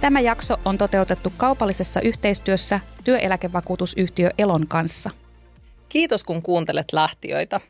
Tämä 0.00 0.20
jakso 0.20 0.60
on 0.64 0.78
toteutettu 0.78 1.32
kaupallisessa 1.36 2.00
yhteistyössä 2.00 2.80
työeläkevakuutusyhtiö 3.04 4.30
Elon 4.38 4.66
kanssa. 4.66 5.10
Kiitos 5.88 6.24
kun 6.24 6.42
kuuntelet 6.42 6.92
lähtiöitä. 6.92 7.60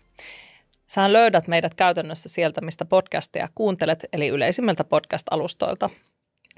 Sä 0.87 1.13
löydät 1.13 1.49
meidät 1.49 1.75
käytännössä 1.75 2.29
sieltä, 2.29 2.61
mistä 2.61 2.85
podcasteja 2.85 3.49
kuuntelet, 3.55 4.05
eli 4.13 4.29
yleisimmiltä 4.29 4.85
podcast-alustoilta. 4.85 5.91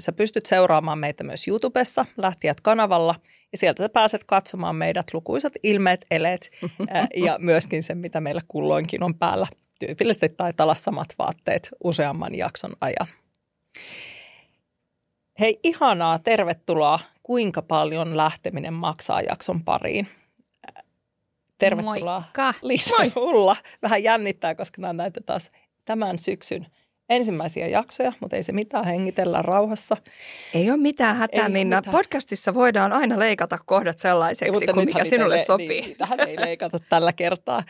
Sä 0.01 0.13
pystyt 0.13 0.47
seuraamaan 0.47 0.99
meitä 0.99 1.25
myös 1.25 1.49
YouTubessa, 1.49 2.07
Lähtijät-kanavalla, 2.17 3.15
ja 3.53 3.59
sieltä 3.59 3.83
sä 3.83 3.89
pääset 3.89 4.25
katsomaan 4.27 4.77
meidät 4.77 5.15
lukuisat 5.15 5.53
ilmeet, 5.63 6.07
eleet 6.11 6.51
ja 7.27 7.37
myöskin 7.39 7.83
se, 7.83 7.95
mitä 7.95 8.21
meillä 8.21 8.43
kulloinkin 8.49 9.03
on 9.03 9.15
päällä. 9.15 9.47
Tyypillisesti 9.79 10.29
taitaa 10.29 10.65
olla 10.65 10.75
samat 10.75 11.09
vaatteet 11.19 11.69
useamman 11.85 12.35
jakson 12.35 12.73
ajan. 12.81 13.07
Hei, 15.41 15.61
ihanaa, 15.63 16.19
tervetuloa. 16.19 16.99
Kuinka 17.23 17.63
paljon 17.63 18.17
lähteminen 18.17 18.75
maksaa 18.75 19.21
jakson 19.21 19.65
pariin? 19.65 20.09
Tervetuloa 21.59 22.21
Moikka. 22.21 22.55
Liisa 22.63 22.97
Moi. 22.99 23.13
Ulla. 23.29 23.57
Vähän 23.83 24.03
jännittää, 24.03 24.55
koska 24.55 24.83
nämä 24.83 24.93
näitä 24.93 25.21
taas 25.21 25.51
tämän 25.85 26.19
syksyn 26.19 26.67
ensimmäisiä 27.09 27.67
jaksoja, 27.67 28.13
mutta 28.21 28.37
ei 28.37 28.43
se 28.43 28.53
mitään, 28.53 28.85
hengitellä 28.85 29.43
rauhassa. 29.43 29.97
Ei 30.55 30.71
ole 30.71 30.79
mitään 30.79 31.17
hätää, 31.17 31.47
Ei 31.47 31.53
Minna. 31.53 31.77
mitään. 31.77 31.93
Podcastissa 31.93 32.55
voidaan 32.55 32.93
aina 32.93 33.19
leikata 33.19 33.59
kohdat 33.67 33.99
sellaiseksi, 33.99 34.67
kuin 34.67 34.87
mikä 34.87 35.05
sinulle 35.05 35.37
ei- 35.37 35.45
sopii. 35.45 35.69
Niin, 35.69 35.97
tähän 35.97 36.21
ei 36.21 36.41
leikata 36.41 36.81
tällä 36.89 37.13
kertaa. 37.13 37.63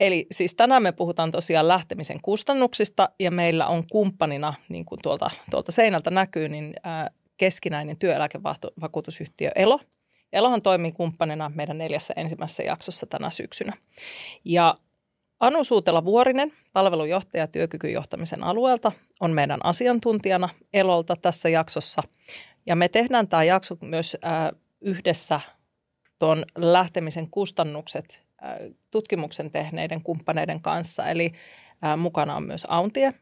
Eli 0.00 0.26
siis 0.30 0.54
tänään 0.54 0.82
me 0.82 0.92
puhutaan 0.92 1.30
tosiaan 1.30 1.68
lähtemisen 1.68 2.20
kustannuksista 2.22 3.08
ja 3.20 3.30
meillä 3.30 3.66
on 3.66 3.84
kumppanina, 3.90 4.54
niin 4.68 4.84
kuin 4.84 4.98
tuolta, 5.02 5.30
tuolta 5.50 5.72
seinältä 5.72 6.10
näkyy, 6.10 6.48
niin 6.48 6.74
ää, 6.82 7.10
keskinäinen 7.36 7.96
työeläkevakuutusyhtiö 7.96 9.50
Elo. 9.54 9.80
Elohan 10.32 10.62
toimii 10.62 10.92
kumppanina 10.92 11.50
meidän 11.54 11.78
neljässä 11.78 12.14
ensimmäisessä 12.16 12.62
jaksossa 12.62 13.06
tänä 13.06 13.30
syksynä. 13.30 13.72
Ja 14.44 14.74
Anu 15.42 15.64
Suutela-Vuorinen, 15.64 16.52
palvelujohtaja 16.72 17.46
työkykyjohtamisen 17.46 18.44
alueelta, 18.44 18.92
on 19.20 19.30
meidän 19.30 19.60
asiantuntijana 19.64 20.48
Elolta 20.72 21.16
tässä 21.16 21.48
jaksossa. 21.48 22.02
Ja 22.66 22.76
me 22.76 22.88
tehdään 22.88 23.28
tämä 23.28 23.44
jakso 23.44 23.76
myös 23.80 24.16
ää, 24.22 24.52
yhdessä 24.80 25.40
tuon 26.18 26.44
lähtemisen 26.56 27.30
kustannukset 27.30 28.22
ää, 28.40 28.58
tutkimuksen 28.90 29.50
tehneiden 29.50 30.02
kumppaneiden 30.02 30.60
kanssa. 30.60 31.06
Eli 31.06 31.32
ää, 31.82 31.96
mukana 31.96 32.36
on 32.36 32.42
myös 32.42 32.66
Auntie, 32.68 33.12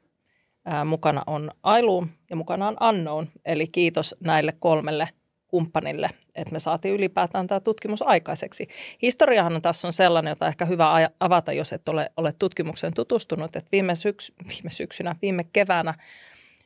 mukana 0.84 1.22
on 1.26 1.50
Ailu 1.62 2.06
ja 2.30 2.36
mukana 2.36 2.68
on 2.68 2.76
Unknown. 2.88 3.26
Eli 3.44 3.66
kiitos 3.66 4.16
näille 4.24 4.52
kolmelle 4.58 5.08
kumppanille, 5.50 6.10
että 6.34 6.52
me 6.52 6.58
saatiin 6.58 6.94
ylipäätään 6.94 7.46
tämä 7.46 7.60
tutkimus 7.60 8.02
aikaiseksi. 8.02 8.68
Historiahan 9.02 9.62
tässä 9.62 9.88
on 9.88 9.92
sellainen, 9.92 10.30
jota 10.30 10.48
ehkä 10.48 10.64
hyvä 10.64 11.10
avata, 11.20 11.52
jos 11.52 11.72
et 11.72 11.88
ole, 11.88 12.10
ole 12.16 12.34
tutkimukseen 12.38 12.94
tutustunut, 12.94 13.56
että 13.56 13.68
viime, 13.72 13.94
syks, 13.94 14.32
viime 14.48 14.70
syksynä, 14.70 15.16
viime 15.22 15.44
keväänä 15.52 15.94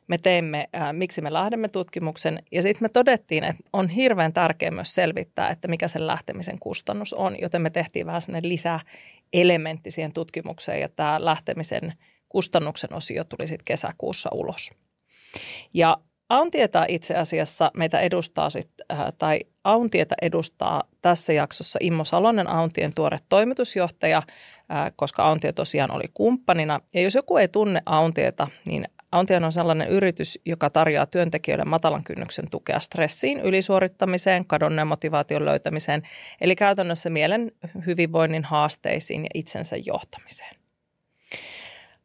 me 0.07 0.17
teimme 0.17 0.69
ää, 0.73 0.93
Miksi 0.93 1.21
me 1.21 1.33
lähdemme 1.33 1.67
tutkimuksen 1.67 2.43
ja 2.51 2.61
sitten 2.61 2.83
me 2.83 2.89
todettiin, 2.89 3.43
että 3.43 3.63
on 3.73 3.89
hirveän 3.89 4.33
tärkeää 4.33 4.71
myös 4.71 4.93
selvittää, 4.93 5.49
että 5.49 5.67
mikä 5.67 5.87
sen 5.87 6.07
lähtemisen 6.07 6.59
kustannus 6.59 7.13
on, 7.13 7.35
joten 7.41 7.61
me 7.61 7.69
tehtiin 7.69 8.05
vähän 8.05 8.21
semmoinen 8.21 8.49
lisäelementti 8.49 9.91
siihen 9.91 10.13
tutkimukseen 10.13 10.81
ja 10.81 10.89
tämä 10.89 11.25
lähtemisen 11.25 11.93
kustannuksen 12.29 12.93
osio 12.93 13.23
tuli 13.23 13.47
sitten 13.47 13.65
kesäkuussa 13.65 14.29
ulos. 14.33 14.71
Ja 15.73 15.97
Auntietä 16.29 16.85
itse 16.87 17.15
asiassa 17.15 17.71
meitä 17.77 17.99
edustaa 17.99 18.49
sit, 18.49 18.69
äh, 18.91 18.99
tai 19.17 19.39
Auntietä 19.63 20.15
edustaa 20.21 20.83
tässä 21.01 21.33
jaksossa 21.33 21.79
Immo 21.81 22.03
Salonen, 22.03 22.47
Auntien 22.47 22.93
tuore 22.93 23.17
toimitusjohtaja, 23.29 24.17
äh, 24.17 24.91
koska 24.95 25.23
Auntie 25.23 25.53
tosiaan 25.53 25.91
oli 25.91 26.03
kumppanina. 26.13 26.79
Ja 26.93 27.01
jos 27.01 27.15
joku 27.15 27.37
ei 27.37 27.47
tunne 27.47 27.81
Auntieta, 27.85 28.47
niin 28.65 28.85
Auntie 29.11 29.37
on 29.37 29.51
sellainen 29.51 29.87
yritys, 29.87 30.39
joka 30.45 30.69
tarjoaa 30.69 31.05
työntekijöille 31.05 31.65
matalan 31.65 32.03
kynnyksen 32.03 32.49
tukea 32.49 32.79
stressiin, 32.79 33.39
ylisuorittamiseen, 33.39 34.45
kadonneen 34.45 34.87
motivaation 34.87 35.45
löytämiseen, 35.45 36.01
eli 36.41 36.55
käytännössä 36.55 37.09
mielen 37.09 37.51
hyvinvoinnin 37.85 38.43
haasteisiin 38.43 39.23
ja 39.23 39.29
itsensä 39.33 39.75
johtamiseen. 39.85 40.55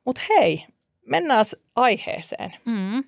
Mutta 0.04 0.22
hei, 0.28 0.66
mennään 1.06 1.44
aiheeseen. 1.76 2.53
Mm. 2.64 3.04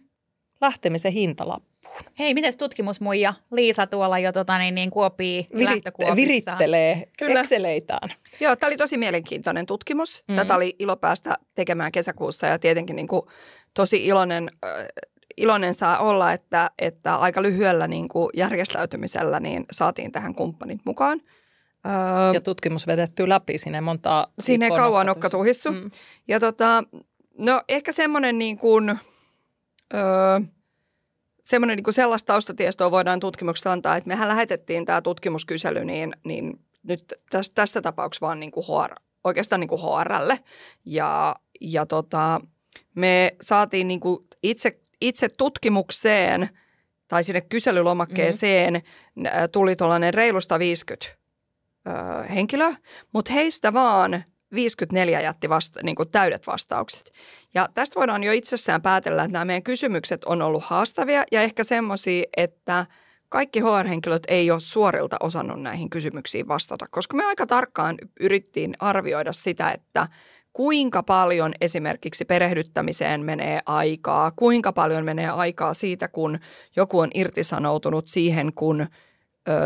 Lähtemisen 0.63 1.13
hintalappuun. 1.13 1.73
Hei, 2.19 2.35
miten 2.35 2.59
tutkimusmuija 2.59 3.35
Liisa 3.51 3.87
tuolla 3.87 4.19
jo 4.19 4.33
tota, 4.33 4.59
niin, 4.59 4.75
niin 4.75 4.91
kuopii 4.91 5.47
Virit, 5.57 5.85
virittelee 6.17 7.09
Kyllä. 7.19 7.35
Joo, 8.41 8.57
tämä 8.57 8.69
oli 8.69 8.77
tosi 8.77 8.99
mielenkiintoinen 8.99 9.67
tutkimus. 9.67 10.25
Mm. 10.29 10.37
Tätä 10.37 10.55
oli 10.55 10.77
ilo 10.79 10.97
päästä 10.97 11.35
tekemään 11.55 11.93
kesäkuussa 11.93 12.47
ja 12.47 12.59
tietenkin 12.59 12.97
niin 12.97 13.09
kuin 13.09 13.23
tosi 13.75 14.07
iloinen, 14.07 14.51
äh, 14.65 14.87
iloinen 15.37 15.75
saa 15.75 15.99
olla, 15.99 16.33
että, 16.33 16.71
että 16.79 17.17
aika 17.17 17.43
lyhyellä 17.43 17.89
niin 17.89 18.09
kuin 18.09 18.31
järjestäytymisellä 18.35 19.41
niin 19.41 19.65
saatiin 19.73 20.13
tähän 20.13 20.35
kumppanit 20.35 20.81
mukaan. 20.85 21.21
Öö, 21.87 22.35
Ja 22.35 22.41
tutkimus 22.41 22.87
vedetty 22.87 23.29
läpi 23.29 23.59
sinne 23.59 23.81
montaa 23.81 24.33
Siinä 24.39 24.67
ei 24.67 24.71
viikkoa 24.71 24.85
kauan 24.85 25.07
nokkatus. 25.07 25.33
nokka 25.33 25.39
tuhissu. 25.39 25.73
Mm. 25.73 25.91
Ja 26.29 26.41
tota, 26.41 26.85
no 27.39 27.63
ehkä 27.69 27.93
semmoinen 27.93 28.39
niin 28.39 28.59
kuin, 28.59 28.99
öö, 29.95 30.41
semmoinen 31.43 31.77
niin 31.77 31.85
kuin 31.85 31.95
sellaista 31.95 32.33
taustatiestoa 32.33 32.91
voidaan 32.91 33.21
tutkimuksesta 33.21 33.73
antaa, 33.73 33.97
että 33.97 34.09
mehän 34.09 34.29
lähetettiin 34.29 34.85
tämä 34.85 35.03
tutkimuskysely 35.03 35.85
niin, 35.85 36.13
niin 36.25 36.61
nyt 36.83 37.15
tässä, 37.31 37.53
tässä 37.55 37.83
tapauksessa 37.83 38.27
vaan 38.27 38.41
niin 38.41 38.53
kuin 38.53 38.67
HR, 38.67 38.95
oikeastaan 39.25 39.61
niin 39.61 39.69
kuin 39.69 39.81
HRlle. 39.83 40.39
Ja, 40.85 41.37
ja 41.61 41.87
tota, 41.87 42.41
me 42.95 43.37
saatiin 43.41 43.89
niin 43.89 44.01
kuin 44.01 44.27
itse, 44.43 44.81
itse 45.01 45.29
tutkimukseen 45.39 46.49
tai 47.09 47.25
sinne 47.25 47.41
kyselylomakkeeseen 47.41 48.75
mm-hmm. 48.75 49.49
tuli 49.53 49.77
tuollainen 49.77 50.15
reilusta 50.15 50.59
50 50.59 51.07
ö, 51.87 52.23
henkilöä, 52.23 52.77
mutta 53.13 53.33
heistä 53.33 53.73
vaan 53.73 54.25
54 54.55 55.21
jätti 55.21 55.49
vasta, 55.49 55.81
niin 55.83 55.97
kuin 55.97 56.11
täydet 56.11 56.47
vastaukset. 56.47 57.13
Ja 57.55 57.69
tästä 57.75 58.01
voidaan 58.01 58.25
jo 58.25 58.33
itsessään 58.33 58.83
päätellä, 58.83 59.23
että 59.23 59.33
nämä 59.33 59.45
meidän 59.45 59.63
kysymykset 59.63 60.25
on 60.25 60.43
ollut 60.43 60.65
haastavia 60.65 61.25
ja 61.33 61.43
ehkä 61.43 61.65
semmoisia, 61.65 62.25
että 62.37 62.87
kaikki 63.29 63.61
HR-henkilöt 63.61 64.23
ei 64.29 64.51
ole 64.51 64.61
suorilta 64.61 65.17
osannut 65.21 65.63
näihin 65.63 65.91
kysymyksiin 65.91 66.49
vastata, 66.49 66.87
koska 66.91 67.17
me 67.17 67.25
aika 67.25 67.47
tarkkaan 67.47 67.97
yrittiin 68.21 68.75
arvioida 68.79 69.33
sitä, 69.33 69.71
että 69.71 70.09
kuinka 70.53 71.03
paljon 71.03 71.53
esimerkiksi 71.61 72.25
perehdyttämiseen 72.25 73.25
menee 73.25 73.61
aikaa, 73.67 74.31
kuinka 74.31 74.73
paljon 74.73 75.05
menee 75.05 75.29
aikaa 75.29 75.75
siitä, 75.75 76.09
kun 76.09 76.39
joku 76.77 76.99
on 76.99 77.11
irtisanoutunut 77.15 78.09
siihen, 78.09 78.53
kun 78.53 78.87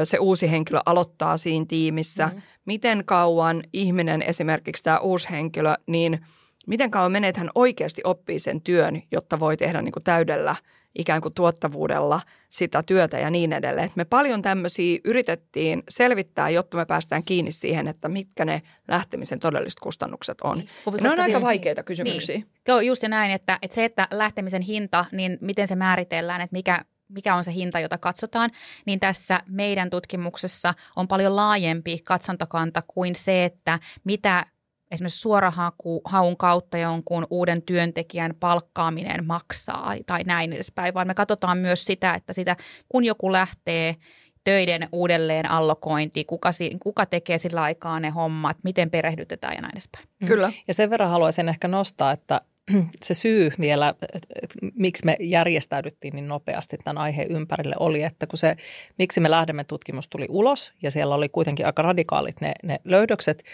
se 0.05 0.19
uusi 0.19 0.51
henkilö 0.51 0.79
aloittaa 0.87 1.37
siinä 1.37 1.67
tiimissä, 1.69 2.31
mm. 2.35 2.43
miten 2.65 3.05
kauan 3.05 3.63
ihminen, 3.73 4.23
esimerkiksi 4.23 4.83
tämä 4.83 4.99
uusi 4.99 5.31
henkilö, 5.31 5.75
niin 5.87 6.27
miten 6.67 6.91
kauan 6.91 7.13
menee, 7.13 7.29
että 7.29 7.41
hän 7.41 7.51
oikeasti 7.55 8.03
oppii 8.05 8.39
sen 8.39 8.61
työn, 8.61 9.03
jotta 9.13 9.41
voi 9.41 9.57
tehdä 9.57 9.83
niin 9.83 9.93
kuin 9.93 10.05
täydellä 10.05 10.57
ikään 10.99 11.21
kuin 11.21 11.35
tuottavuudella 11.35 12.21
sitä 12.49 12.83
työtä 12.83 13.19
ja 13.19 13.31
niin 13.31 13.53
edelleen. 13.53 13.87
Et 13.87 13.97
me 13.97 14.05
paljon 14.05 14.43
tämmöisiä 14.43 14.99
yritettiin 15.05 15.83
selvittää, 15.89 16.51
jotta 16.51 16.77
me 16.77 16.87
päästään 16.87 17.25
kiinni 17.25 17.53
siihen, 17.53 17.89
että 17.89 18.09
mitkä 18.09 18.45
ne 18.45 18.63
lähtemisen 18.89 19.39
todelliset 19.41 19.81
kustannukset 19.81 20.41
on. 20.41 20.59
Niin. 20.59 20.69
Ja 20.87 21.03
ne 21.03 21.11
on 21.11 21.21
aika 21.21 21.41
vaikeita 21.41 21.83
kysymyksiä. 21.83 22.37
Niin. 22.37 22.47
Joo, 22.69 22.81
just 22.81 23.03
ja 23.03 23.09
näin, 23.09 23.31
että, 23.33 23.59
että 23.63 23.75
se, 23.75 23.85
että 23.85 24.09
lähtemisen 24.11 24.63
hinta, 24.63 25.05
niin 25.13 25.39
miten 25.41 25.69
se 25.69 25.77
määritellään, 25.77 26.41
että 26.41 26.57
mikä, 26.57 26.85
mikä 27.09 27.35
on 27.35 27.45
se 27.45 27.53
hinta, 27.53 27.81
jota 27.81 27.99
katsotaan, 27.99 28.51
niin 28.87 29.01
tässä 29.01 29.41
meidän 29.47 29.91
tutkimuksessa 29.91 30.75
on 30.97 31.09
paljon 31.09 31.37
laajempi 31.37 31.99
katsantokanta 31.99 32.83
kuin 32.87 33.15
se, 33.15 33.45
että 33.45 33.79
mitä 34.05 34.47
esimerkiksi 34.91 35.21
suorahaun 35.21 36.37
kautta 36.39 36.79
jonkun 36.79 37.27
uuden 37.31 37.63
työntekijän 37.63 38.35
palkkaaminen 38.41 39.27
maksaa 39.27 39.95
tai 40.07 40.25
näin 40.25 40.53
edespäin, 40.53 40.95
vaan 40.95 41.07
me 41.07 41.15
katsotaan 41.15 41.59
myös 41.59 41.85
sitä, 41.85 42.15
että 42.15 42.33
sitä, 42.33 42.57
kun 42.89 43.05
joku 43.05 43.33
lähtee 43.33 43.97
töiden 44.45 44.89
uudelleen 44.93 45.51
allokointi, 45.51 46.25
kuka, 46.25 46.51
kuka 46.83 47.07
tekee 47.07 47.39
sillä 47.39 47.63
aikaa 47.63 48.01
ne 48.01 48.11
hommat, 48.11 48.57
miten 48.63 48.91
perehdytetään 48.91 49.55
ja 49.55 49.61
näin 49.61 49.75
edespäin. 49.75 50.09
Kyllä. 50.27 50.53
Ja 50.69 50.75
sen 50.75 50.91
verran 50.91 51.11
haluaisin 51.11 51.49
ehkä 51.49 51.69
nostaa, 51.69 52.13
että 52.13 52.41
se 53.05 53.15
syy 53.15 53.53
vielä, 53.61 53.95
että 54.43 54.59
miksi 54.75 55.05
me 55.05 55.17
järjestäydyttiin 55.21 56.15
niin 56.15 56.29
nopeasti 56.29 56.77
tämän 56.85 56.99
aiheen 56.99 57.31
ympärille 57.31 57.75
oli, 57.81 58.03
että 58.03 58.27
kun 58.27 58.39
se, 58.39 58.57
miksi 58.99 59.21
me 59.21 59.31
lähdemme 59.31 59.65
tutkimus 59.65 60.09
tuli 60.09 60.27
ulos 60.29 60.73
ja 60.83 60.91
siellä 60.91 61.15
oli 61.15 61.29
kuitenkin 61.29 61.67
aika 61.67 61.83
radikaalit 61.83 62.41
ne, 62.41 62.53
ne 62.63 62.81
löydökset, 62.85 63.45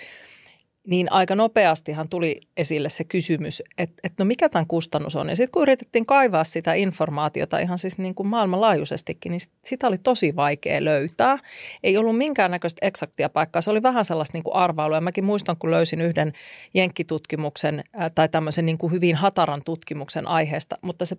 niin 0.87 1.12
aika 1.12 1.34
nopeastihan 1.34 2.08
tuli 2.08 2.40
esille 2.56 2.88
se 2.88 3.05
kysymys, 3.05 3.62
että, 3.79 3.96
että 4.05 4.25
no 4.25 4.26
mikä 4.26 4.49
tämän 4.49 4.67
kustannus 4.67 5.17
on. 5.17 5.29
Ja 5.29 5.37
sitten 5.37 5.52
kun 5.52 5.62
yritettiin 5.62 6.06
kaivaa 6.06 6.44
sitä 6.44 6.75
informaatiota 6.75 7.58
ihan 7.58 7.79
siis 7.79 7.99
niin 7.99 8.14
kuin 8.14 8.26
maailmanlaajuisestikin, 8.26 9.31
niin 9.31 9.40
sitä 9.64 9.87
oli 9.87 9.99
tosi 9.99 10.37
vaikea 10.37 10.84
löytää. 10.84 11.38
Ei 11.82 11.96
ollut 11.96 12.19
minkäännäköistä 12.19 12.87
eksaktia 12.87 13.29
paikkaa. 13.29 13.62
Se 13.62 13.70
oli 13.70 13.82
vähän 13.82 14.05
sellaista 14.05 14.37
niin 14.37 14.44
kuin 14.44 14.55
arvailua. 14.55 14.96
Ja 14.96 15.00
mäkin 15.00 15.25
muistan, 15.25 15.56
kun 15.56 15.70
löysin 15.70 16.00
yhden 16.00 16.32
jenkkitutkimuksen 16.75 17.84
tai 18.14 18.29
tämmöisen 18.29 18.67
niin 18.67 18.79
kuin 18.79 18.93
hyvin 18.93 19.17
hataran 19.17 19.62
tutkimuksen 19.64 20.29
aiheesta, 20.29 20.79
mutta 20.82 21.06
se 21.06 21.17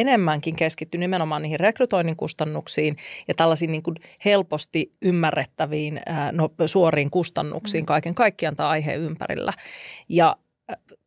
enemmänkin 0.00 0.56
keskitty 0.56 0.98
nimenomaan 0.98 1.42
niihin 1.42 1.60
rekrytoinnin 1.60 2.16
kustannuksiin 2.16 2.96
ja 3.28 3.34
tällaisiin 3.34 3.72
niin 3.72 3.82
kuin 3.82 3.96
helposti 4.24 4.92
ymmärrettäviin 5.02 6.00
no, 6.32 6.50
suoriin 6.66 7.10
kustannuksiin 7.10 7.84
mm. 7.84 7.86
kaiken 7.86 8.14
kaikkiaan 8.14 8.56
tämä 8.56 8.68
aihe 8.68 8.94
ympärillä. 8.94 9.52
Ja 10.08 10.36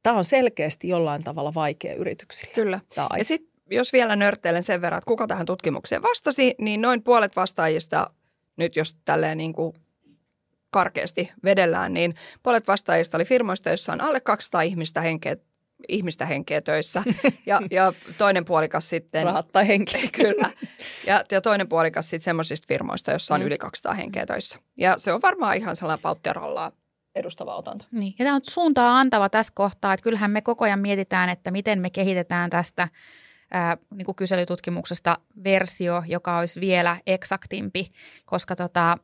tämä 0.04 0.18
on 0.18 0.26
selkeästi 0.26 0.88
jollain 0.88 1.24
tavalla 1.24 1.54
vaikea 1.54 1.96
yrityksille. 1.96 2.54
Kyllä. 2.54 2.80
Ja 3.18 3.24
sitten 3.24 3.56
jos 3.72 3.94
vielä 3.94 4.16
nörtteilen 4.16 4.64
sen 4.64 4.82
verran, 4.82 4.98
että 4.98 5.08
kuka 5.08 5.28
tähän 5.28 5.46
tutkimukseen 5.46 6.02
vastasi, 6.02 6.56
niin 6.58 6.82
noin 6.82 7.04
puolet 7.04 7.36
vastaajista, 7.36 8.10
nyt 8.58 8.76
jos 8.76 8.98
tälleen 9.06 9.38
niin 9.38 9.54
kuin 9.54 9.74
karkeasti 10.70 11.32
vedellään, 11.44 11.94
niin 11.94 12.16
puolet 12.44 12.68
vastaajista 12.68 13.18
oli 13.18 13.26
firmoista, 13.26 13.70
joissa 13.70 13.94
on 13.94 14.02
alle 14.02 14.20
200 14.20 14.62
ihmistä 14.62 15.02
henkeä 15.02 15.36
ihmistä 15.88 16.26
henkeä 16.26 16.62
töissä 16.62 17.04
ja, 17.46 17.62
ja 17.72 17.94
toinen 18.18 18.46
puolikas 18.46 18.90
sitten... 18.90 19.26
Rahat 19.26 19.52
tai 19.52 19.68
henkeä. 19.68 20.02
Kyllä. 20.24 20.50
Ja, 21.08 21.24
ja 21.32 21.42
toinen 21.42 21.68
puolikas 21.68 22.10
sitten 22.10 22.26
semmoisista 22.26 22.66
firmoista, 22.68 23.12
jossa 23.12 23.34
on 23.34 23.42
mm. 23.42 23.48
yli 23.48 23.58
200 23.58 23.94
henkeä 23.94 24.26
töissä. 24.26 24.60
Ja 24.78 24.98
se 24.98 25.14
on 25.14 25.22
varmaan 25.22 25.58
ihan 25.58 25.76
sellainen 25.76 26.02
pauttiarallaa 26.02 26.72
edustava 27.16 27.56
otanta. 27.56 27.86
Niin. 27.92 28.14
Ja 28.20 28.26
tämä 28.26 28.36
on 28.36 28.42
suuntaa 28.44 29.00
antava 29.00 29.30
tässä 29.30 29.54
kohtaa, 29.56 29.94
että 29.94 30.04
kyllähän 30.04 30.32
me 30.32 30.42
koko 30.42 30.66
ajan 30.66 30.80
mietitään, 30.80 31.30
että 31.30 31.52
miten 31.52 31.80
me 31.80 31.90
kehitetään 31.90 32.50
tästä 32.50 32.88
ää, 33.52 33.78
niin 33.96 34.06
kuin 34.06 34.16
kyselytutkimuksesta 34.16 35.18
versio, 35.44 36.04
joka 36.08 36.38
olisi 36.38 36.62
vielä 36.62 36.98
eksaktimpi, 37.08 37.92
koska 38.26 38.56
tota, 38.56 38.98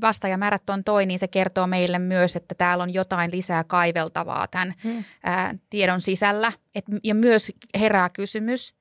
vastaajamäärät 0.00 0.70
on 0.70 0.84
toi, 0.84 1.06
niin 1.06 1.18
se 1.18 1.28
kertoo 1.28 1.66
meille 1.66 1.98
myös, 1.98 2.36
että 2.36 2.54
täällä 2.54 2.82
on 2.82 2.94
jotain 2.94 3.30
lisää 3.30 3.64
kaiveltavaa 3.64 4.46
tämän 4.46 4.74
hmm. 4.84 5.04
ää, 5.24 5.54
tiedon 5.70 6.02
sisällä. 6.02 6.52
Et, 6.74 6.84
ja 7.04 7.14
myös 7.14 7.52
herää 7.78 8.08
kysymys, 8.14 8.74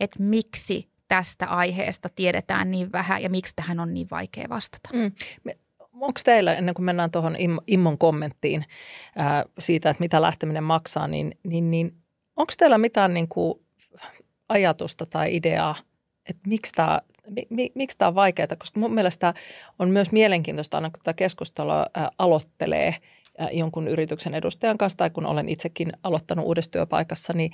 että 0.00 0.22
miksi 0.22 0.88
tästä 1.08 1.46
aiheesta 1.46 2.08
tiedetään 2.08 2.70
niin 2.70 2.92
vähän 2.92 3.22
ja 3.22 3.30
miksi 3.30 3.56
tähän 3.56 3.80
on 3.80 3.94
niin 3.94 4.08
vaikea 4.10 4.48
vastata. 4.48 4.88
Hmm. 4.92 5.12
Onko 5.92 6.20
teillä, 6.24 6.54
ennen 6.54 6.74
kuin 6.74 6.84
mennään 6.84 7.10
tuohon 7.10 7.36
Immon 7.66 7.98
kommenttiin 7.98 8.64
ää, 9.16 9.44
siitä, 9.58 9.90
että 9.90 10.00
mitä 10.00 10.22
lähteminen 10.22 10.64
maksaa, 10.64 11.08
niin, 11.08 11.38
niin, 11.42 11.70
niin 11.70 11.96
onko 12.36 12.52
teillä 12.58 12.78
mitään 12.78 13.14
niin 13.14 13.28
kuin 13.28 13.60
ajatusta 14.48 15.06
tai 15.06 15.36
ideaa, 15.36 15.74
että 16.28 16.42
miksi 16.48 16.72
tämä 16.72 17.00
mi, 17.50 17.72
miksi 17.74 17.98
tämä 17.98 18.08
on 18.08 18.14
vaikeaa, 18.14 18.56
koska 18.58 18.80
mun 18.80 18.94
mielestä 18.94 19.34
on 19.78 19.90
myös 19.90 20.12
mielenkiintoista 20.12 20.76
aina, 20.76 20.90
kun 20.90 20.98
tätä 20.98 21.12
keskustelua 21.14 21.86
aloittelee 22.18 22.94
jonkun 23.52 23.88
yrityksen 23.88 24.34
edustajan 24.34 24.78
kanssa 24.78 24.98
tai 24.98 25.10
kun 25.10 25.26
olen 25.26 25.48
itsekin 25.48 25.92
aloittanut 26.02 26.46
uudessa 26.46 26.70
työpaikassa, 26.70 27.32
niin 27.32 27.52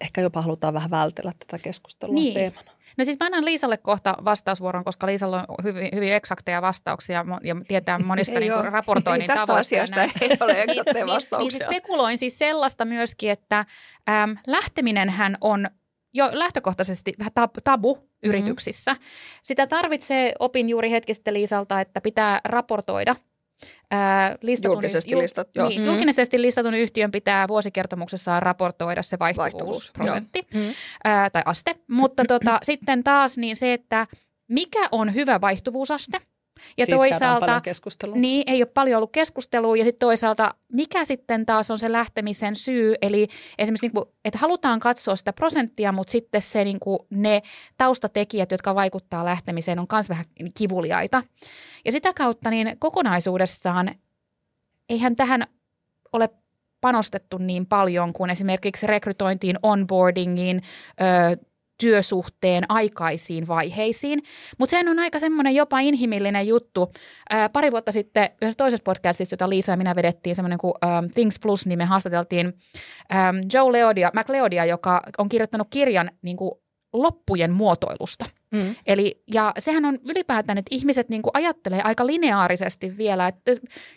ehkä 0.00 0.20
jopa 0.20 0.42
halutaan 0.42 0.74
vähän 0.74 0.90
vältellä 0.90 1.32
tätä 1.38 1.62
keskustelua 1.62 2.14
niin. 2.14 2.34
teemana. 2.34 2.70
No 2.96 3.04
siis 3.04 3.16
mä 3.20 3.26
annan 3.26 3.44
Liisalle 3.44 3.76
kohta 3.76 4.16
vastausvuoron, 4.24 4.84
koska 4.84 5.06
Liisalla 5.06 5.44
on 5.48 5.64
hyvin, 5.64 5.88
hyvin 5.94 6.12
eksakteja 6.12 6.62
vastauksia 6.62 7.24
ja 7.42 7.56
tietää 7.68 7.98
monista 8.06 8.40
niin 8.40 8.52
kuin 8.52 8.72
raportoinnin 8.72 9.30
ei, 9.30 9.36
tästä 9.36 9.54
asiasta 9.54 10.02
ei 10.02 10.10
ole 10.40 10.62
eksakteja 10.68 11.06
vastauksia. 11.06 11.58
niin, 11.58 11.68
niin 11.68 11.80
spekuloin 11.80 12.18
siis 12.18 12.38
sellaista 12.38 12.84
myöskin, 12.84 13.30
että 13.30 13.64
äm, 14.08 14.36
lähteminenhän 14.46 15.38
on 15.40 15.68
jo 16.14 16.28
lähtökohtaisesti 16.32 17.12
vähän 17.18 17.32
tab- 17.40 17.60
tabu 17.64 17.94
mm-hmm. 17.94 18.08
yrityksissä. 18.22 18.92
Mm-hmm. 18.92 19.06
Sitä 19.42 19.66
tarvitsee, 19.66 20.32
opin 20.38 20.68
juuri 20.68 20.90
hetki 20.90 21.14
sitten 21.14 21.34
Liisalta, 21.34 21.80
että 21.80 22.00
pitää 22.00 22.40
raportoida 22.44 23.16
Ää, 23.90 24.38
listatun, 24.42 24.74
julkisesti, 24.74 25.10
ju, 25.10 25.18
listat, 25.18 25.48
joo. 25.54 25.68
Niin, 25.68 25.80
mm. 25.80 25.86
julkisesti 25.86 26.42
listatun 26.42 26.74
yhtiön 26.74 27.10
pitää 27.10 27.48
vuosikertomuksessaan 27.48 28.42
raportoida 28.42 29.02
se 29.02 29.18
vaihtuvuusprosentti 29.18 30.46
mm. 30.54 30.74
ää, 31.04 31.30
tai 31.30 31.42
aste. 31.44 31.74
Mutta 31.88 32.24
tota, 32.28 32.58
sitten 32.62 33.04
taas 33.04 33.38
niin 33.38 33.56
se, 33.56 33.72
että 33.72 34.06
mikä 34.48 34.88
on 34.92 35.14
hyvä 35.14 35.40
vaihtuvuusaste– 35.40 36.20
ja 36.76 36.86
Siitä 36.86 36.96
toisaalta 36.96 37.62
niin, 38.14 38.44
ei 38.46 38.62
ole 38.62 38.70
paljon 38.74 38.96
ollut 38.96 39.12
keskustelua. 39.12 39.76
Ja 39.76 39.84
sitten 39.84 39.98
toisaalta 39.98 40.54
mikä 40.72 41.04
sitten 41.04 41.46
taas 41.46 41.70
on 41.70 41.78
se 41.78 41.92
lähtemisen 41.92 42.56
syy, 42.56 42.94
eli 43.02 43.28
esimerkiksi 43.58 43.86
niin 43.86 43.94
kuin, 43.94 44.04
että 44.24 44.38
halutaan 44.38 44.80
katsoa 44.80 45.16
sitä 45.16 45.32
prosenttia, 45.32 45.92
mutta 45.92 46.10
sitten 46.10 46.42
se 46.42 46.64
niin 46.64 46.80
kuin 46.80 46.98
ne 47.10 47.42
taustatekijät, 47.76 48.50
jotka 48.50 48.74
vaikuttaa 48.74 49.24
lähtemiseen, 49.24 49.78
on 49.78 49.86
myös 49.92 50.08
vähän 50.08 50.24
kivuliaita. 50.58 51.22
Ja 51.84 51.92
sitä 51.92 52.12
kautta 52.12 52.50
niin 52.50 52.76
kokonaisuudessaan 52.78 53.90
eihän 54.88 55.16
tähän 55.16 55.44
ole 56.12 56.28
panostettu 56.80 57.38
niin 57.38 57.66
paljon 57.66 58.12
kuin 58.12 58.30
esimerkiksi 58.30 58.86
rekrytointiin, 58.86 59.58
onboardingiin, 59.62 60.62
ö, 61.00 61.36
työsuhteen 61.78 62.64
aikaisiin 62.68 63.48
vaiheisiin. 63.48 64.22
Mutta 64.58 64.70
sehän 64.70 64.88
on 64.88 64.98
aika 64.98 65.18
semmoinen 65.18 65.54
jopa 65.54 65.80
inhimillinen 65.80 66.48
juttu. 66.48 66.92
Ää, 67.30 67.48
pari 67.48 67.72
vuotta 67.72 67.92
sitten 67.92 68.30
yhdessä 68.42 68.56
toisessa 68.56 68.84
podcastissa, 68.84 69.34
jota 69.34 69.48
Liisa 69.48 69.72
ja 69.72 69.76
minä 69.76 69.96
vedettiin, 69.96 70.36
semmoinen 70.36 70.58
kuin 70.58 70.74
ähm, 70.84 71.06
Things 71.14 71.38
Plus, 71.38 71.66
niin 71.66 71.78
me 71.78 71.84
haastateltiin 71.84 72.52
ähm, 73.14 73.36
Joe 73.52 73.72
Leodia, 73.72 74.10
McLeodia, 74.14 74.64
joka 74.64 75.02
on 75.18 75.28
kirjoittanut 75.28 75.68
kirjan 75.70 76.10
niin 76.22 76.36
kuin 76.36 76.63
loppujen 76.94 77.50
muotoilusta. 77.50 78.24
Mm. 78.50 78.74
Eli, 78.86 79.22
ja 79.32 79.52
sehän 79.58 79.84
on 79.84 79.98
ylipäätään, 80.04 80.58
että 80.58 80.74
ihmiset 80.74 81.08
niin 81.08 81.22
kuin 81.22 81.30
ajattelee 81.34 81.80
aika 81.84 82.06
lineaarisesti 82.06 82.96
vielä, 82.96 83.28
että 83.28 83.52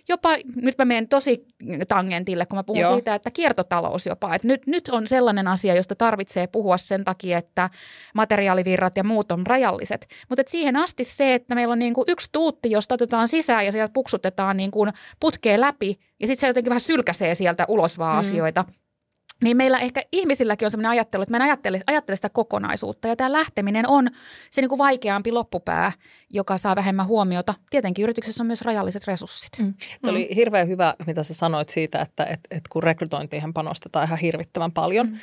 jopa, 0.09 0.35
nyt 0.55 0.77
mä 0.77 0.85
menen 0.85 1.07
tosi 1.07 1.45
tangentille, 1.87 2.45
kun 2.45 2.57
mä 2.57 2.63
puhun 2.63 2.81
Joo. 2.81 2.93
siitä, 2.93 3.15
että 3.15 3.31
kiertotalous 3.31 4.05
jopa, 4.05 4.35
että 4.35 4.47
nyt, 4.47 4.67
nyt 4.67 4.87
on 4.87 5.07
sellainen 5.07 5.47
asia, 5.47 5.75
josta 5.75 5.95
tarvitsee 5.95 6.47
puhua 6.47 6.77
sen 6.77 7.03
takia, 7.03 7.37
että 7.37 7.69
materiaalivirrat 8.15 8.97
ja 8.97 9.03
muut 9.03 9.31
on 9.31 9.47
rajalliset. 9.47 10.07
Mutta 10.29 10.43
siihen 10.47 10.75
asti 10.75 11.03
se, 11.03 11.33
että 11.33 11.55
meillä 11.55 11.71
on 11.71 11.79
niin 11.79 11.93
kuin 11.93 12.05
yksi 12.07 12.29
tuutti, 12.31 12.71
josta 12.71 12.95
otetaan 12.95 13.27
sisään 13.27 13.65
ja 13.65 13.71
sieltä 13.71 13.93
puksutetaan 13.93 14.57
niin 14.57 14.71
kuin 14.71 14.93
putkeen 15.19 15.61
läpi, 15.61 15.99
ja 16.19 16.27
sitten 16.27 16.41
se 16.41 16.47
jotenkin 16.47 16.69
vähän 16.69 16.81
sylkäsee 16.81 17.35
sieltä 17.35 17.65
ulos 17.67 17.97
vaan 17.97 18.15
mm. 18.15 18.19
asioita– 18.19 18.65
niin 19.43 19.57
meillä 19.57 19.79
ehkä 19.79 20.01
ihmisilläkin 20.11 20.65
on 20.65 20.71
sellainen 20.71 20.91
ajattelu, 20.91 21.21
että 21.23 21.33
mä 21.33 21.37
en 21.37 21.41
ajattele, 21.41 21.81
ajattele 21.87 22.15
sitä 22.15 22.29
kokonaisuutta. 22.29 23.07
Ja 23.07 23.15
tämä 23.15 23.31
lähteminen 23.31 23.89
on 23.89 24.09
se 24.51 24.61
niin 24.61 24.69
kuin 24.69 24.79
vaikeampi 24.79 25.31
loppupää, 25.31 25.91
joka 26.29 26.57
saa 26.57 26.75
vähemmän 26.75 27.07
huomiota. 27.07 27.53
Tietenkin 27.69 28.03
yrityksessä 28.03 28.43
on 28.43 28.47
myös 28.47 28.61
rajalliset 28.61 29.07
resurssit. 29.07 29.51
Mm. 29.59 29.73
Tuo 30.01 30.11
oli 30.11 30.27
mm. 30.29 30.35
hirveän 30.35 30.67
hyvä, 30.67 30.95
mitä 31.07 31.23
sä 31.23 31.33
sanoit 31.33 31.69
siitä, 31.69 32.01
että, 32.01 32.23
että, 32.23 32.47
että 32.51 32.69
kun 32.69 32.83
rekrytointiin 32.83 33.53
panostetaan 33.53 34.05
ihan 34.05 34.19
hirvittävän 34.19 34.71
paljon. 34.71 35.07
Mm. 35.07 35.17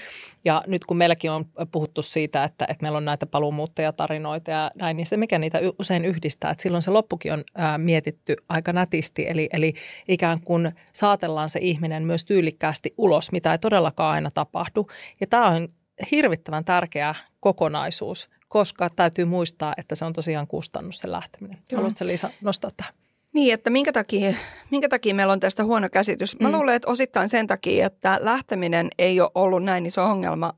Ja 0.44 0.64
nyt 0.66 0.84
kun 0.84 0.96
meilläkin 0.96 1.30
on 1.30 1.44
puhuttu 1.72 2.02
siitä, 2.02 2.44
että, 2.44 2.66
että 2.68 2.82
meillä 2.82 2.96
on 2.96 3.04
näitä 3.04 3.26
paluumuuttajatarinoita 3.26 4.50
ja 4.50 4.70
näin, 4.74 4.96
niin 4.96 5.06
se 5.06 5.16
mikä 5.16 5.38
niitä 5.38 5.60
usein 5.78 6.04
yhdistää, 6.04 6.50
että 6.50 6.62
silloin 6.62 6.82
se 6.82 6.90
loppukin 6.90 7.32
on 7.32 7.44
ää, 7.54 7.78
mietitty 7.78 8.36
aika 8.48 8.72
nätisti. 8.72 9.26
Eli, 9.28 9.48
eli 9.52 9.74
ikään 10.08 10.40
kuin 10.40 10.72
saatellaan 10.92 11.48
se 11.48 11.58
ihminen 11.62 12.02
myös 12.02 12.24
tyylikkäästi 12.24 12.94
ulos, 12.98 13.32
mitä 13.32 13.52
ei 13.52 13.58
todellakaan 13.58 14.03
aina 14.10 14.30
tapahdu. 14.30 14.88
Ja 15.20 15.26
tämä 15.26 15.48
on 15.48 15.68
hirvittävän 16.10 16.64
tärkeä 16.64 17.14
kokonaisuus, 17.40 18.30
koska 18.48 18.90
täytyy 18.90 19.24
muistaa, 19.24 19.74
että 19.76 19.94
se 19.94 20.04
on 20.04 20.12
tosiaan 20.12 20.46
kustannus 20.46 20.98
se 20.98 21.10
lähteminen. 21.10 21.58
Kyllä. 21.68 21.80
Haluatko 21.80 22.06
Liisa 22.06 22.30
nostaa 22.40 22.70
tähän? 22.76 22.94
Niin, 23.32 23.54
että 23.54 23.70
minkä 23.70 23.92
takia, 23.92 24.34
minkä 24.70 24.88
takia 24.88 25.14
meillä 25.14 25.32
on 25.32 25.40
tästä 25.40 25.64
huono 25.64 25.88
käsitys? 25.88 26.40
Mä 26.40 26.48
mm. 26.48 26.54
luulen, 26.54 26.74
että 26.74 26.90
osittain 26.90 27.28
sen 27.28 27.46
takia, 27.46 27.86
että 27.86 28.18
lähteminen 28.20 28.88
ei 28.98 29.20
ole 29.20 29.30
ollut 29.34 29.62
näin 29.62 29.86
iso 29.86 30.04
ongelma 30.04 30.54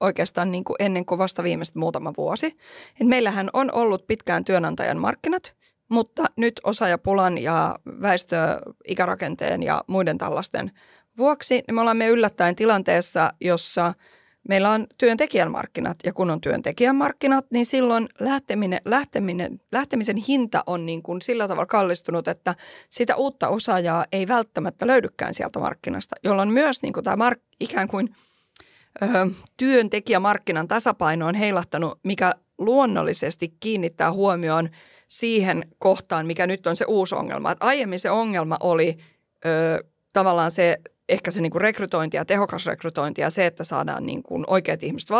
oikeastaan 0.00 0.50
niin 0.50 0.64
kuin 0.64 0.76
ennen 0.78 1.04
kuin 1.04 1.18
vasta 1.18 1.42
viimeistä 1.42 1.78
muutama 1.78 2.12
vuosi. 2.16 2.46
Et 3.00 3.06
meillähän 3.06 3.50
on 3.52 3.74
ollut 3.74 4.06
pitkään 4.06 4.44
työnantajan 4.44 4.98
markkinat, 4.98 5.54
mutta 5.88 6.24
nyt 6.36 6.60
osaajapulan 6.64 7.38
ja 7.38 7.78
väestöikärakenteen 8.02 9.62
ja 9.62 9.84
muiden 9.86 10.18
tällaisten 10.18 10.70
vuoksi 11.20 11.54
niin 11.54 11.74
me 11.74 11.80
olemme 11.80 12.08
yllättäen 12.08 12.56
tilanteessa, 12.56 13.32
jossa 13.40 13.94
meillä 14.48 14.70
on 14.70 14.86
työntekijän 14.98 15.50
markkinat 15.50 15.98
ja 16.04 16.12
kun 16.12 16.30
on 16.30 16.40
työntekijän 16.40 16.96
markkinat, 16.96 17.46
niin 17.50 17.66
silloin 17.66 18.08
lähteminen, 18.20 18.80
lähteminen, 18.84 19.60
lähtemisen 19.72 20.16
hinta 20.16 20.62
on 20.66 20.86
niin 20.86 21.02
kuin 21.02 21.22
sillä 21.22 21.48
tavalla 21.48 21.66
kallistunut, 21.66 22.28
että 22.28 22.54
sitä 22.88 23.16
uutta 23.16 23.48
osaajaa 23.48 24.04
ei 24.12 24.28
välttämättä 24.28 24.86
löydykään 24.86 25.34
sieltä 25.34 25.58
markkinasta, 25.58 26.16
jolloin 26.24 26.48
myös 26.48 26.82
niin 26.82 26.92
kuin 26.92 27.04
tämä 27.04 27.16
mark, 27.16 27.40
ikään 27.60 27.88
kuin 27.88 28.14
työntekijämarkkinan 29.56 30.68
tasapaino 30.68 31.26
on 31.26 31.34
heilahtanut, 31.34 31.98
mikä 32.02 32.34
luonnollisesti 32.58 33.54
kiinnittää 33.60 34.12
huomioon 34.12 34.68
siihen 35.08 35.62
kohtaan, 35.78 36.26
mikä 36.26 36.46
nyt 36.46 36.66
on 36.66 36.76
se 36.76 36.84
uusi 36.88 37.14
ongelma. 37.14 37.50
Että 37.50 37.66
aiemmin 37.66 38.00
se 38.00 38.10
ongelma 38.10 38.56
oli 38.60 38.98
ö, 39.46 39.84
tavallaan 40.12 40.50
se 40.50 40.76
ehkä 41.10 41.30
se 41.30 41.40
niin 41.40 41.52
kuin 41.52 41.62
rekrytointi 41.62 42.16
ja 42.16 42.24
tehokas 42.24 42.66
rekrytointi 42.66 43.20
ja 43.20 43.30
se, 43.30 43.46
että 43.46 43.64
saadaan 43.64 44.06
niin 44.06 44.22
kuin 44.22 44.44
oikeat 44.46 44.82
ihmiset 44.82 45.10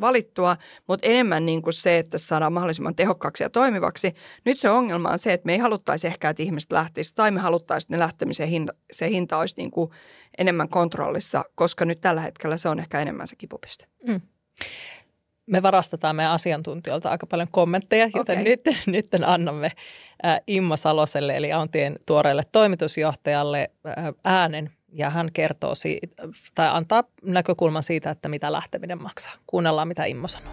valittua, 0.00 0.56
mutta 0.88 1.06
enemmän 1.06 1.46
niin 1.46 1.62
kuin 1.62 1.72
se, 1.72 1.98
että 1.98 2.18
saadaan 2.18 2.52
mahdollisimman 2.52 2.94
tehokkaaksi 2.94 3.44
ja 3.44 3.50
toimivaksi. 3.50 4.14
Nyt 4.44 4.58
se 4.58 4.70
ongelma 4.70 5.08
on 5.08 5.18
se, 5.18 5.32
että 5.32 5.46
me 5.46 5.52
ei 5.52 5.58
haluttaisi 5.58 6.06
ehkä, 6.06 6.30
että 6.30 6.42
ihmiset 6.42 6.72
lähtisivät 6.72 7.16
tai 7.16 7.30
me 7.30 7.40
haluttaisiin, 7.40 7.86
että 7.86 7.96
ne 7.96 7.98
lähtemisen 7.98 8.48
hinta, 8.48 8.72
se 8.92 9.08
hinta 9.08 9.38
olisi 9.38 9.54
niin 9.56 9.70
kuin 9.70 9.90
enemmän 10.38 10.68
kontrollissa, 10.68 11.44
koska 11.54 11.84
nyt 11.84 12.00
tällä 12.00 12.20
hetkellä 12.20 12.56
se 12.56 12.68
on 12.68 12.78
ehkä 12.78 13.00
enemmän 13.00 13.26
se 13.26 13.36
kipupiste. 13.36 13.86
Mm. 14.08 14.20
Me 15.46 15.62
varastetaan 15.62 16.16
meidän 16.16 16.32
asiantuntijoilta 16.32 17.10
aika 17.10 17.26
paljon 17.26 17.48
kommentteja, 17.50 18.08
joten 18.14 18.40
okay. 18.40 18.44
nyt, 18.44 18.60
nyt 18.86 19.06
annamme 19.26 19.70
Imma 20.46 20.76
Saloselle 20.76 21.36
eli 21.36 21.52
Auntien 21.52 21.96
tuoreelle 22.06 22.42
toimitusjohtajalle 22.52 23.70
äänen 24.24 24.70
ja 24.92 25.10
hän 25.10 25.30
kertoo 25.32 25.74
siitä, 25.74 26.22
tai 26.54 26.68
antaa 26.70 27.04
näkökulman 27.22 27.82
siitä, 27.82 28.10
että 28.10 28.28
mitä 28.28 28.52
lähteminen 28.52 29.02
maksaa. 29.02 29.32
Kuunnellaan, 29.46 29.88
mitä 29.88 30.04
Immo 30.04 30.28
sanoo. 30.28 30.52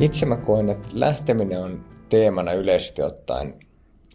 Itse 0.00 0.26
mä 0.26 0.36
koen, 0.36 0.68
että 0.68 0.88
lähteminen 0.92 1.60
on 1.60 1.84
teemana 2.08 2.52
yleisesti 2.52 3.02
ottaen 3.02 3.54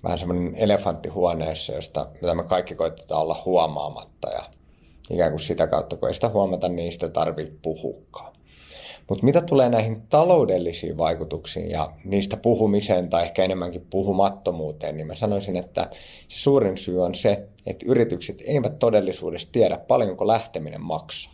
vähän 0.03 0.19
semmoinen 0.19 0.55
elefantti 0.55 1.09
huoneessa, 1.09 1.73
josta 1.73 2.07
mitä 2.21 2.35
me 2.35 2.43
kaikki 2.43 2.75
koitetaan 2.75 3.21
olla 3.21 3.41
huomaamatta 3.45 4.29
ja 4.29 4.43
ikään 5.09 5.31
kuin 5.31 5.39
sitä 5.39 5.67
kautta, 5.67 5.97
kun 5.97 6.09
ei 6.09 6.13
sitä 6.13 6.29
huomata, 6.29 6.69
niin 6.69 6.91
sitä 6.91 7.09
tarvitsee 7.09 7.59
puhukaan. 7.61 8.34
Mutta 9.09 9.25
mitä 9.25 9.41
tulee 9.41 9.69
näihin 9.69 10.01
taloudellisiin 10.09 10.97
vaikutuksiin 10.97 11.69
ja 11.69 11.91
niistä 12.03 12.37
puhumiseen 12.37 13.09
tai 13.09 13.23
ehkä 13.23 13.43
enemmänkin 13.43 13.87
puhumattomuuteen, 13.89 14.97
niin 14.97 15.07
mä 15.07 15.15
sanoisin, 15.15 15.55
että 15.55 15.89
se 16.27 16.39
suurin 16.39 16.77
syy 16.77 17.03
on 17.03 17.15
se, 17.15 17.47
että 17.65 17.85
yritykset 17.89 18.41
eivät 18.47 18.79
todellisuudessa 18.79 19.51
tiedä 19.51 19.77
paljonko 19.77 20.27
lähteminen 20.27 20.81
maksaa. 20.81 21.33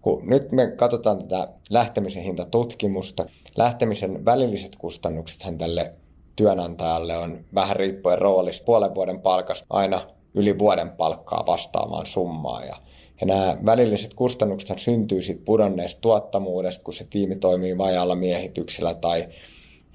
Kun 0.00 0.22
nyt 0.26 0.52
me 0.52 0.66
katsotaan 0.66 1.18
tätä 1.18 1.48
lähtemisen 1.70 2.22
hintatutkimusta, 2.22 3.26
lähtemisen 3.56 4.24
välilliset 4.24 4.76
kustannuksethan 4.76 5.58
tälle 5.58 5.92
työnantajalle 6.36 7.16
on 7.16 7.44
vähän 7.54 7.76
riippuen 7.76 8.18
roolista 8.18 8.64
puolen 8.64 8.94
vuoden 8.94 9.20
palkasta 9.20 9.66
aina 9.70 10.06
yli 10.34 10.58
vuoden 10.58 10.90
palkkaa 10.90 11.44
vastaamaan 11.46 12.06
summaa. 12.06 12.64
Ja 12.64 12.76
ja 13.20 13.26
nämä 13.26 13.56
välilliset 13.64 14.14
kustannukset 14.14 14.78
syntyy 14.78 15.22
siitä 15.22 15.42
pudonneesta 15.44 16.00
tuottamuudesta, 16.00 16.84
kun 16.84 16.94
se 16.94 17.06
tiimi 17.10 17.36
toimii 17.36 17.78
vajaalla 17.78 18.14
miehityksellä 18.14 18.94
tai 18.94 19.28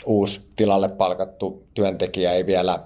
uusi 0.05 0.41
tilalle 0.55 0.89
palkattu 0.89 1.63
työntekijä 1.73 2.33
ei 2.33 2.45
vielä 2.45 2.79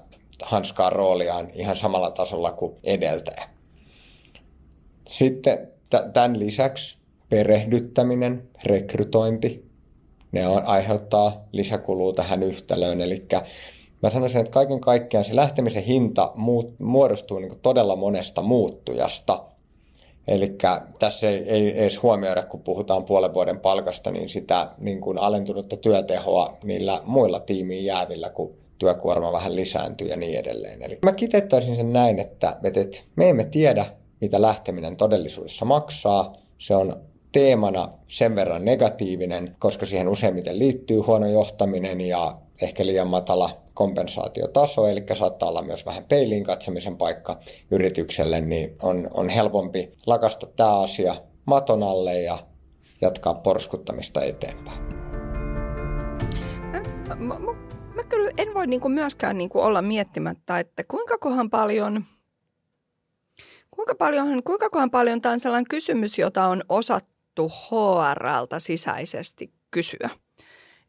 hanskaa 0.43 0.89
rooliaan 0.89 1.49
ihan 1.53 1.75
samalla 1.75 2.11
tasolla 2.11 2.51
kuin 2.51 2.75
edeltäjä. 2.83 3.49
Sitten 5.09 5.67
tämän 6.13 6.39
lisäksi 6.39 6.97
perehdyttäminen, 7.29 8.43
rekrytointi, 8.63 9.65
ne 10.31 10.47
on, 10.47 10.65
aiheuttaa 10.65 11.45
lisäkulua 11.51 12.13
tähän 12.13 12.43
yhtälöön. 12.43 13.01
Eli 13.01 13.25
mä 14.03 14.09
sanoisin, 14.09 14.41
että 14.41 14.51
kaiken 14.51 14.81
kaikkiaan 14.81 15.25
se 15.25 15.35
lähtemisen 15.35 15.83
hinta 15.83 16.31
muodostuu 16.79 17.39
niin 17.39 17.59
todella 17.61 17.95
monesta 17.95 18.41
muuttujasta– 18.41 19.43
Eli 20.27 20.57
tässä 20.99 21.29
ei, 21.29 21.49
ei 21.49 21.79
edes 21.79 22.03
huomioida, 22.03 22.43
kun 22.43 22.63
puhutaan 22.63 23.05
puolen 23.05 23.33
vuoden 23.33 23.59
palkasta, 23.59 24.11
niin 24.11 24.29
sitä 24.29 24.67
niin 24.77 25.01
kuin 25.01 25.17
alentunutta 25.17 25.77
työtehoa 25.77 26.57
niillä 26.63 27.01
muilla 27.05 27.39
tiimiin 27.39 27.85
jäävillä, 27.85 28.29
kun 28.29 28.55
työkuorma 28.77 29.31
vähän 29.31 29.55
lisääntyy 29.55 30.07
ja 30.07 30.17
niin 30.17 30.39
edelleen. 30.39 30.83
Eli 30.83 30.99
mä 31.05 31.11
kiteyttäisin 31.11 31.75
sen 31.75 31.93
näin, 31.93 32.19
että, 32.19 32.57
että 32.63 32.99
me 33.15 33.29
emme 33.29 33.43
tiedä, 33.43 33.85
mitä 34.21 34.41
lähteminen 34.41 34.97
todellisuudessa 34.97 35.65
maksaa. 35.65 36.35
Se 36.57 36.75
on 36.75 37.01
teemana 37.31 37.89
sen 38.07 38.35
verran 38.35 38.65
negatiivinen, 38.65 39.55
koska 39.59 39.85
siihen 39.85 40.07
useimmiten 40.07 40.59
liittyy 40.59 40.99
huono 40.99 41.27
johtaminen 41.27 42.01
ja 42.01 42.37
ehkä 42.61 42.85
liian 42.85 43.07
matala 43.07 43.61
kompensaatiotaso, 43.73 44.87
eli 44.87 45.03
saattaa 45.19 45.49
olla 45.49 45.61
myös 45.61 45.85
vähän 45.85 46.05
peiliin 46.05 46.43
katsomisen 46.43 46.97
paikka 46.97 47.39
yritykselle, 47.71 48.41
niin 48.41 48.75
on, 48.81 49.07
on 49.13 49.29
helpompi 49.29 49.91
lakasta 50.05 50.45
tämä 50.45 50.79
asia 50.79 51.15
maton 51.45 51.83
alle 51.83 52.21
ja 52.21 52.37
jatkaa 53.01 53.33
porskuttamista 53.33 54.23
eteenpäin. 54.23 54.81
Mä, 57.07 57.15
mä, 57.15 57.35
mä 57.95 58.03
kyllä 58.09 58.31
en 58.37 58.53
voi 58.53 58.67
niinku 58.67 58.89
myöskään 58.89 59.37
niinku 59.37 59.59
olla 59.59 59.81
miettimättä, 59.81 60.59
että 60.59 60.83
kuinka 60.83 61.17
kohan 61.17 61.49
paljon, 61.49 62.05
kuinka 63.71 63.95
paljon, 63.95 64.43
kuinka 64.43 64.69
kohan 64.69 64.91
paljon 64.91 65.21
tämä 65.21 65.33
on 65.33 65.39
sellainen 65.39 65.69
kysymys, 65.69 66.17
jota 66.17 66.45
on 66.45 66.63
osattu 66.69 67.49
HRltä 67.49 68.59
sisäisesti 68.59 69.53
kysyä. 69.71 70.09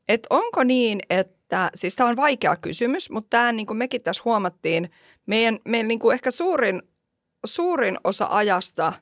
Et 0.09 0.27
onko 0.31 0.65
niin, 0.65 1.01
että 1.11 1.42
Tämä, 1.53 1.71
siis 1.75 1.97
tämä 1.97 2.11
on 2.11 2.17
vaikea 2.17 2.57
kysymys, 2.57 3.11
mutta 3.11 3.31
tämä, 3.31 3.53
niin 3.53 3.67
kuin 3.67 3.77
mekin 3.77 4.03
tässä 4.03 4.23
huomattiin, 4.25 4.91
meidän, 5.27 5.59
meidän 5.65 5.89
niin 5.89 5.99
kuin 5.99 6.15
ehkä 6.15 6.31
suurin, 6.31 6.83
suurin 7.47 7.97
osa 8.05 8.27
ajasta, 8.31 8.93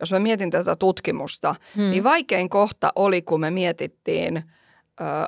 jos 0.00 0.12
mä 0.12 0.18
mietin 0.18 0.50
tätä 0.50 0.76
tutkimusta, 0.76 1.54
hmm. 1.76 1.90
niin 1.90 2.04
vaikein 2.04 2.48
kohta 2.48 2.92
oli, 2.96 3.22
kun 3.22 3.40
me 3.40 3.50
mietittiin 3.50 4.42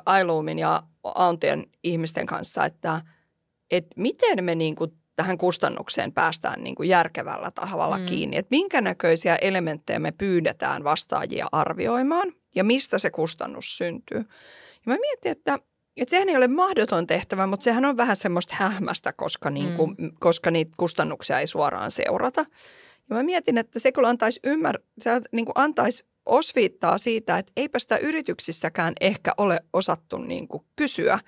Ailuumin 0.05 0.59
ja 0.59 0.83
Auntien 1.03 1.65
ihmisten 1.83 2.25
kanssa, 2.25 2.65
että 2.65 3.01
et 3.71 3.85
miten 3.95 4.43
me 4.43 4.55
niin 4.55 4.75
kuin 4.75 4.91
tähän 5.15 5.37
kustannukseen 5.37 6.11
päästään 6.11 6.63
niin 6.63 6.75
kuin 6.75 6.89
järkevällä 6.89 7.51
tavalla 7.51 7.97
hmm. 7.97 8.05
kiinni. 8.05 8.37
Että 8.37 8.51
minkä 8.51 8.81
näköisiä 8.81 9.35
elementtejä 9.35 9.99
me 9.99 10.11
pyydetään 10.11 10.83
vastaajia 10.83 11.47
arvioimaan 11.51 12.33
ja 12.55 12.63
mistä 12.63 12.99
se 12.99 13.09
kustannus 13.09 13.77
syntyy. 13.77 14.17
Ja 14.85 14.93
mä 14.93 14.97
mietin, 15.01 15.31
että 15.31 15.59
et 16.01 16.09
sehän 16.09 16.29
ei 16.29 16.37
ole 16.37 16.47
mahdoton 16.47 17.07
tehtävä, 17.07 17.47
mutta 17.47 17.63
sehän 17.63 17.85
on 17.85 17.97
vähän 17.97 18.15
semmoista 18.15 18.55
hähmästä, 18.57 19.13
koska, 19.13 19.49
niin 19.49 19.73
kuin, 19.73 19.95
mm. 19.97 20.11
koska 20.19 20.51
niitä 20.51 20.71
kustannuksia 20.77 21.39
ei 21.39 21.47
suoraan 21.47 21.91
seurata. 21.91 22.45
Ja 23.09 23.15
mä 23.15 23.23
mietin, 23.23 23.57
että 23.57 23.79
se 23.79 23.91
kyllä 23.91 24.09
antaisi, 24.09 24.39
ymmär, 24.43 24.79
se 24.99 25.21
niin 25.31 25.45
kuin 25.45 25.53
antaisi 25.55 26.05
osviittaa 26.25 26.97
siitä, 26.97 27.37
että 27.37 27.51
eipä 27.57 27.79
sitä 27.79 27.97
yrityksissäkään 27.97 28.93
ehkä 29.01 29.31
ole 29.37 29.59
osattu 29.73 30.17
niin 30.17 30.47
kuin 30.47 30.63
kysyä, 30.75 31.19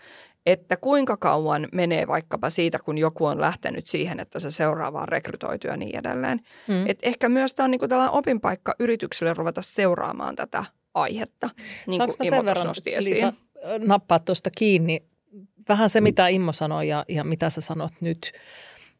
että 0.46 0.78
kuinka 0.78 1.18
kauan 1.18 1.68
menee 1.74 2.08
vaikkapa 2.08 2.50
siitä, 2.50 2.80
kun 2.80 2.98
joku 2.98 3.26
on 3.26 3.42
lähtenyt 3.42 3.88
siihen, 3.88 4.20
että 4.20 4.40
se 4.40 4.52
seuraavaan 4.52 5.08
rekrytoitu 5.08 5.68
ja 5.68 5.78
niin 5.78 5.96
edelleen. 6.00 6.40
Mm. 6.68 6.88
Et 6.88 7.00
ehkä 7.02 7.30
myös 7.30 7.56
tämä 7.56 7.66
on 7.66 7.72
niin 7.72 7.80
kuin 7.80 7.90
tällainen 7.90 8.16
opinpaikka 8.16 8.76
yritykselle 8.80 9.34
ruveta 9.34 9.62
seuraamaan 9.62 10.36
tätä 10.36 10.66
aihetta, 10.94 11.50
niin 11.88 11.98
Saanko 11.98 12.16
kuin 12.18 12.30
sen 12.30 12.46
verran. 12.46 12.76
Liisa, 13.00 13.34
nappaa 13.80 14.20
tuosta 14.20 14.50
kiinni. 14.58 15.04
Vähän 15.70 15.90
se, 15.90 16.02
mitä 16.02 16.28
Immo 16.28 16.54
sanoi 16.54 16.88
ja, 16.88 17.06
ja 17.08 17.24
mitä 17.24 17.50
sä 17.50 17.62
sanot 17.62 17.94
nyt, 18.02 18.32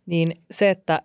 niin 0.06 0.42
se, 0.52 0.70
että 0.70 1.02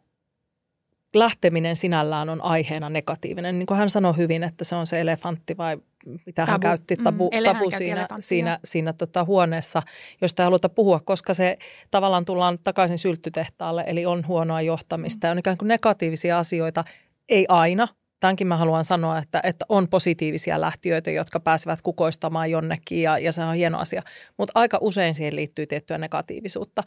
lähteminen 1.14 1.76
sinällään 1.76 2.28
on 2.28 2.42
aiheena 2.42 2.90
negatiivinen. 2.90 3.58
Niin 3.58 3.66
kuin 3.66 3.78
hän 3.78 3.90
sanoi 3.90 4.16
hyvin, 4.16 4.42
että 4.42 4.64
se 4.64 4.76
on 4.76 4.86
se 4.86 5.00
elefantti 5.00 5.56
vai 5.56 5.78
mitä 6.26 6.42
tabu. 6.42 6.50
hän 6.50 6.60
käytti, 6.60 6.96
tabu, 6.96 7.30
mm, 7.30 7.44
tabu 7.44 7.70
siinä, 7.70 8.06
siinä, 8.20 8.58
siinä 8.64 8.92
tota 8.92 9.24
huoneessa, 9.24 9.82
josta 10.20 10.42
ei 10.42 10.44
haluta 10.44 10.68
puhua, 10.68 11.00
koska 11.00 11.34
se 11.34 11.58
tavallaan 11.90 12.24
tullaan 12.24 12.58
takaisin 12.64 12.98
sylttytehtaalle, 12.98 13.84
eli 13.86 14.06
on 14.06 14.26
huonoa 14.26 14.62
johtamista 14.62 15.26
mm. 15.26 15.28
ja 15.28 15.32
on 15.32 15.38
ikään 15.38 15.58
kuin 15.58 15.68
negatiivisia 15.68 16.38
asioita, 16.38 16.84
ei 17.28 17.46
aina, 17.48 17.88
tämänkin 18.20 18.46
mä 18.46 18.56
haluan 18.56 18.84
sanoa, 18.84 19.18
että, 19.18 19.40
että 19.44 19.64
on 19.68 19.88
positiivisia 19.88 20.60
lähtiöitä, 20.60 21.10
jotka 21.10 21.40
pääsevät 21.40 21.82
kukoistamaan 21.82 22.50
jonnekin 22.50 23.02
ja, 23.02 23.18
ja 23.18 23.32
se 23.32 23.42
on 23.42 23.54
hieno 23.54 23.78
asia. 23.78 24.02
Mutta 24.36 24.52
aika 24.54 24.78
usein 24.80 25.14
siihen 25.14 25.36
liittyy 25.36 25.66
tiettyä 25.66 25.98
negatiivisuutta. 25.98 26.82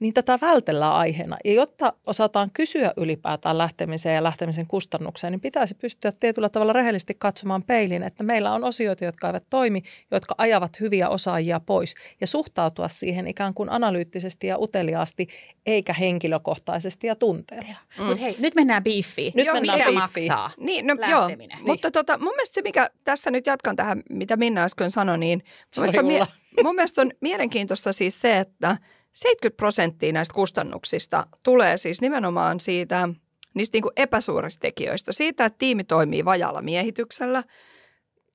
Niin 0.00 0.14
tätä 0.14 0.38
vältellään 0.40 0.92
aiheena. 0.92 1.36
Ja 1.44 1.52
jotta 1.52 1.92
osataan 2.06 2.50
kysyä 2.52 2.92
ylipäätään 2.96 3.58
lähtemiseen 3.58 4.14
ja 4.14 4.22
lähtemisen 4.22 4.66
kustannukseen, 4.66 5.30
niin 5.30 5.40
pitäisi 5.40 5.74
pystyä 5.74 6.12
tietyllä 6.20 6.48
tavalla 6.48 6.72
rehellisesti 6.72 7.14
katsomaan 7.18 7.62
peiliin, 7.62 8.02
että 8.02 8.22
meillä 8.22 8.52
on 8.52 8.64
osioita, 8.64 9.04
jotka 9.04 9.26
eivät 9.26 9.44
toimi, 9.50 9.82
jotka 10.10 10.34
ajavat 10.38 10.80
hyviä 10.80 11.08
osaajia 11.08 11.60
pois 11.60 11.94
ja 12.20 12.26
suhtautua 12.26 12.88
siihen 12.88 13.26
ikään 13.26 13.54
kuin 13.54 13.70
analyyttisesti 13.70 14.46
ja 14.46 14.58
uteliaasti, 14.58 15.28
eikä 15.66 15.92
henkilökohtaisesti 15.92 17.06
ja 17.06 17.16
tunteella. 17.16 17.74
Mm. 17.98 18.04
Mutta 18.04 18.22
hei, 18.22 18.36
nyt 18.38 18.54
mennään 18.54 18.84
biiffiin. 18.84 19.32
Nyt 19.36 19.46
Joo, 19.46 19.54
mennään 19.54 19.78
mikä 19.78 19.90
biiffiin. 19.90 20.32
maksaa? 20.32 20.50
Niin, 20.58 20.75
no, 20.82 20.94
joo. 21.10 21.28
Niin. 21.28 21.50
Mutta 21.60 21.90
tota, 21.90 22.18
mun 22.18 22.32
mielestä 22.36 22.54
se, 22.54 22.62
mikä 22.62 22.90
tässä 23.04 23.30
nyt 23.30 23.46
jatkan 23.46 23.76
tähän, 23.76 24.02
mitä 24.10 24.36
Minna 24.36 24.62
äsken 24.62 24.90
sanoi, 24.90 25.18
niin 25.18 25.42
mun 25.76 25.82
mielestä, 25.82 26.00
on, 26.00 26.06
mie- 26.06 26.62
mun 26.64 26.74
mielestä 26.74 27.02
on 27.02 27.10
mielenkiintoista 27.20 27.92
siis 27.92 28.20
se, 28.20 28.38
että 28.38 28.76
70 29.12 29.56
prosenttia 29.56 30.12
näistä 30.12 30.34
kustannuksista 30.34 31.26
tulee 31.42 31.76
siis 31.76 32.00
nimenomaan 32.00 32.60
siitä, 32.60 33.08
niistä 33.54 33.76
niin 33.76 33.82
kuin 33.82 33.92
epäsuorista 33.96 34.60
tekijöistä. 34.60 35.12
Siitä, 35.12 35.44
että 35.44 35.58
tiimi 35.58 35.84
toimii 35.84 36.24
vajalla 36.24 36.62
miehityksellä 36.62 37.42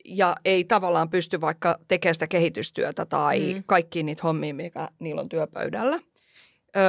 ja 0.05 0.35
ei 0.45 0.63
tavallaan 0.63 1.09
pysty 1.09 1.41
vaikka 1.41 1.79
tekemään 1.87 2.15
sitä 2.15 2.27
kehitystyötä 2.27 3.05
tai 3.05 3.53
mm. 3.53 3.63
kaikkiin 3.65 4.05
niitä 4.05 4.21
hommia, 4.23 4.53
mikä 4.53 4.89
niillä 4.99 5.21
on 5.21 5.29
työpöydällä. 5.29 5.99
Öö, 6.77 6.83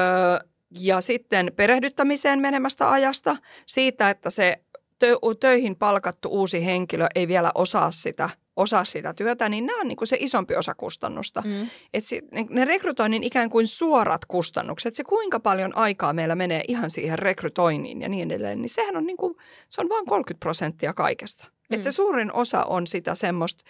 ja 0.81 1.01
sitten 1.01 1.53
perehdyttämiseen 1.57 2.41
menemästä 2.41 2.91
ajasta, 2.91 3.37
siitä, 3.67 4.11
että 4.11 4.31
se 4.31 4.63
tö- 5.05 5.37
töihin 5.41 5.77
palkattu 5.77 6.29
uusi 6.29 6.65
henkilö 6.65 7.07
ei 7.15 7.29
vielä 7.29 7.53
osaa 7.55 7.91
sitä, 7.91 8.31
osaa 8.57 8.85
sitä 8.85 9.15
työtä, 9.15 9.49
niin 9.49 9.67
nämä 9.67 9.81
on 9.81 9.89
niin 9.89 9.97
kuin 9.97 10.09
se 10.09 10.17
isompi 10.21 10.57
osa 10.57 10.75
kustannusta. 10.75 11.43
Mm. 11.45 11.69
Et 11.95 12.05
ne 12.51 12.65
rekrytoinnin 12.65 13.23
ikään 13.23 13.51
kuin 13.51 13.67
suorat 13.67 14.25
kustannukset, 14.25 14.97
se 14.97 15.05
kuinka 15.05 15.41
paljon 15.41 15.77
aikaa 15.77 16.13
meillä 16.13 16.35
menee 16.35 16.63
ihan 16.69 16.91
siihen 16.91 17.19
rekrytoinnin 17.19 18.03
ja 18.03 18.09
niin 18.09 18.31
edelleen, 18.31 18.63
niin 18.63 18.71
sehän 18.71 18.97
on, 18.97 19.07
niin 19.07 19.17
kuin, 19.17 19.35
se 19.69 19.81
on 19.81 19.89
vain 19.89 20.07
30 20.07 20.41
prosenttia 20.41 20.95
kaikesta. 20.95 21.47
Mm. 21.47 21.75
Et 21.75 21.83
se 21.83 21.93
suurin 21.93 22.33
osa 22.33 22.65
on 22.65 22.87
sitä 22.87 23.15
semmoista 23.15 23.65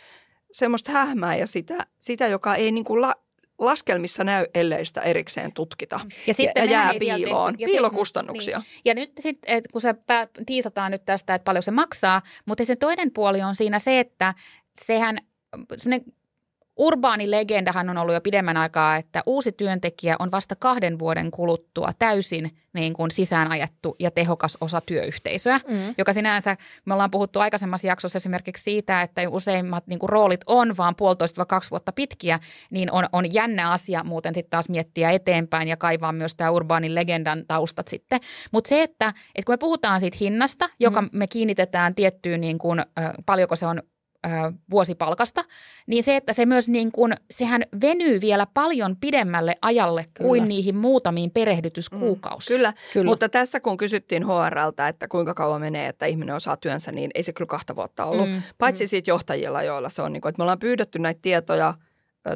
semmoista 0.52 0.92
hähmää 0.92 1.36
ja 1.36 1.46
sitä, 1.46 1.86
sitä 1.98 2.28
joka 2.28 2.54
ei 2.54 2.72
niin 2.72 2.84
kuin 2.84 3.00
la, 3.00 3.14
laskelmissa 3.58 4.24
näy, 4.24 4.46
ellei 4.54 4.84
sitä 4.84 5.00
erikseen 5.00 5.52
tutkita. 5.52 6.00
Ja, 6.26 6.34
sitten 6.34 6.64
ja 6.64 6.70
jää 6.70 6.92
piiloon, 6.98 7.54
ja 7.58 7.66
piilokustannuksia. 7.66 8.58
Niin. 8.58 8.80
Ja 8.84 8.94
nyt 8.94 9.12
sit, 9.20 9.38
et 9.46 9.64
kun 9.72 9.80
se 9.80 9.94
pää, 9.94 10.28
tiisataan 10.46 10.90
nyt 10.90 11.04
tästä, 11.04 11.34
että 11.34 11.44
paljon 11.44 11.62
se 11.62 11.70
maksaa, 11.70 12.22
mutta 12.44 12.64
se 12.64 12.76
toinen 12.76 13.12
puoli 13.12 13.42
on 13.42 13.56
siinä 13.56 13.78
se, 13.78 14.00
että 14.00 14.34
sehän 14.84 15.18
semmoinen 15.76 16.12
Urbaani 16.76 17.30
legendahan 17.30 17.90
on 17.90 17.98
ollut 17.98 18.14
jo 18.14 18.20
pidemmän 18.20 18.56
aikaa, 18.56 18.96
että 18.96 19.22
uusi 19.26 19.52
työntekijä 19.52 20.16
on 20.18 20.30
vasta 20.30 20.56
kahden 20.56 20.98
vuoden 20.98 21.30
kuluttua 21.30 21.92
täysin 21.98 22.56
niin 22.72 22.94
kuin 22.94 23.10
sisäänajettu 23.10 23.96
ja 23.98 24.10
tehokas 24.10 24.58
osa 24.60 24.80
työyhteisöä, 24.80 25.60
mm. 25.68 25.94
joka 25.98 26.12
sinänsä, 26.12 26.56
me 26.84 26.94
ollaan 26.94 27.10
puhuttu 27.10 27.40
aikaisemmassa 27.40 27.86
jaksossa 27.86 28.16
esimerkiksi 28.16 28.62
siitä, 28.62 29.02
että 29.02 29.28
useimmat 29.28 29.86
niin 29.86 29.98
kuin 29.98 30.10
roolit 30.10 30.40
on 30.46 30.76
vaan 30.76 30.96
puolitoista 30.96 31.44
kaksi 31.44 31.70
vuotta 31.70 31.92
pitkiä, 31.92 32.38
niin 32.70 32.92
on, 32.92 33.04
on 33.12 33.34
jännä 33.34 33.70
asia 33.70 34.04
muuten 34.04 34.34
sitten 34.34 34.50
taas 34.50 34.68
miettiä 34.68 35.10
eteenpäin 35.10 35.68
ja 35.68 35.76
kaivaa 35.76 36.12
myös 36.12 36.34
tämä 36.34 36.50
urbaanin 36.50 36.94
legendan 36.94 37.44
taustat 37.48 37.88
sitten. 37.88 38.20
Mutta 38.52 38.68
se, 38.68 38.82
että, 38.82 39.08
että 39.08 39.46
kun 39.46 39.52
me 39.52 39.58
puhutaan 39.58 40.00
siitä 40.00 40.16
hinnasta, 40.20 40.70
joka 40.80 41.02
mm. 41.02 41.08
me 41.12 41.26
kiinnitetään 41.26 41.94
tiettyyn, 41.94 42.40
niin 42.40 42.58
kuin, 42.58 42.78
äh, 42.78 42.86
paljonko 43.26 43.56
se 43.56 43.66
on 43.66 43.82
vuosipalkasta, 44.70 45.44
niin 45.86 46.04
se, 46.04 46.16
että 46.16 46.32
se 46.32 46.46
myös 46.46 46.68
niin 46.68 46.92
kuin, 46.92 47.14
sehän 47.30 47.62
venyy 47.80 48.20
vielä 48.20 48.46
paljon 48.54 48.96
pidemmälle 48.96 49.54
ajalle 49.62 50.06
Kyllä. 50.14 50.28
kuin 50.28 50.48
niihin 50.48 50.76
muutamiin 50.76 51.30
perehdytyskuukausiin. 51.30 52.54
Mm, 52.54 52.58
kyllä. 52.58 52.72
kyllä, 52.92 53.10
mutta 53.10 53.28
tässä 53.28 53.60
kun 53.60 53.76
kysyttiin 53.76 54.24
HRltä, 54.26 54.88
että 54.88 55.08
kuinka 55.08 55.34
kauan 55.34 55.60
menee, 55.60 55.88
että 55.88 56.06
ihminen 56.06 56.34
osaa 56.34 56.56
työnsä, 56.56 56.92
niin 56.92 57.10
ei 57.14 57.22
se 57.22 57.32
kyllä 57.32 57.48
kahta 57.48 57.76
vuotta 57.76 58.04
ollut. 58.04 58.28
Mm, 58.28 58.42
Paitsi 58.58 58.84
mm. 58.84 58.88
siitä 58.88 59.10
johtajilla, 59.10 59.62
joilla 59.62 59.88
se 59.88 60.02
on, 60.02 60.12
niin 60.12 60.20
kuin, 60.20 60.30
että 60.30 60.40
me 60.40 60.42
ollaan 60.42 60.58
pyydetty 60.58 60.98
näitä 60.98 61.18
tietoja 61.22 61.74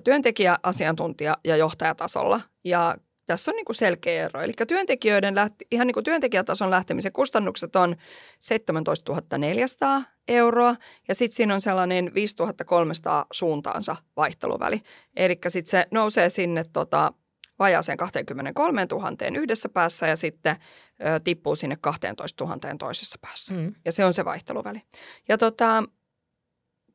työntekijä, 0.05 0.59
asiantuntija 0.63 1.37
ja 1.45 1.57
johtajatasolla. 1.57 2.41
Ja 2.65 2.97
tässä 3.27 3.51
on 3.51 3.57
niin 3.57 3.65
kuin 3.65 3.77
selkeä 3.77 4.25
ero. 4.25 4.43
Eli 4.43 4.53
työntekijöiden 4.69 5.35
lähti, 5.35 5.67
ihan 5.71 5.87
niin 5.87 5.95
kuin 5.95 6.05
työntekijätason 6.05 6.71
lähtemisen 6.71 7.13
kustannukset 7.13 7.77
on 7.77 7.97
17 8.41 9.39
400 9.39 10.03
euroa 10.29 10.77
ja 11.09 11.15
sitten 11.15 11.37
siinä 11.37 11.55
on 11.55 11.61
sellainen 11.61 12.15
5300 12.15 13.27
suuntaansa 13.33 13.97
vaihteluväli. 14.17 14.81
Eli 15.17 15.39
sitten 15.49 15.71
se 15.71 15.87
nousee 15.91 16.29
sinne 16.31 16.65
tota, 16.73 17.13
vajaaseen 17.59 17.99
23 17.99 18.87
000 18.91 19.11
yhdessä 19.37 19.69
päässä 19.69 20.07
ja 20.07 20.17
sitten 20.17 20.57
ö, 21.01 21.21
tippuu 21.25 21.57
sinne 21.57 21.77
12 21.81 22.45
000 22.45 22.59
toisessa 22.79 23.19
päässä. 23.21 23.55
Mm. 23.55 23.75
Ja 23.85 23.93
se 23.93 24.05
on 24.05 24.15
se 24.15 24.25
vaihteluväli. 24.25 24.83
Ja 25.29 25.39
tota, 25.39 25.85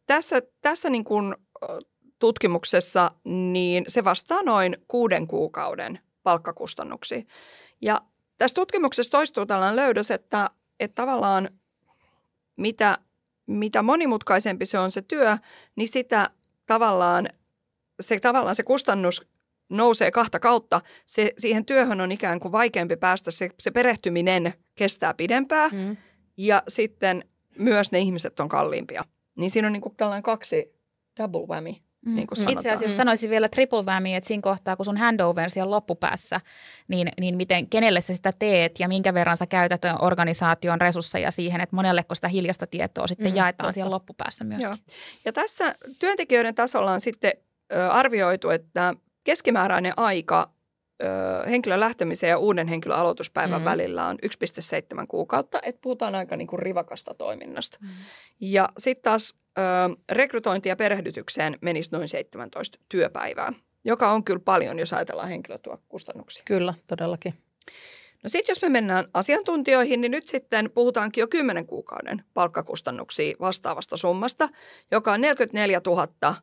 tässä, 0.05 0.41
tässä 0.61 0.89
niin 0.89 1.03
kuin 1.03 1.35
tutkimuksessa 2.19 3.11
niin 3.23 3.83
se 3.87 4.03
vastaa 4.03 4.43
noin 4.43 4.77
kuuden 4.87 5.27
kuukauden 5.27 5.99
palkkakustannuksia. 6.23 7.21
Ja 7.81 8.01
tässä 8.37 8.55
tutkimuksessa 8.55 9.11
toistuu 9.11 9.45
tällainen 9.45 9.75
löydös, 9.75 10.11
että, 10.11 10.49
että 10.79 10.95
tavallaan 10.95 11.49
mitä, 12.55 12.97
mitä 13.47 13.81
monimutkaisempi 13.81 14.65
se 14.65 14.79
on 14.79 14.91
se 14.91 15.01
työ, 15.01 15.37
niin 15.75 15.87
sitä 15.87 16.29
tavallaan 16.65 17.29
se, 17.99 18.19
tavallaan 18.19 18.55
se 18.55 18.63
kustannus 18.63 19.27
nousee 19.69 20.11
kahta 20.11 20.39
kautta. 20.39 20.81
Se, 21.05 21.31
siihen 21.37 21.65
työhön 21.65 22.01
on 22.01 22.11
ikään 22.11 22.39
kuin 22.39 22.51
vaikeampi 22.51 22.95
päästä, 22.95 23.31
se, 23.31 23.49
se 23.59 23.71
perehtyminen 23.71 24.53
kestää 24.75 25.13
pidempään 25.13 25.71
mm. 25.73 25.97
ja 26.37 26.63
sitten 26.67 27.25
myös 27.57 27.91
ne 27.91 27.99
ihmiset 27.99 28.39
on 28.39 28.49
kalliimpia. 28.49 29.03
Niin 29.35 29.51
siinä 29.51 29.67
on 29.67 29.73
niin 29.73 29.81
kuin 29.81 29.95
tällainen 29.95 30.23
kaksi 30.23 30.75
double 31.19 31.47
whammy 31.47 31.71
Mm. 32.05 32.15
Niin 32.15 32.27
kuin 32.27 32.49
Itse 32.49 32.69
asiassa 32.71 32.93
mm. 32.93 32.97
sanoisin 32.97 33.29
vielä 33.29 33.49
triple 33.49 33.83
whammy, 33.83 34.13
että 34.13 34.27
siinä 34.27 34.41
kohtaa, 34.41 34.75
kun 34.75 34.85
sun 34.85 34.97
handover 34.97 35.49
siellä 35.49 35.71
loppupäässä, 35.71 36.41
niin, 36.87 37.11
niin 37.19 37.37
miten, 37.37 37.67
kenelle 37.67 38.01
sä 38.01 38.15
sitä 38.15 38.33
teet 38.39 38.79
ja 38.79 38.87
minkä 38.87 39.13
verran 39.13 39.37
sä 39.37 39.45
käytät 39.45 39.81
organisaation 39.99 40.81
resursseja 40.81 41.31
siihen, 41.31 41.61
että 41.61 41.75
monelleko 41.75 42.15
sitä 42.15 42.27
hiljasta 42.27 42.67
tietoa 42.67 43.07
sitten 43.07 43.31
mm, 43.31 43.35
jaetaan 43.35 43.67
totta. 43.67 43.73
siellä 43.73 43.91
loppupäässä 43.91 44.43
myös. 44.43 44.63
Ja 45.25 45.33
tässä 45.33 45.75
työntekijöiden 45.99 46.55
tasolla 46.55 46.91
on 46.91 47.01
sitten 47.01 47.33
arvioitu, 47.89 48.49
että 48.49 48.95
keskimääräinen 49.23 49.93
aika 49.97 50.49
henkilön 51.49 51.79
lähtemisen 51.79 52.29
ja 52.29 52.37
uuden 52.37 52.67
henkilön 52.67 52.97
aloituspäivän 52.97 53.61
mm. 53.61 53.65
välillä 53.65 54.07
on 54.07 54.17
1,7 54.25 55.07
kuukautta, 55.07 55.59
että 55.63 55.81
puhutaan 55.81 56.15
aika 56.15 56.37
niin 56.37 56.47
kuin 56.47 56.59
rivakasta 56.59 57.13
toiminnasta. 57.13 57.77
Mm. 57.81 57.89
Ja 58.39 58.69
sitten 58.77 59.03
taas 59.03 59.35
rekrytointi 60.11 60.69
ja 60.69 60.75
perehdytykseen 60.75 61.57
menisi 61.61 61.91
noin 61.91 62.07
17 62.07 62.79
työpäivää, 62.89 63.53
joka 63.83 64.11
on 64.11 64.23
kyllä 64.23 64.41
paljon, 64.45 64.79
jos 64.79 64.93
ajatellaan 64.93 65.29
henkilötyökustannuksia. 65.29 66.43
Kyllä, 66.45 66.73
todellakin. 66.87 67.33
No 68.23 68.29
sitten 68.29 68.53
jos 68.53 68.61
me 68.61 68.69
mennään 68.69 69.05
asiantuntijoihin, 69.13 70.01
niin 70.01 70.11
nyt 70.11 70.27
sitten 70.27 70.71
puhutaankin 70.73 71.21
jo 71.21 71.27
10 71.27 71.67
kuukauden 71.67 72.23
palkkakustannuksia 72.33 73.35
vastaavasta 73.39 73.97
summasta, 73.97 74.49
joka 74.91 75.13
on 75.13 75.21
44 75.21 75.81
000 75.85 76.35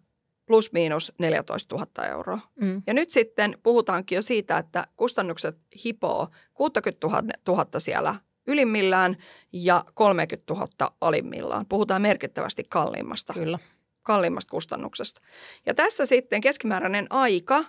plus 0.47 0.73
miinus 0.73 1.12
14 1.18 1.77
000 1.77 2.07
euroa. 2.07 2.38
Mm. 2.61 2.83
Ja 2.87 2.94
nyt 2.94 3.11
sitten 3.11 3.59
puhutaankin 3.62 4.16
jo 4.16 4.23
siitä, 4.23 4.59
että 4.59 4.87
kustannukset 4.97 5.57
hipoo 5.85 6.29
60 6.55 7.07
000 7.49 7.66
siellä 7.79 8.14
ylimmillään 8.48 9.16
ja 9.52 9.84
30 9.94 10.54
000 10.54 10.68
alimmillaan. 11.00 11.66
Puhutaan 11.68 12.02
merkittävästi 12.02 12.64
kalliimmasta, 12.68 13.32
Kyllä. 13.32 13.58
kalliimmasta 14.02 14.50
kustannuksesta. 14.50 15.20
Ja 15.66 15.74
tässä 15.74 16.06
sitten 16.06 16.40
keskimääräinen 16.40 17.06
aika, 17.11 17.64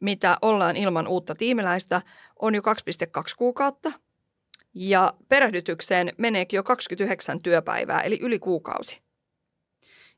mitä 0.00 0.36
ollaan 0.42 0.76
ilman 0.76 1.08
uutta 1.08 1.34
tiimiläistä, 1.34 2.02
on 2.40 2.54
jo 2.54 2.60
2,2 2.60 3.22
kuukautta. 3.36 3.92
Ja 4.74 5.12
perehdytykseen 5.28 6.12
meneekin 6.18 6.56
jo 6.56 6.62
29 6.62 7.42
työpäivää, 7.42 8.00
eli 8.00 8.18
yli 8.22 8.38
kuukausi. 8.38 9.02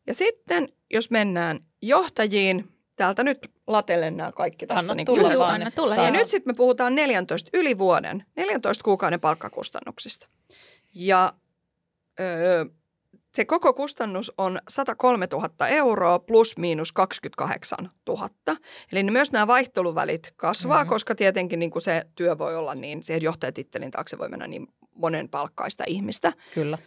Ja 0.06 0.14
sitten, 0.14 0.68
jos 0.92 1.10
mennään 1.10 1.60
johtajiin, 1.82 2.73
täältä 2.96 3.24
nyt 3.24 3.50
latellen 3.66 4.16
nämä 4.16 4.32
kaikki 4.32 4.66
tässä. 4.66 4.80
Anna 4.80 4.94
niin 4.94 5.06
tulla 5.06 5.28
kyllä, 5.28 5.38
vaan. 5.38 5.72
tulla, 5.74 5.94
ja 5.94 6.10
nyt 6.10 6.28
sitten 6.28 6.52
me 6.52 6.56
puhutaan 6.56 6.94
14, 6.94 7.50
yli 7.52 7.78
vuoden, 7.78 8.24
14 8.36 8.84
kuukauden 8.84 9.20
palkkakustannuksista. 9.20 10.28
Ja 10.94 11.32
öö, 12.20 12.64
se 13.34 13.44
koko 13.44 13.72
kustannus 13.72 14.32
on 14.38 14.58
103 14.68 15.28
000 15.32 15.68
euroa 15.68 16.18
plus 16.18 16.56
miinus 16.56 16.92
28 16.92 17.90
000. 18.08 18.30
Eli 18.92 19.02
myös 19.02 19.32
nämä 19.32 19.46
vaihteluvälit 19.46 20.32
kasvaa, 20.36 20.78
mm-hmm. 20.78 20.88
koska 20.88 21.14
tietenkin 21.14 21.58
niin 21.58 21.70
kuin 21.70 21.82
se 21.82 22.06
työ 22.14 22.38
voi 22.38 22.56
olla 22.56 22.74
niin, 22.74 23.02
siihen 23.02 23.22
johtajatittelin 23.22 23.90
taakse 23.90 24.18
voi 24.18 24.28
mennä 24.28 24.46
niin 24.46 24.66
monen 24.94 25.28
palkkaista 25.28 25.84
ihmistä. 25.86 26.32
Kyllä. 26.54 26.78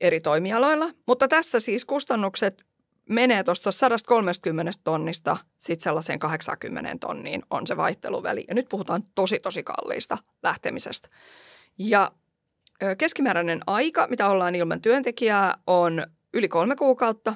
Eri 0.00 0.20
toimialoilla. 0.20 0.90
Mutta 1.06 1.28
tässä 1.28 1.60
siis 1.60 1.84
kustannukset 1.84 2.62
menee 3.08 3.44
tuosta 3.44 3.72
130 3.72 4.72
tonnista 4.84 5.36
sitten 5.56 5.84
sellaiseen 5.84 6.18
80 6.18 6.96
tonniin 7.00 7.42
on 7.50 7.66
se 7.66 7.76
vaihteluväli. 7.76 8.44
Ja 8.48 8.54
nyt 8.54 8.66
puhutaan 8.68 9.02
tosi 9.14 9.38
tosi 9.38 9.62
kalliista 9.62 10.18
lähtemisestä. 10.42 11.08
Ja 11.78 12.12
keskimääräinen 12.98 13.60
aika, 13.66 14.06
mitä 14.10 14.28
ollaan 14.28 14.54
ilman 14.54 14.82
työntekijää, 14.82 15.54
on 15.66 16.06
yli 16.34 16.48
kolme 16.48 16.76
kuukautta 16.76 17.34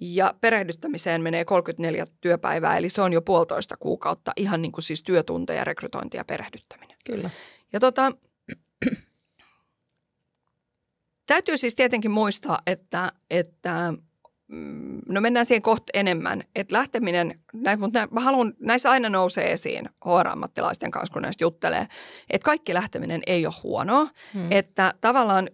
ja 0.00 0.34
perehdyttämiseen 0.40 1.22
menee 1.22 1.44
34 1.44 2.06
työpäivää, 2.20 2.76
eli 2.76 2.88
se 2.88 3.02
on 3.02 3.12
jo 3.12 3.22
puolitoista 3.22 3.76
kuukautta, 3.76 4.32
ihan 4.36 4.62
niin 4.62 4.72
kuin 4.72 4.82
siis 4.82 5.02
työtunteja, 5.02 5.64
rekrytointi 5.64 6.16
ja 6.16 6.24
perehdyttäminen. 6.24 6.96
Kyllä. 7.04 7.30
Ja 7.72 7.80
tota, 7.80 8.12
täytyy 11.26 11.58
siis 11.58 11.74
tietenkin 11.74 12.10
muistaa, 12.10 12.58
että, 12.66 13.12
että 13.30 13.94
no 15.08 15.20
mennään 15.20 15.46
siihen 15.46 15.62
kohta 15.62 15.90
enemmän, 15.94 16.42
että 16.54 16.74
lähteminen, 16.74 17.40
mutta 17.78 18.08
mä 18.10 18.20
haluan, 18.20 18.54
näissä 18.60 18.90
aina 18.90 19.08
nousee 19.08 19.52
esiin 19.52 19.88
HR-ammattilaisten 20.04 20.90
kanssa, 20.90 21.12
kun 21.12 21.22
näistä 21.22 21.44
juttelee, 21.44 21.86
että 22.30 22.44
kaikki 22.44 22.74
lähteminen 22.74 23.22
ei 23.26 23.46
ole 23.46 23.54
huonoa, 23.62 24.08
hmm. 24.34 24.52
että 24.52 24.94
tavallaan 25.00 25.48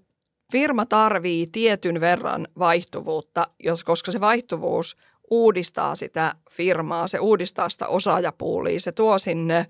firma 0.52 0.86
tarvii 0.86 1.46
tietyn 1.46 2.00
verran 2.00 2.48
vaihtuvuutta, 2.58 3.48
jos, 3.60 3.84
koska 3.84 4.12
se 4.12 4.20
vaihtuvuus 4.20 4.96
uudistaa 5.30 5.96
sitä 5.96 6.34
firmaa, 6.50 7.08
se 7.08 7.18
uudistaa 7.18 7.68
sitä 7.68 7.86
osaajapuulia, 7.86 8.80
se 8.80 8.92
tuo 8.92 9.18
sinne 9.18 9.66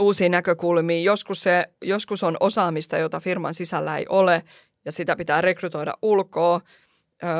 uusia 0.00 0.28
näkökulmia. 0.28 1.02
Joskus, 1.02 1.42
se, 1.42 1.64
joskus 1.82 2.22
on 2.22 2.36
osaamista, 2.40 2.98
jota 2.98 3.20
firman 3.20 3.54
sisällä 3.54 3.98
ei 3.98 4.06
ole 4.08 4.42
ja 4.84 4.92
sitä 4.92 5.16
pitää 5.16 5.40
rekrytoida 5.40 5.94
ulkoa. 6.02 6.60
Öö, 7.24 7.30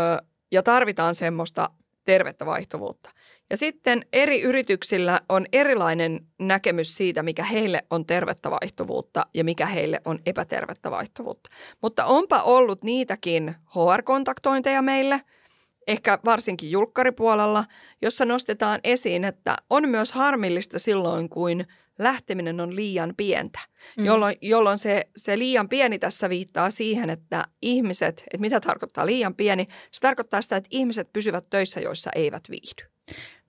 ja 0.51 0.63
tarvitaan 0.63 1.15
semmoista 1.15 1.71
tervettä 2.05 2.47
vaihtuvuutta. 2.47 3.11
Ja 3.51 3.57
sitten 3.57 4.07
eri 4.13 4.43
yrityksillä 4.43 5.21
on 5.29 5.47
erilainen 5.53 6.27
näkemys 6.39 6.97
siitä, 6.97 7.23
mikä 7.23 7.45
heille 7.45 7.83
on 7.91 8.07
tervettä 8.07 8.51
vaihtuvuutta 8.51 9.27
ja 9.35 9.45
mikä 9.45 9.67
heille 9.67 10.01
on 10.05 10.19
epätervettä 10.27 10.91
vaihtuvuutta. 10.91 11.51
Mutta 11.83 12.05
onpa 12.05 12.43
ollut 12.43 12.85
niitäkin 12.85 13.55
HR-kontaktointeja 13.67 14.83
meille, 14.83 15.21
ehkä 15.87 16.19
varsinkin 16.25 16.71
julkkaripuolella, 16.71 17.65
jossa 18.03 18.25
nostetaan 18.25 18.81
esiin, 18.85 19.25
että 19.25 19.57
on 19.71 19.89
myös 19.89 20.13
harmillista 20.13 20.79
silloin, 20.79 21.29
kuin 21.29 21.67
lähteminen 22.01 22.61
on 22.61 22.77
liian 22.77 23.15
pientä, 23.17 23.61
mm. 23.97 24.05
jolloin, 24.05 24.37
jolloin 24.41 24.79
se, 24.79 25.09
se 25.17 25.39
liian 25.39 25.69
pieni 25.69 25.99
tässä 25.99 26.29
viittaa 26.29 26.71
siihen, 26.71 27.11
että 27.11 27.45
ihmiset, 27.63 28.25
että 28.27 28.41
mitä 28.41 28.61
tarkoittaa 28.61 29.07
liian 29.07 29.35
pieni, 29.35 29.67
se 29.91 30.01
tarkoittaa 30.01 30.43
sitä, 30.43 30.57
että 30.57 30.69
ihmiset 30.71 31.13
pysyvät 31.13 31.51
töissä, 31.51 31.81
joissa 31.81 32.11
eivät 32.15 32.43
viihdy. 32.51 32.91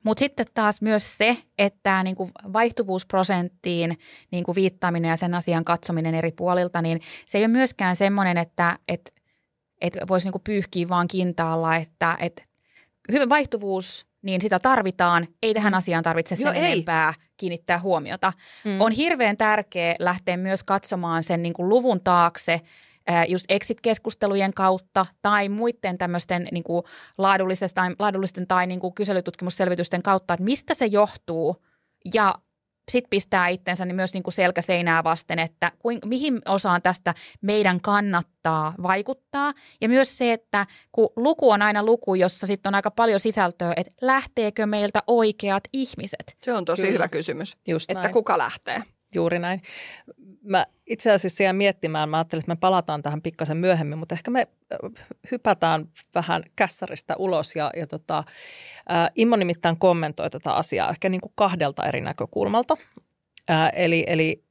Mutta 0.03 0.19
sitten 0.19 0.45
taas 0.53 0.81
myös 0.81 1.17
se, 1.17 1.37
että 1.57 2.03
niin 2.03 2.15
kuin 2.15 2.31
vaihtuvuusprosenttiin 2.53 3.97
niin 4.31 4.43
kuin 4.43 4.55
viittaaminen 4.55 5.09
ja 5.09 5.15
sen 5.15 5.33
asian 5.33 5.65
katsominen 5.65 6.15
eri 6.15 6.31
puolilta, 6.31 6.81
niin 6.81 7.01
se 7.27 7.37
ei 7.37 7.43
ole 7.43 7.51
myöskään 7.51 7.95
semmoinen, 7.95 8.37
että, 8.37 8.79
että, 8.87 9.11
että 9.81 9.99
voisi 10.07 10.27
niin 10.27 10.31
kuin 10.31 10.43
pyyhkiä 10.43 10.89
vaan 10.89 11.07
kintaalla, 11.07 11.75
että, 11.75 12.17
että 12.19 12.43
hyvä 13.11 13.29
vaihtuvuus, 13.29 14.10
niin 14.21 14.41
sitä 14.41 14.59
tarvitaan. 14.59 15.27
Ei 15.43 15.53
tähän 15.53 15.73
asiaan 15.73 16.03
tarvitse 16.03 16.35
sen 16.35 16.43
Joo, 16.43 16.53
enempää 16.53 17.13
kiinnittää 17.37 17.79
huomiota. 17.79 18.33
Mm. 18.65 18.81
On 18.81 18.91
hirveän 18.91 19.37
tärkeää 19.37 19.95
lähteä 19.99 20.37
myös 20.37 20.63
katsomaan 20.63 21.23
sen 21.23 21.43
niin 21.43 21.53
kuin 21.53 21.69
luvun 21.69 22.01
taakse– 22.03 22.61
just 23.27 23.45
exit-keskustelujen 23.49 24.53
kautta 24.53 25.05
tai 25.21 25.49
muiden 25.49 25.97
tämmöisten 25.97 26.47
niin 26.51 26.63
kuin 26.63 26.83
laadullisten, 27.17 27.69
laadullisten 27.99 28.47
tai 28.47 28.67
niin 28.67 28.79
kuin 28.79 28.93
kyselytutkimusselvitysten 28.93 30.03
kautta, 30.03 30.33
että 30.33 30.43
mistä 30.43 30.73
se 30.73 30.85
johtuu 30.85 31.63
ja 32.13 32.35
sitten 32.91 33.09
pistää 33.09 33.47
itsensä 33.47 33.85
niin 33.85 33.95
myös 33.95 34.13
niin 34.13 34.23
kuin 34.23 34.33
selkäseinää 34.33 35.03
vasten, 35.03 35.39
että 35.39 35.71
kuin, 35.79 35.99
mihin 36.05 36.41
osaan 36.47 36.81
tästä 36.81 37.13
meidän 37.41 37.81
kannattaa 37.81 38.73
vaikuttaa. 38.83 39.53
Ja 39.81 39.89
myös 39.89 40.17
se, 40.17 40.33
että 40.33 40.65
kun 40.91 41.09
luku 41.15 41.51
on 41.51 41.61
aina 41.61 41.85
luku, 41.85 42.15
jossa 42.15 42.47
sitten 42.47 42.69
on 42.69 42.75
aika 42.75 42.91
paljon 42.91 43.19
sisältöä, 43.19 43.73
että 43.75 43.93
lähteekö 44.01 44.65
meiltä 44.65 45.03
oikeat 45.07 45.63
ihmiset? 45.73 46.37
Se 46.41 46.53
on 46.53 46.65
tosi 46.65 46.81
Kyllä. 46.81 46.93
hyvä 46.93 47.07
kysymys, 47.07 47.57
Just 47.67 47.91
että 47.91 48.01
näin. 48.01 48.13
kuka 48.13 48.37
lähtee. 48.37 48.83
Juuri 49.15 49.39
näin. 49.39 49.61
Mä 50.43 50.65
itse 50.87 51.11
asiassa 51.11 51.43
jäin 51.43 51.55
miettimään, 51.55 52.09
mä 52.09 52.17
ajattelin, 52.17 52.41
että 52.41 52.51
me 52.51 52.55
palataan 52.55 53.01
tähän 53.01 53.21
pikkasen 53.21 53.57
myöhemmin, 53.57 53.97
mutta 53.97 54.15
ehkä 54.15 54.31
me 54.31 54.47
hypätään 55.31 55.87
vähän 56.15 56.43
kässäristä 56.55 57.15
ulos 57.17 57.55
ja, 57.55 57.71
ja 57.75 57.87
tota, 57.87 58.23
äh, 58.91 59.11
Immo 59.15 59.35
nimittäin 59.35 59.77
kommentoi 59.77 60.29
tätä 60.29 60.53
asiaa 60.53 60.89
ehkä 60.89 61.09
niin 61.09 61.21
kuin 61.21 61.33
kahdelta 61.35 61.85
eri 61.85 62.01
näkökulmalta. 62.01 62.77
Äh, 63.49 63.71
eli, 63.75 64.03
eli 64.07 64.43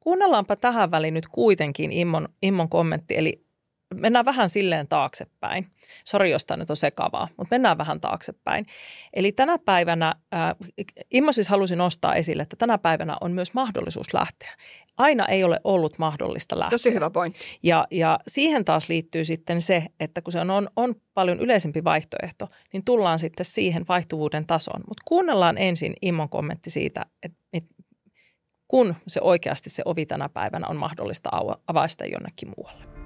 kuunnellaanpa 0.00 0.56
tähän 0.56 0.90
väliin 0.90 1.14
nyt 1.14 1.28
kuitenkin 1.28 1.92
Immon, 1.92 2.28
Immon 2.42 2.68
kommentti, 2.68 3.18
eli 3.18 3.47
mennään 3.94 4.24
vähän 4.24 4.48
silleen 4.48 4.88
taaksepäin. 4.88 5.70
Sori, 6.04 6.30
jos 6.30 6.44
tämä 6.44 6.56
nyt 6.56 6.70
on 6.70 6.76
sekavaa, 6.76 7.28
mutta 7.36 7.54
mennään 7.54 7.78
vähän 7.78 8.00
taaksepäin. 8.00 8.66
Eli 9.14 9.32
tänä 9.32 9.58
päivänä, 9.58 10.14
äh, 10.34 10.54
Immo 11.10 11.32
siis 11.32 11.48
halusi 11.48 11.76
nostaa 11.76 12.14
esille, 12.14 12.42
että 12.42 12.56
tänä 12.56 12.78
päivänä 12.78 13.16
on 13.20 13.32
myös 13.32 13.54
mahdollisuus 13.54 14.14
lähteä. 14.14 14.50
Aina 14.96 15.26
ei 15.26 15.44
ole 15.44 15.60
ollut 15.64 15.98
mahdollista 15.98 16.58
lähteä. 16.58 16.78
Tosi 16.78 16.94
hyvä 16.94 17.10
pointti. 17.10 17.40
Ja, 17.62 17.86
ja 17.90 18.18
siihen 18.26 18.64
taas 18.64 18.88
liittyy 18.88 19.24
sitten 19.24 19.62
se, 19.62 19.86
että 20.00 20.22
kun 20.22 20.32
se 20.32 20.40
on, 20.40 20.50
on, 20.50 20.68
on 20.76 20.94
paljon 21.14 21.40
yleisempi 21.40 21.84
vaihtoehto, 21.84 22.48
niin 22.72 22.84
tullaan 22.84 23.18
sitten 23.18 23.46
siihen 23.46 23.84
vaihtuvuuden 23.88 24.46
tasoon. 24.46 24.80
Mutta 24.88 25.02
kuunnellaan 25.04 25.58
ensin 25.58 25.94
Immon 26.02 26.28
kommentti 26.28 26.70
siitä, 26.70 27.06
että, 27.22 27.38
että 27.52 27.74
kun 28.68 28.94
se 29.06 29.20
oikeasti 29.20 29.70
se 29.70 29.82
ovi 29.84 30.06
tänä 30.06 30.28
päivänä 30.28 30.66
on 30.66 30.76
mahdollista 30.76 31.30
avaista 31.66 32.04
jonnekin 32.04 32.52
muualle 32.56 32.97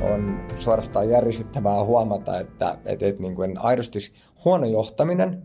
on 0.00 0.40
suorastaan 0.58 1.10
järisyttävää 1.10 1.84
huomata, 1.84 2.40
että, 2.40 2.78
että, 2.84 3.06
että 3.06 3.22
niin 3.22 3.34
kuin 3.34 3.58
aidosti 3.58 3.98
huono 4.44 4.66
johtaminen 4.66 5.42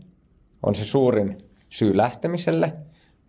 on 0.62 0.74
se 0.74 0.84
suurin 0.84 1.38
syy 1.68 1.96
lähtemiselle. 1.96 2.72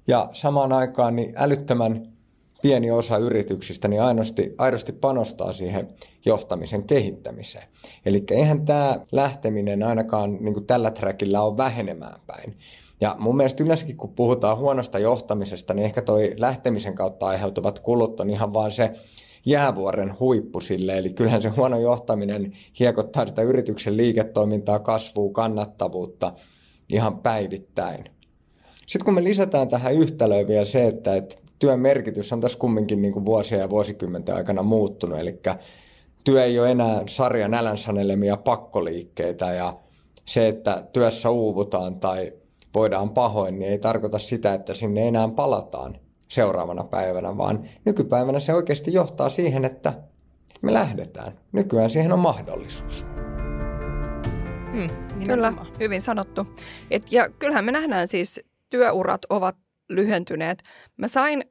Ja 0.08 0.30
samaan 0.32 0.72
aikaan 0.72 1.16
niin 1.16 1.34
älyttömän 1.38 2.14
pieni 2.62 2.92
osa 2.92 3.18
yrityksistä 3.18 3.88
niin 3.88 4.02
aidosti, 4.02 4.56
aidosti 4.58 4.92
panostaa 4.92 5.54
siihen 5.54 5.88
johtamisen 6.26 6.84
kehittämiseen. 6.84 7.68
Eli 8.06 8.24
eihän 8.32 8.66
tämä 8.66 9.00
lähteminen 9.12 9.84
ainakaan 9.84 10.38
niin 10.42 10.54
kuin 10.54 10.66
tällä 10.66 10.92
trackillä 10.92 11.42
ole 11.42 11.58
vähenemään 11.58 12.20
päin. 12.28 12.58
Ja 13.02 13.16
mun 13.20 13.38
mielestä 13.38 13.64
yleensäkin, 13.64 13.98
kun 13.98 14.14
puhutaan 14.16 14.58
huonosta 14.58 15.00
johtamisesta, 15.00 15.74
niin 15.74 15.86
ehkä 15.86 16.02
toi 16.02 16.34
lähtemisen 16.38 16.96
kautta 16.96 17.26
aiheutuvat 17.26 17.80
kulut 17.80 18.20
on 18.20 18.30
ihan 18.30 18.54
vaan 18.54 18.72
se 18.72 18.92
jäävuoren 19.46 20.20
huippu 20.20 20.60
sille. 20.60 20.98
Eli 20.98 21.14
kyllähän 21.14 21.42
se 21.42 21.50
huono 21.50 21.80
johtaminen 21.80 22.54
hiekottaa 22.80 23.26
sitä 23.26 23.42
yrityksen 23.42 23.98
liiketoimintaa, 23.98 24.80
kasvua, 24.80 25.34
kannattavuutta 25.34 26.34
ihan 26.90 27.20
päivittäin. 27.20 28.06
Sitten 28.86 29.06
kun 29.06 29.14
me 29.14 29.24
lisätään 29.24 29.68
tähän 29.68 29.94
yhtälöön 29.94 30.48
vielä 30.48 30.66
se, 30.66 30.88
että, 30.88 31.16
että 31.16 31.36
työn 31.60 31.80
merkitys 31.80 32.34
on 32.34 32.42
tässä 32.42 32.60
kumminkin 32.60 33.02
niin 33.02 33.14
kuin 33.14 33.26
vuosia 33.26 33.58
ja 33.58 33.70
vuosikymmenten 33.70 34.36
aikana 34.36 34.64
muuttunut, 34.64 35.20
eli 35.20 35.40
työ 36.24 36.44
ei 36.44 36.60
ole 36.60 36.72
enää 36.72 37.04
sarjan 37.10 37.52
nälän 37.52 37.78
sanelemia 37.78 38.38
pakkoliikkeitä 38.38 39.54
ja 39.54 39.78
se, 40.26 40.48
että 40.48 40.84
työssä 40.94 41.30
uuvutaan 41.30 42.00
tai 42.00 42.34
voidaan 42.74 43.10
pahoin, 43.10 43.60
niin 43.60 43.72
ei 43.72 43.80
tarkoita 43.80 44.20
sitä, 44.20 44.54
että 44.54 44.74
sinne 44.74 45.08
enää 45.08 45.28
palataan 45.28 45.98
seuraavana 46.34 46.84
päivänä, 46.84 47.38
vaan 47.38 47.70
nykypäivänä 47.86 48.40
se 48.40 48.54
oikeasti 48.54 48.94
johtaa 48.94 49.30
siihen, 49.30 49.66
että 49.66 49.94
me 50.62 50.74
lähdetään. 50.74 51.40
Nykyään 51.52 51.90
siihen 51.90 52.12
on 52.12 52.20
mahdollisuus. 52.20 53.06
Hmm, 54.72 55.24
Kyllä, 55.26 55.54
hyvin 55.80 56.02
sanottu. 56.02 56.48
Et, 56.92 57.12
ja 57.12 57.30
kyllähän 57.30 57.66
me 57.66 57.72
nähdään 57.72 58.08
siis, 58.08 58.42
työurat 58.70 59.22
ovat 59.30 59.56
lyhentyneet. 59.90 60.64
Mä 60.98 61.08
sain, 61.08 61.44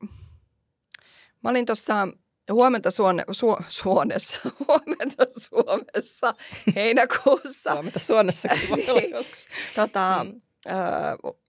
mä 1.42 1.50
olin 1.50 1.66
tuossa 1.66 2.08
huomenta 2.52 2.90
Suone, 2.90 3.24
Su, 3.30 3.56
Suonessa, 3.68 4.40
huomenta 4.68 5.24
Suomessa 5.38 6.34
heinäkuussa. 6.76 7.72
huomenta 7.72 7.98
Suonessa, 7.98 8.48
olla 8.70 9.00
joskus. 9.00 9.48
Tota, 9.74 10.24
hmm. 10.24 10.40
ö, 10.66 11.41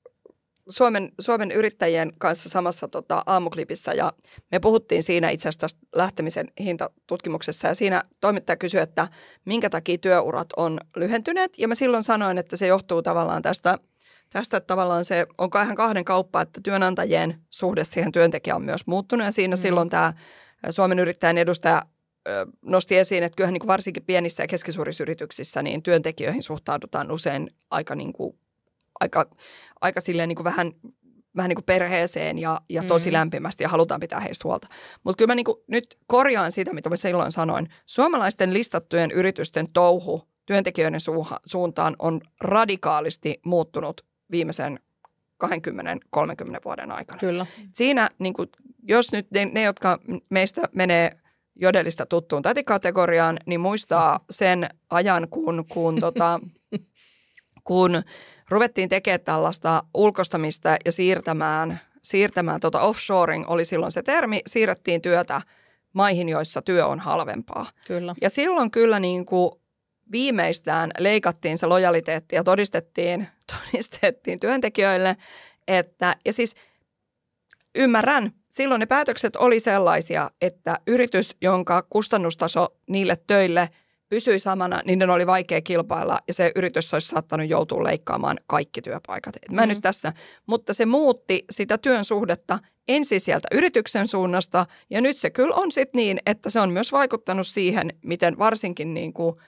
Suomen, 0.70 1.12
Suomen 1.20 1.52
yrittäjien 1.52 2.14
kanssa 2.18 2.50
samassa 2.50 2.88
tota, 2.88 3.24
aamuklipissä 3.26 3.94
ja 3.94 4.14
me 4.52 4.60
puhuttiin 4.60 5.04
siinä 5.04 5.30
itse 5.30 5.50
asiassa 5.50 5.78
lähtemisen 5.96 6.52
hintatutkimuksessa 6.60 7.68
ja 7.68 7.76
siinä 7.76 8.04
toimittaja 8.20 8.58
kysyi, 8.58 8.82
että 8.82 9.08
minkä 9.46 9.70
takia 9.70 9.98
työurat 9.98 10.48
on 10.58 10.80
lyhentyneet 10.96 11.60
ja 11.60 11.68
mä 11.68 11.76
silloin 11.76 12.04
sanoin, 12.04 12.38
että 12.38 12.58
se 12.58 12.68
johtuu 12.68 13.02
tavallaan 13.02 13.42
tästä, 13.42 13.78
tästä 14.30 14.58
että 14.58 14.68
tavallaan 14.68 15.06
se 15.06 15.26
on 15.38 15.50
ihan 15.64 15.76
kahden 15.76 16.06
kauppa, 16.06 16.42
että 16.42 16.62
työnantajien 16.64 17.42
suhde 17.50 17.84
siihen 17.84 18.12
työntekijään 18.12 18.56
on 18.56 18.66
myös 18.66 18.88
muuttunut 18.88 19.26
ja 19.26 19.32
siinä 19.32 19.56
mm. 19.56 19.62
silloin 19.62 19.90
tämä 19.90 20.14
Suomen 20.70 21.00
yrittäjän 21.00 21.38
edustaja 21.38 21.82
nosti 22.62 22.98
esiin, 22.98 23.24
että 23.24 23.36
kyllähän 23.36 23.54
niin 23.54 23.60
kuin 23.60 23.68
varsinkin 23.68 24.04
pienissä 24.04 24.44
ja 24.44 24.48
keskisuurissa 24.48 25.04
yrityksissä 25.04 25.62
niin 25.62 25.84
työntekijöihin 25.84 26.44
suhtaudutaan 26.44 27.12
usein 27.12 27.50
aika 27.72 27.96
niin 27.96 28.14
kuin 28.14 28.38
aika, 29.04 29.26
aika 29.82 30.02
silleen 30.02 30.30
niin 30.30 30.36
kuin 30.36 30.44
vähän, 30.44 30.72
vähän 31.36 31.50
niin 31.50 31.56
kuin 31.56 31.66
perheeseen 31.66 32.40
ja, 32.40 32.62
ja 32.70 32.84
tosi 32.84 33.10
mm. 33.10 33.14
lämpimästi 33.14 33.64
ja 33.64 33.70
halutaan 33.70 34.00
pitää 34.00 34.20
heistä 34.20 34.48
huolta. 34.48 34.68
Mutta 35.04 35.18
kyllä 35.18 35.32
mä 35.32 35.36
niin 35.36 35.46
kuin 35.46 35.58
nyt 35.68 35.98
korjaan 36.08 36.52
sitä, 36.52 36.74
mitä 36.74 36.90
mä 36.90 36.96
silloin 36.96 37.32
sanoin. 37.32 37.70
Suomalaisten 37.86 38.54
listattujen 38.54 39.12
yritysten 39.12 39.68
touhu 39.74 40.28
työntekijöiden 40.46 41.00
suuha, 41.00 41.40
suuntaan 41.46 41.96
on 42.00 42.22
radikaalisti 42.42 43.40
muuttunut 43.46 44.06
viimeisen 44.32 44.80
20-30 45.44 45.48
vuoden 46.66 46.92
aikana. 46.92 47.20
Kyllä. 47.20 47.46
Siinä, 47.74 48.10
niin 48.20 48.34
kuin, 48.34 48.50
jos 48.84 49.12
nyt 49.12 49.28
ne, 49.32 49.46
ne, 49.46 49.62
jotka 49.62 50.00
meistä 50.30 50.62
menee 50.76 51.12
jodelista 51.56 52.06
tuttuun 52.06 52.42
tätikategoriaan, 52.42 53.38
niin 53.46 53.60
muistaa 53.60 54.20
sen 54.30 54.70
ajan, 54.90 55.28
kun, 55.30 55.66
kun, 55.70 56.00
tota, 56.00 56.40
kun 57.64 58.04
ruvettiin 58.54 58.90
tekemään 58.90 59.22
tällaista 59.22 59.84
ulkostamista 59.94 60.78
ja 60.86 60.92
siirtämään, 60.92 61.80
siirtämään 62.02 62.60
tota 62.60 62.80
offshoring 62.80 63.50
oli 63.50 63.66
silloin 63.66 63.92
se 63.92 64.04
termi, 64.04 64.42
siirrettiin 64.48 65.02
työtä 65.02 65.42
maihin, 65.94 66.30
joissa 66.30 66.62
työ 66.62 66.88
on 66.88 67.00
halvempaa. 67.00 67.72
Kyllä. 67.88 68.16
Ja 68.22 68.30
silloin 68.30 68.72
kyllä 68.72 69.00
niin 69.00 69.26
kuin 69.26 69.52
viimeistään 70.12 70.92
leikattiin 71.00 71.58
se 71.58 71.66
lojaliteetti 71.66 72.36
ja 72.36 72.44
todistettiin, 72.44 73.28
todistettiin 73.54 74.40
työntekijöille, 74.40 75.18
että, 75.68 76.16
ja 76.26 76.34
siis 76.34 76.56
ymmärrän. 77.76 78.32
Silloin 78.50 78.80
ne 78.80 78.86
päätökset 78.86 79.36
oli 79.36 79.60
sellaisia, 79.60 80.30
että 80.42 80.80
yritys, 80.88 81.36
jonka 81.42 81.84
kustannustaso 81.90 82.68
niille 82.90 83.18
töille 83.28 83.70
pysyi 84.14 84.40
samana, 84.40 84.82
niin 84.86 85.00
ne 85.00 85.12
oli 85.12 85.28
vaikea 85.28 85.62
kilpailla 85.62 86.20
ja 86.28 86.34
se 86.34 86.52
yritys 86.56 86.94
olisi 86.94 87.08
saattanut 87.08 87.50
joutua 87.50 87.84
leikkaamaan 87.84 88.38
kaikki 88.48 88.82
työpaikat. 88.82 89.36
Et 89.36 89.52
mä 89.52 89.62
mm. 89.62 89.68
nyt 89.68 89.78
tässä, 89.82 90.14
mutta 90.46 90.74
se 90.74 90.86
muutti 90.86 91.46
sitä 91.50 91.78
työn 91.78 92.06
suhdetta 92.06 92.60
ensin 92.88 93.22
sieltä 93.22 93.48
yrityksen 93.52 94.08
suunnasta 94.08 94.66
ja 94.90 95.02
nyt 95.02 95.18
se 95.18 95.30
kyllä 95.30 95.56
on 95.56 95.72
sitten 95.72 96.00
niin, 96.00 96.20
että 96.26 96.50
se 96.50 96.60
on 96.60 96.70
myös 96.70 96.92
vaikuttanut 96.92 97.48
siihen, 97.48 97.90
miten 98.02 98.38
varsinkin 98.38 98.94
niin 98.94 99.14
kuin– 99.14 99.36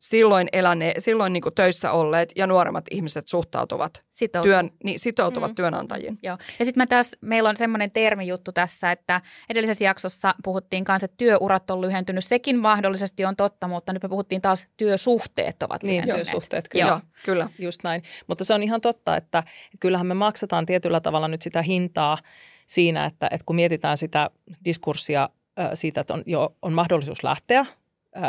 silloin, 0.00 0.48
eläne, 0.52 0.92
silloin 0.98 1.32
niin 1.32 1.42
kuin 1.42 1.54
töissä 1.54 1.92
olleet 1.92 2.32
ja 2.36 2.46
nuoremmat 2.46 2.84
ihmiset 2.90 3.28
suhtautuvat, 3.28 4.04
Sitoutu. 4.10 4.48
työn, 4.48 4.70
niin, 4.84 5.00
sitoutuvat 5.00 5.50
mm. 5.50 5.54
työnantajiin. 5.54 6.18
Joo. 6.22 6.38
Ja 6.58 6.64
sitten 6.64 6.88
taas, 6.88 7.16
meillä 7.20 7.48
on 7.48 7.56
semmoinen 7.56 7.90
termijuttu 7.90 8.52
tässä, 8.52 8.92
että 8.92 9.20
edellisessä 9.50 9.84
jaksossa 9.84 10.34
puhuttiin 10.44 10.84
kanssa, 10.84 11.04
että 11.04 11.16
työurat 11.16 11.70
on 11.70 11.80
lyhentynyt. 11.80 12.24
Sekin 12.24 12.58
mahdollisesti 12.58 13.24
on 13.24 13.36
totta, 13.36 13.68
mutta 13.68 13.92
nyt 13.92 14.02
me 14.02 14.08
puhuttiin 14.08 14.42
taas, 14.42 14.66
työsuhteet 14.76 15.62
ovat 15.62 15.82
niin, 15.82 15.92
lyhentyneet. 15.92 16.26
työsuhteet, 16.26 16.68
kyllä. 16.68 16.86
Joo. 16.86 17.00
kyllä. 17.24 17.48
Just 17.58 17.82
näin. 17.84 18.02
Mutta 18.26 18.44
se 18.44 18.54
on 18.54 18.62
ihan 18.62 18.80
totta, 18.80 19.16
että 19.16 19.42
kyllähän 19.80 20.06
me 20.06 20.14
maksataan 20.14 20.66
tietyllä 20.66 21.00
tavalla 21.00 21.28
nyt 21.28 21.42
sitä 21.42 21.62
hintaa 21.62 22.18
siinä, 22.66 23.06
että, 23.06 23.28
että 23.30 23.44
kun 23.46 23.56
mietitään 23.56 23.96
sitä 23.96 24.30
diskurssia 24.64 25.28
siitä, 25.74 26.00
että 26.00 26.14
on, 26.14 26.22
jo, 26.26 26.56
on 26.62 26.72
mahdollisuus 26.72 27.24
lähteä 27.24 27.66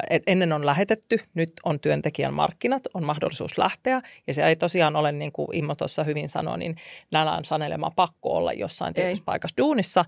et 0.10 0.24
ennen 0.28 0.54
on 0.54 0.66
lähetetty, 0.66 1.20
nyt 1.34 1.54
on 1.66 1.80
työntekijän 1.80 2.34
markkinat, 2.34 2.84
on 2.94 3.04
mahdollisuus 3.04 3.58
lähteä. 3.58 4.02
Ja 4.28 4.34
se 4.34 4.46
ei 4.46 4.56
tosiaan 4.56 4.96
ole, 4.96 5.12
niin 5.12 5.32
kuin 5.32 5.56
Immo 5.56 5.76
tuossa 5.76 6.04
hyvin 6.04 6.30
sanoi, 6.30 6.58
niin 6.58 6.76
nälän 7.12 7.46
sanelema 7.46 7.92
pakko 7.96 8.30
olla 8.30 8.54
jossain 8.54 8.94
tietyssä 8.94 9.24
paikassa 9.26 9.58
duunissa. 9.58 10.06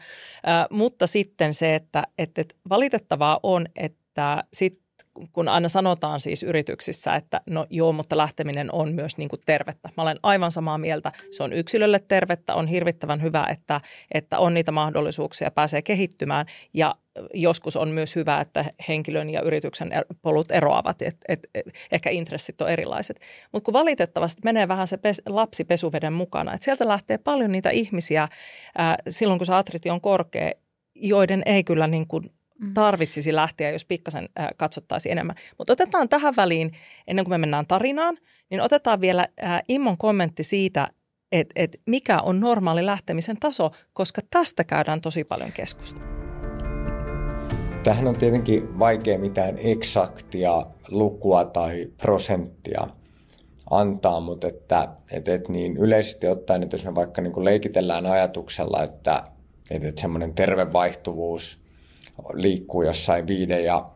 mutta 0.69 1.07
sitten 1.07 1.53
se, 1.53 1.75
että, 1.75 2.03
että 2.17 2.43
valitettavaa 2.69 3.39
on, 3.43 3.65
että 3.75 4.43
sit 4.53 4.82
kun 5.31 5.47
aina 5.47 5.69
sanotaan 5.69 6.19
siis 6.19 6.43
yrityksissä, 6.43 7.15
että 7.15 7.41
no 7.49 7.67
joo, 7.69 7.93
mutta 7.93 8.17
lähteminen 8.17 8.71
on 8.71 8.93
myös 8.93 9.17
niin 9.17 9.29
kuin 9.29 9.41
tervettä. 9.45 9.89
Mä 9.97 10.03
olen 10.03 10.19
aivan 10.23 10.51
samaa 10.51 10.77
mieltä. 10.77 11.11
Se 11.31 11.43
on 11.43 11.53
yksilölle 11.53 11.99
tervettä, 12.07 12.55
on 12.55 12.67
hirvittävän 12.67 13.21
hyvä, 13.21 13.47
että, 13.49 13.81
että 14.13 14.39
on 14.39 14.53
niitä 14.53 14.71
mahdollisuuksia, 14.71 15.51
pääsee 15.51 15.81
kehittymään 15.81 16.45
ja 16.73 16.95
joskus 17.33 17.77
on 17.77 17.89
myös 17.89 18.15
hyvä, 18.15 18.41
että 18.41 18.65
henkilön 18.87 19.29
ja 19.29 19.41
yrityksen 19.41 19.91
er-, 19.91 20.15
polut 20.21 20.51
eroavat, 20.51 21.01
että 21.01 21.25
et, 21.27 21.49
ehkä 21.91 22.09
intressit 22.09 22.61
on 22.61 22.69
erilaiset. 22.69 23.19
Mutta 23.51 23.65
kun 23.65 23.73
valitettavasti 23.73 24.41
menee 24.43 24.67
vähän 24.67 24.87
se 24.87 24.97
pes, 24.97 25.21
lapsi 25.25 25.63
pesuveden 25.63 26.13
mukana, 26.13 26.53
että 26.53 26.65
sieltä 26.65 26.87
lähtee 26.87 27.17
paljon 27.17 27.51
niitä 27.51 27.69
ihmisiä 27.69 28.27
ää, 28.77 28.97
silloin, 29.09 29.39
kun 29.39 29.45
se 29.45 29.53
atriti 29.53 29.89
on 29.89 30.01
korkea, 30.01 30.51
joiden 30.95 31.43
ei 31.45 31.63
kyllä 31.63 31.87
niin 31.87 32.07
kuin. 32.07 32.31
Tarvitsisi 32.73 33.35
lähteä, 33.35 33.71
jos 33.71 33.85
pikkasen 33.85 34.29
äh, 34.39 34.47
katsottaisiin 34.57 35.11
enemmän. 35.11 35.35
Mutta 35.57 35.73
otetaan 35.73 36.09
tähän 36.09 36.33
väliin, 36.37 36.71
ennen 37.07 37.25
kuin 37.25 37.33
me 37.33 37.37
mennään 37.37 37.67
tarinaan, 37.67 38.17
niin 38.49 38.61
otetaan 38.61 39.01
vielä 39.01 39.27
äh, 39.43 39.63
Immon 39.67 39.97
kommentti 39.97 40.43
siitä, 40.43 40.87
että 41.31 41.53
et 41.55 41.81
mikä 41.85 42.21
on 42.21 42.39
normaali 42.39 42.85
lähtemisen 42.85 43.37
taso, 43.39 43.71
koska 43.93 44.21
tästä 44.29 44.63
käydään 44.63 45.01
tosi 45.01 45.23
paljon 45.23 45.51
keskustelua. 45.51 46.13
Tähän 47.83 48.07
on 48.07 48.17
tietenkin 48.17 48.79
vaikea 48.79 49.19
mitään 49.19 49.57
eksaktia 49.57 50.65
lukua 50.87 51.45
tai 51.45 51.87
prosenttia 51.97 52.87
antaa, 53.69 54.19
mutta 54.19 54.47
että, 54.47 54.87
että, 55.11 55.33
että 55.33 55.51
niin 55.51 55.77
yleisesti 55.77 56.27
ottaen, 56.27 56.63
että 56.63 56.75
jos 56.75 56.85
me 56.85 56.95
vaikka 56.95 57.21
niin 57.21 57.33
kuin 57.33 57.45
leikitellään 57.45 58.05
ajatuksella, 58.05 58.83
että, 58.83 59.23
että, 59.71 59.87
että 59.87 60.01
semmoinen 60.01 60.33
terve 60.33 60.73
vaihtuvuus– 60.73 61.62
liikkuu 62.33 62.81
jossain 62.81 63.27
5 63.27 63.51
ja 63.65 63.89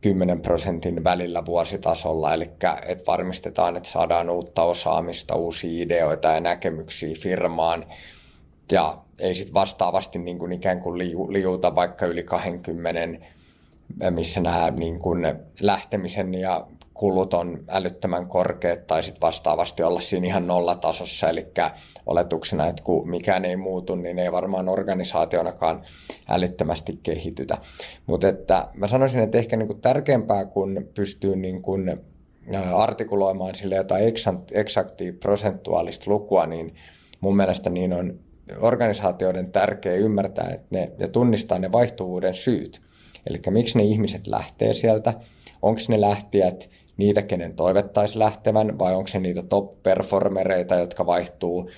10 0.00 0.40
prosentin 0.40 1.04
välillä 1.04 1.46
vuositasolla, 1.46 2.34
eli 2.34 2.44
että 2.86 3.04
varmistetaan, 3.06 3.76
että 3.76 3.88
saadaan 3.88 4.30
uutta 4.30 4.62
osaamista, 4.62 5.34
uusia 5.34 5.84
ideoita 5.84 6.28
ja 6.28 6.40
näkemyksiä 6.40 7.16
firmaan, 7.20 7.86
ja 8.72 8.98
ei 9.18 9.34
sitten 9.34 9.54
vastaavasti 9.54 10.18
niin 10.18 10.38
kuin 10.38 10.52
ikään 10.52 10.80
kuin 10.80 10.98
liuta 11.32 11.74
vaikka 11.74 12.06
yli 12.06 12.22
20, 12.22 13.26
missä 14.10 14.40
nämä 14.40 14.70
niin 14.70 14.98
kuin 14.98 15.34
lähtemisen 15.60 16.34
ja 16.34 16.66
kulut 17.00 17.34
on 17.34 17.64
älyttömän 17.68 18.26
korkeat 18.26 18.86
tai 18.86 19.02
sitten 19.02 19.20
vastaavasti 19.20 19.82
olla 19.82 20.00
siinä 20.00 20.26
ihan 20.26 20.46
nollatasossa, 20.46 21.28
eli 21.28 21.46
oletuksena, 22.06 22.66
että 22.66 22.82
kun 22.82 23.10
mikään 23.10 23.44
ei 23.44 23.56
muutu, 23.56 23.94
niin 23.94 24.18
ei 24.18 24.32
varmaan 24.32 24.68
organisaationakaan 24.68 25.82
älyttömästi 26.28 27.00
kehitytä. 27.02 27.58
Mutta 28.06 28.28
että 28.28 28.68
mä 28.74 28.88
sanoisin, 28.88 29.20
että 29.20 29.38
ehkä 29.38 29.56
niinku 29.56 29.74
tärkeämpää, 29.74 30.44
kun 30.44 30.88
pystyy 30.94 31.36
niinku 31.36 31.72
artikuloimaan 32.74 33.54
sille 33.54 33.76
jotain 33.76 34.04
eksaktia 34.52 35.12
prosentuaalista 35.12 36.10
lukua, 36.10 36.46
niin 36.46 36.74
mun 37.20 37.36
mielestä 37.36 37.70
niin 37.70 37.92
on 37.92 38.20
organisaatioiden 38.60 39.52
tärkeä 39.52 39.94
ymmärtää 39.94 40.50
että 40.50 40.66
ne, 40.70 40.92
ja 40.98 41.08
tunnistaa 41.08 41.58
ne 41.58 41.72
vaihtuvuuden 41.72 42.34
syyt. 42.34 42.80
Eli 43.26 43.40
miksi 43.50 43.78
ne 43.78 43.84
ihmiset 43.84 44.26
lähtee 44.26 44.74
sieltä, 44.74 45.14
onko 45.62 45.80
ne 45.88 46.00
lähtijät 46.00 46.70
niitä, 47.00 47.22
kenen 47.22 47.54
toivettaisi 47.54 48.18
lähtevän, 48.18 48.78
vai 48.78 48.94
onko 48.94 49.08
se 49.08 49.18
niitä 49.18 49.42
top-performereita, 49.42 50.74
jotka 50.74 51.06
vaihtuu 51.06 51.70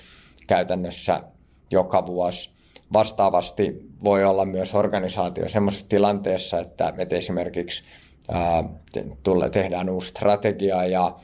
käytännössä 0.47 1.23
joka 1.71 2.05
vuosi. 2.05 2.49
Vastaavasti 2.93 3.89
voi 4.03 4.23
olla 4.23 4.45
myös 4.45 4.75
organisaatio 4.75 5.49
semmoisessa 5.49 5.89
tilanteessa, 5.89 6.59
että, 6.59 6.93
me 6.97 7.07
esimerkiksi 7.09 7.83
ää, 8.31 8.63
tehdään 9.51 9.89
uusi 9.89 10.07
strategia 10.07 10.85
ja 10.85 11.15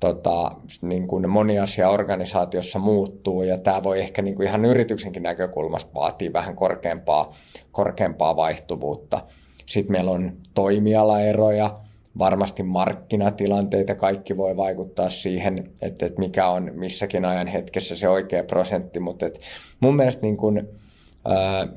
tota, 0.00 0.50
niin 0.82 1.08
kuin 1.08 1.30
moni 1.30 1.58
asia 1.58 1.88
organisaatiossa 1.88 2.78
muuttuu 2.78 3.42
ja 3.42 3.58
tämä 3.58 3.82
voi 3.82 4.00
ehkä 4.00 4.22
niin 4.22 4.34
kuin 4.36 4.48
ihan 4.48 4.64
yrityksenkin 4.64 5.22
näkökulmasta 5.22 5.94
vaatii 5.94 6.32
vähän 6.32 6.56
korkeampaa, 6.56 7.34
korkeampaa 7.72 8.36
vaihtuvuutta. 8.36 9.20
Sitten 9.66 9.92
meillä 9.92 10.10
on 10.10 10.32
toimialaeroja, 10.54 11.70
varmasti 12.18 12.62
markkinatilanteita, 12.62 13.94
kaikki 13.94 14.36
voi 14.36 14.56
vaikuttaa 14.56 15.10
siihen, 15.10 15.64
että, 15.82 16.06
että 16.06 16.18
mikä 16.18 16.48
on 16.48 16.70
missäkin 16.74 17.24
ajan 17.24 17.46
hetkessä 17.46 17.96
se 17.96 18.08
oikea 18.08 18.44
prosentti, 18.44 19.00
mutta 19.00 19.26
että 19.26 19.40
mun 19.80 19.96
mielestä 19.96 20.22
niin 20.22 20.36
kuin, 20.36 20.68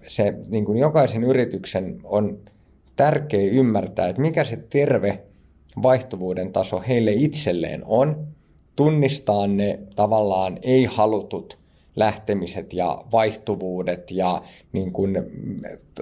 se 0.08 0.34
niin 0.50 0.66
kuin 0.66 0.78
jokaisen 0.78 1.24
yrityksen 1.24 2.00
on 2.04 2.40
tärkeä 2.96 3.52
ymmärtää, 3.52 4.08
että 4.08 4.22
mikä 4.22 4.44
se 4.44 4.58
terve 4.70 5.20
vaihtuvuuden 5.84 6.52
taso 6.54 6.84
heille 6.88 7.12
itselleen 7.12 7.82
on, 7.86 8.28
tunnistaa 8.76 9.48
ne 9.48 9.80
tavallaan 9.96 10.60
ei-halutut 10.62 11.63
lähtemiset 11.96 12.74
ja 12.74 13.04
vaihtuvuudet 13.12 14.12
ja 14.12 14.42
niin 14.72 14.94
kuin 14.94 15.16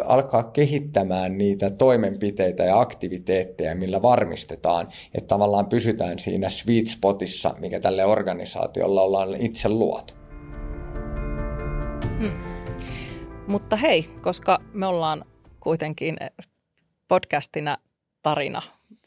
alkaa 0.06 0.44
kehittämään 0.44 1.38
niitä 1.38 1.70
toimenpiteitä 1.70 2.64
ja 2.64 2.80
aktiviteetteja, 2.80 3.76
millä 3.76 4.02
varmistetaan, 4.02 4.88
että 5.14 5.28
tavallaan 5.28 5.68
pysytään 5.68 6.20
siinä 6.20 6.50
sweet 6.50 6.88
spotissa, 6.88 7.56
mikä 7.60 7.80
tälle 7.80 8.06
organisaatiolla 8.06 9.02
ollaan 9.02 9.36
itse 9.40 9.70
luotu. 9.70 10.14
Hmm. 12.20 12.40
Mutta 13.48 13.76
hei, 13.76 14.04
koska 14.22 14.60
me 14.74 14.86
ollaan 14.86 15.26
kuitenkin 15.60 16.18
podcastina 17.08 17.78
tarina 18.22 18.62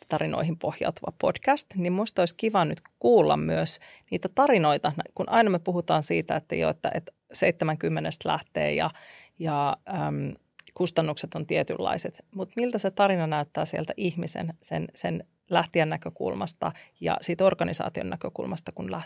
tarinoihin 0.08 0.58
pohjautuva 0.58 1.12
podcast, 1.20 1.66
niin 1.74 1.92
musta 1.92 2.22
olisi 2.22 2.34
kiva 2.36 2.64
nyt 2.64 2.80
kuulla 2.98 3.36
myös 3.36 3.80
niitä 4.10 4.28
tarinoita, 4.34 4.92
kun 5.14 5.28
aina 5.28 5.50
me 5.50 5.58
puhutaan 5.58 6.02
siitä, 6.02 6.36
että 6.36 6.54
jo, 6.56 6.68
että, 6.70 6.90
että 6.94 7.12
70 7.32 8.10
lähtee 8.24 8.74
ja, 8.74 8.90
ja 9.38 9.76
äm, 9.88 10.34
kustannukset 10.74 11.34
on 11.34 11.46
tietynlaiset, 11.46 12.24
mutta 12.34 12.52
miltä 12.56 12.78
se 12.78 12.90
tarina 12.90 13.26
näyttää 13.26 13.64
sieltä 13.64 13.92
ihmisen, 13.96 14.54
sen, 14.62 14.88
sen 14.94 15.24
lähtijän 15.50 15.88
näkökulmasta 15.88 16.72
ja 17.00 17.16
siitä 17.20 17.44
organisaation 17.44 18.10
näkökulmasta, 18.10 18.72
kun 18.74 18.90
lä- 18.90 19.02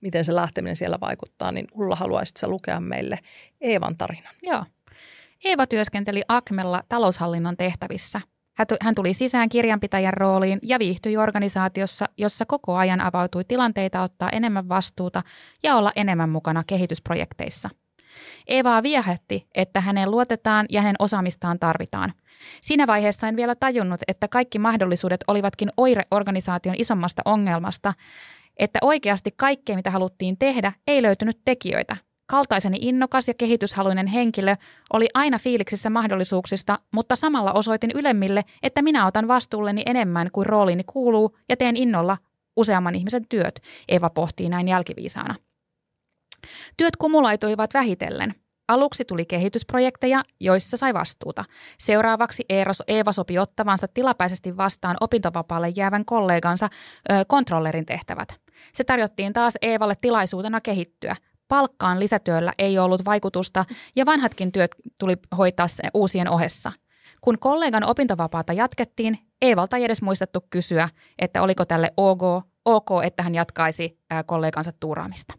miten 0.00 0.24
se 0.24 0.34
lähteminen 0.34 0.76
siellä 0.76 1.00
vaikuttaa, 1.00 1.52
niin 1.52 1.66
Ulla 1.72 1.96
haluaisitko 1.96 2.48
lukea 2.48 2.80
meille 2.80 3.18
Eevan 3.60 3.96
tarinan? 3.96 4.34
Joo. 4.42 4.64
Eeva 5.44 5.66
työskenteli 5.66 6.22
Akmella 6.28 6.82
taloushallinnon 6.88 7.56
tehtävissä– 7.56 8.20
hän 8.80 8.94
tuli 8.94 9.14
sisään 9.14 9.48
kirjanpitäjän 9.48 10.14
rooliin 10.14 10.58
ja 10.62 10.78
viihtyi 10.78 11.16
organisaatiossa, 11.16 12.06
jossa 12.16 12.46
koko 12.46 12.76
ajan 12.76 13.00
avautui 13.00 13.44
tilanteita 13.44 14.02
ottaa 14.02 14.30
enemmän 14.30 14.68
vastuuta 14.68 15.22
ja 15.62 15.76
olla 15.76 15.92
enemmän 15.96 16.30
mukana 16.30 16.64
kehitysprojekteissa. 16.66 17.70
Eevaa 18.46 18.82
viehätti, 18.82 19.46
että 19.54 19.80
hänen 19.80 20.10
luotetaan 20.10 20.66
ja 20.70 20.80
hänen 20.80 20.96
osaamistaan 20.98 21.58
tarvitaan. 21.58 22.12
Siinä 22.62 22.86
vaiheessa 22.86 23.28
en 23.28 23.36
vielä 23.36 23.54
tajunnut, 23.54 24.00
että 24.08 24.28
kaikki 24.28 24.58
mahdollisuudet 24.58 25.24
olivatkin 25.26 25.70
oire 25.76 26.02
organisaation 26.10 26.74
isommasta 26.78 27.22
ongelmasta, 27.24 27.94
että 28.56 28.78
oikeasti 28.82 29.30
kaikkea 29.36 29.76
mitä 29.76 29.90
haluttiin 29.90 30.38
tehdä 30.38 30.72
ei 30.86 31.02
löytynyt 31.02 31.38
tekijöitä. 31.44 31.96
Kaltaiseni 32.30 32.78
innokas 32.80 33.28
ja 33.28 33.34
kehityshaluinen 33.34 34.06
henkilö 34.06 34.56
oli 34.92 35.06
aina 35.14 35.38
fiiliksissä 35.38 35.90
mahdollisuuksista, 35.90 36.78
mutta 36.92 37.16
samalla 37.16 37.52
osoitin 37.52 37.90
ylemmille, 37.94 38.44
että 38.62 38.82
minä 38.82 39.06
otan 39.06 39.28
vastuulleni 39.28 39.82
enemmän 39.86 40.28
kuin 40.32 40.46
rooliini 40.46 40.84
kuuluu 40.84 41.36
ja 41.48 41.56
teen 41.56 41.76
innolla 41.76 42.18
useamman 42.56 42.94
ihmisen 42.94 43.28
työt, 43.28 43.60
Eva 43.88 44.10
pohtii 44.10 44.48
näin 44.48 44.68
jälkiviisaana. 44.68 45.34
Työt 46.76 46.96
kumuloituivat 46.96 47.74
vähitellen. 47.74 48.34
Aluksi 48.68 49.04
tuli 49.04 49.24
kehitysprojekteja, 49.24 50.22
joissa 50.40 50.76
sai 50.76 50.94
vastuuta. 50.94 51.44
Seuraavaksi 51.78 52.44
Eeva 52.88 53.12
sopi 53.12 53.38
ottavansa 53.38 53.88
tilapäisesti 53.88 54.56
vastaan 54.56 54.96
opintovapaalle 55.00 55.68
jäävän 55.76 56.04
kollegansa 56.04 56.68
ö, 57.10 57.24
kontrollerin 57.28 57.86
tehtävät. 57.86 58.28
Se 58.72 58.84
tarjottiin 58.84 59.32
taas 59.32 59.54
Eevalle 59.62 59.94
tilaisuutena 60.00 60.60
kehittyä. 60.60 61.16
Palkkaan 61.48 62.00
lisätyöllä 62.00 62.52
ei 62.58 62.78
ollut 62.78 63.04
vaikutusta 63.04 63.64
ja 63.96 64.06
vanhatkin 64.06 64.52
työt 64.52 64.70
tuli 64.98 65.16
hoitaa 65.38 65.66
uusien 65.94 66.30
ohessa. 66.30 66.72
Kun 67.20 67.38
kollegan 67.38 67.84
opintovapaata 67.84 68.52
jatkettiin, 68.52 69.18
Eevalta 69.42 69.76
ei 69.76 69.84
edes 69.84 70.02
muistettu 70.02 70.46
kysyä, 70.50 70.88
että 71.18 71.42
oliko 71.42 71.64
tälle 71.64 71.90
ok, 71.96 72.22
ok 72.64 72.88
että 73.04 73.22
hän 73.22 73.34
jatkaisi 73.34 73.98
kollegansa 74.26 74.72
tuuraamista. 74.80 75.34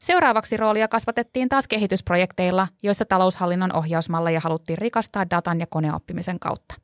Seuraavaksi 0.00 0.56
roolia 0.56 0.88
kasvatettiin 0.88 1.48
taas 1.48 1.68
kehitysprojekteilla, 1.68 2.68
joissa 2.82 3.04
taloushallinnon 3.04 3.76
ohjausmalleja 3.76 4.40
haluttiin 4.40 4.78
rikastaa 4.78 5.30
datan 5.30 5.60
ja 5.60 5.66
koneoppimisen 5.66 6.38
kautta. 6.38 6.74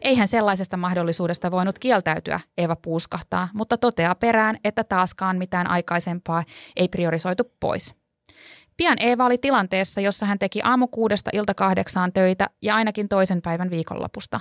Eihän 0.00 0.28
sellaisesta 0.28 0.76
mahdollisuudesta 0.76 1.50
voinut 1.50 1.78
kieltäytyä, 1.78 2.40
Eva 2.58 2.76
puuskahtaa, 2.76 3.48
mutta 3.54 3.78
toteaa 3.78 4.14
perään, 4.14 4.58
että 4.64 4.84
taaskaan 4.84 5.38
mitään 5.38 5.66
aikaisempaa 5.70 6.44
ei 6.76 6.88
priorisoitu 6.88 7.44
pois. 7.60 7.94
Pian 8.76 8.96
Eeva 9.00 9.26
oli 9.26 9.38
tilanteessa, 9.38 10.00
jossa 10.00 10.26
hän 10.26 10.38
teki 10.38 10.60
aamu 10.64 10.86
kuudesta 10.86 11.30
ilta 11.32 11.54
kahdeksaan 11.54 12.12
töitä 12.12 12.50
ja 12.62 12.74
ainakin 12.74 13.08
toisen 13.08 13.42
päivän 13.42 13.70
viikonlopusta. 13.70 14.40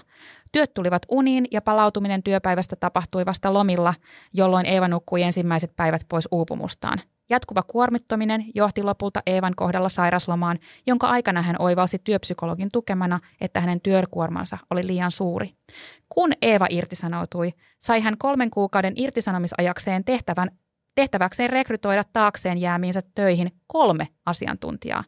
Työt 0.52 0.74
tulivat 0.74 1.02
uniin 1.12 1.48
ja 1.52 1.62
palautuminen 1.62 2.24
työpäivästä 2.24 2.76
tapahtui 2.76 3.26
vasta 3.26 3.54
lomilla, 3.54 3.94
jolloin 4.34 4.66
Eeva 4.66 4.88
nukkui 4.88 5.22
ensimmäiset 5.22 5.76
päivät 5.76 6.02
pois 6.10 6.28
uupumustaan. 6.32 7.00
Jatkuva 7.30 7.64
kuormittominen 7.64 8.46
johti 8.56 8.84
lopulta 8.84 9.22
Eevan 9.26 9.54
kohdalla 9.56 9.90
sairaslomaan, 9.90 10.60
jonka 10.88 11.08
aikana 11.08 11.42
hän 11.42 11.56
oivalsi 11.60 12.02
työpsykologin 12.04 12.70
tukemana, 12.74 13.20
että 13.42 13.62
hänen 13.62 13.82
työkuormansa 13.82 14.58
oli 14.70 14.88
liian 14.88 15.12
suuri. 15.12 15.54
Kun 16.10 16.32
Eeva 16.42 16.68
irtisanoutui, 16.70 17.54
sai 17.80 18.02
hän 18.02 18.18
kolmen 18.18 18.50
kuukauden 18.50 18.94
irtisanomisajakseen 18.96 20.04
tehtävän, 20.04 20.52
tehtäväkseen 20.96 21.50
rekrytoida 21.50 22.04
taakseen 22.14 22.58
jäämiinsä 22.58 23.04
töihin 23.16 23.52
kolme 23.68 24.08
asiantuntijaa. 24.26 25.04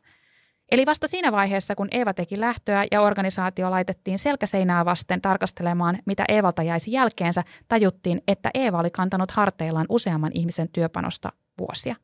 Eli 0.72 0.86
vasta 0.86 1.08
siinä 1.08 1.32
vaiheessa, 1.32 1.76
kun 1.76 1.88
Eeva 1.92 2.14
teki 2.14 2.40
lähtöä 2.40 2.86
ja 2.92 3.02
organisaatio 3.02 3.72
laitettiin 3.72 4.20
selkäseinää 4.20 4.86
vasten 4.86 5.22
tarkastelemaan, 5.22 6.00
mitä 6.06 6.26
Eevalta 6.28 6.64
jäisi 6.64 6.92
jälkeensä, 6.92 7.44
tajuttiin, 7.68 8.22
että 8.28 8.50
Eeva 8.54 8.80
oli 8.80 8.90
kantanut 8.90 9.32
harteillaan 9.32 9.86
useamman 9.90 10.32
ihmisen 10.34 10.70
työpanosta 10.70 11.32
vuosia. 11.60 11.96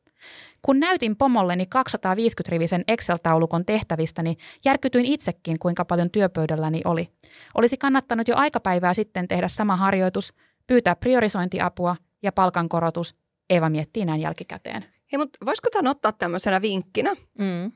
Kun 0.62 0.80
näytin 0.80 1.16
pomolleni 1.16 1.64
250-rivisen 1.64 2.84
Excel-taulukon 2.88 3.64
tehtävistäni, 3.64 4.30
niin 4.30 4.38
järkytyin 4.64 5.06
itsekin, 5.06 5.58
kuinka 5.58 5.84
paljon 5.84 6.10
työpöydälläni 6.10 6.80
oli. 6.84 7.08
Olisi 7.54 7.76
kannattanut 7.76 8.28
jo 8.28 8.36
aikapäivää 8.36 8.94
sitten 8.94 9.28
tehdä 9.28 9.48
sama 9.48 9.76
harjoitus, 9.76 10.34
pyytää 10.66 10.96
priorisointiapua 10.96 11.96
ja 12.22 12.32
palkankorotus. 12.32 13.21
Eeva 13.52 13.70
miettii 13.70 14.04
näin 14.04 14.20
jälkikäteen. 14.20 14.84
Hei, 15.12 15.18
mutta 15.18 15.38
voisiko 15.46 15.70
tämän 15.70 15.90
ottaa 15.90 16.12
tämmöisenä 16.12 16.62
vinkkinä? 16.62 17.14
Mm 17.38 17.72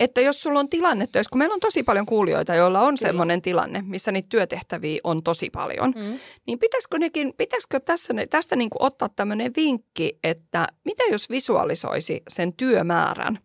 että 0.00 0.20
jos 0.20 0.42
sulla 0.42 0.60
on 0.60 0.68
tilanne 0.68 1.06
töissä, 1.06 1.30
kun 1.30 1.38
meillä 1.38 1.54
on 1.54 1.60
tosi 1.60 1.82
paljon 1.82 2.06
kuulijoita, 2.06 2.54
joilla 2.54 2.80
on 2.80 2.98
semmoinen 2.98 3.42
tilanne, 3.42 3.82
missä 3.86 4.12
niitä 4.12 4.28
työtehtäviä 4.28 5.00
on 5.04 5.22
tosi 5.22 5.50
paljon, 5.50 5.92
mm. 5.96 6.18
niin 6.46 6.58
pitäisikö, 6.58 6.98
nekin, 6.98 7.34
pitäisikö 7.36 7.80
tässä, 7.80 8.14
tästä 8.30 8.56
niin 8.56 8.70
kuin 8.70 8.82
ottaa 8.82 9.08
tämmöinen 9.08 9.52
vinkki, 9.56 10.18
että 10.24 10.66
mitä 10.84 11.02
jos 11.10 11.30
visualisoisi 11.30 12.22
sen 12.28 12.52
työmäärän 12.52 13.38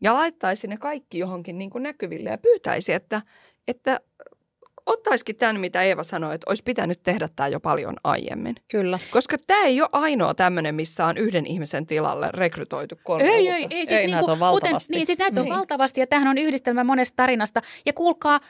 ja 0.00 0.14
laittaisi 0.14 0.66
ne 0.66 0.76
kaikki 0.76 1.18
johonkin 1.18 1.58
niin 1.58 1.70
kuin 1.70 1.82
näkyville 1.82 2.30
ja 2.30 2.38
pyytäisi, 2.38 2.92
että, 2.92 3.22
että 3.68 4.00
ottaisikin 4.86 5.36
tämän, 5.36 5.60
mitä 5.60 5.82
Eeva 5.82 6.02
sanoi, 6.02 6.34
että 6.34 6.50
olisi 6.50 6.62
pitänyt 6.62 7.02
tehdä 7.02 7.28
tämä 7.36 7.48
jo 7.48 7.60
paljon 7.60 7.96
aiemmin. 8.04 8.54
Kyllä. 8.70 8.98
Koska 9.10 9.36
tämä 9.46 9.62
ei 9.62 9.80
ole 9.80 9.88
ainoa 9.92 10.34
tämmöinen, 10.34 10.74
missä 10.74 11.06
on 11.06 11.16
yhden 11.16 11.46
ihmisen 11.46 11.86
tilalle 11.86 12.28
rekrytoitu 12.32 12.98
kolme 13.04 13.24
Ei, 13.24 13.48
ei, 13.48 13.66
ei. 13.70 13.86
Siis 13.86 14.00
ei 14.00 14.06
niin 14.06 14.18
kuin, 14.18 14.30
on 14.30 14.40
valtavasti. 14.40 14.88
Kuten, 14.88 14.98
niin, 14.98 15.06
siis 15.06 15.18
näitä 15.18 15.40
on 15.40 15.44
niin. 15.44 15.56
valtavasti 15.56 16.00
ja 16.00 16.06
tämähän 16.06 16.28
on 16.28 16.38
yhdistelmä 16.38 16.84
monesta 16.84 17.16
tarinasta. 17.16 17.62
Ja 17.86 17.92
kuulkaa, 17.92 18.40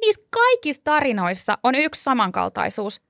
niissä 0.00 0.22
kaikissa 0.30 0.82
tarinoissa 0.84 1.58
on 1.62 1.74
yksi 1.74 2.02
samankaltaisuus. 2.02 3.00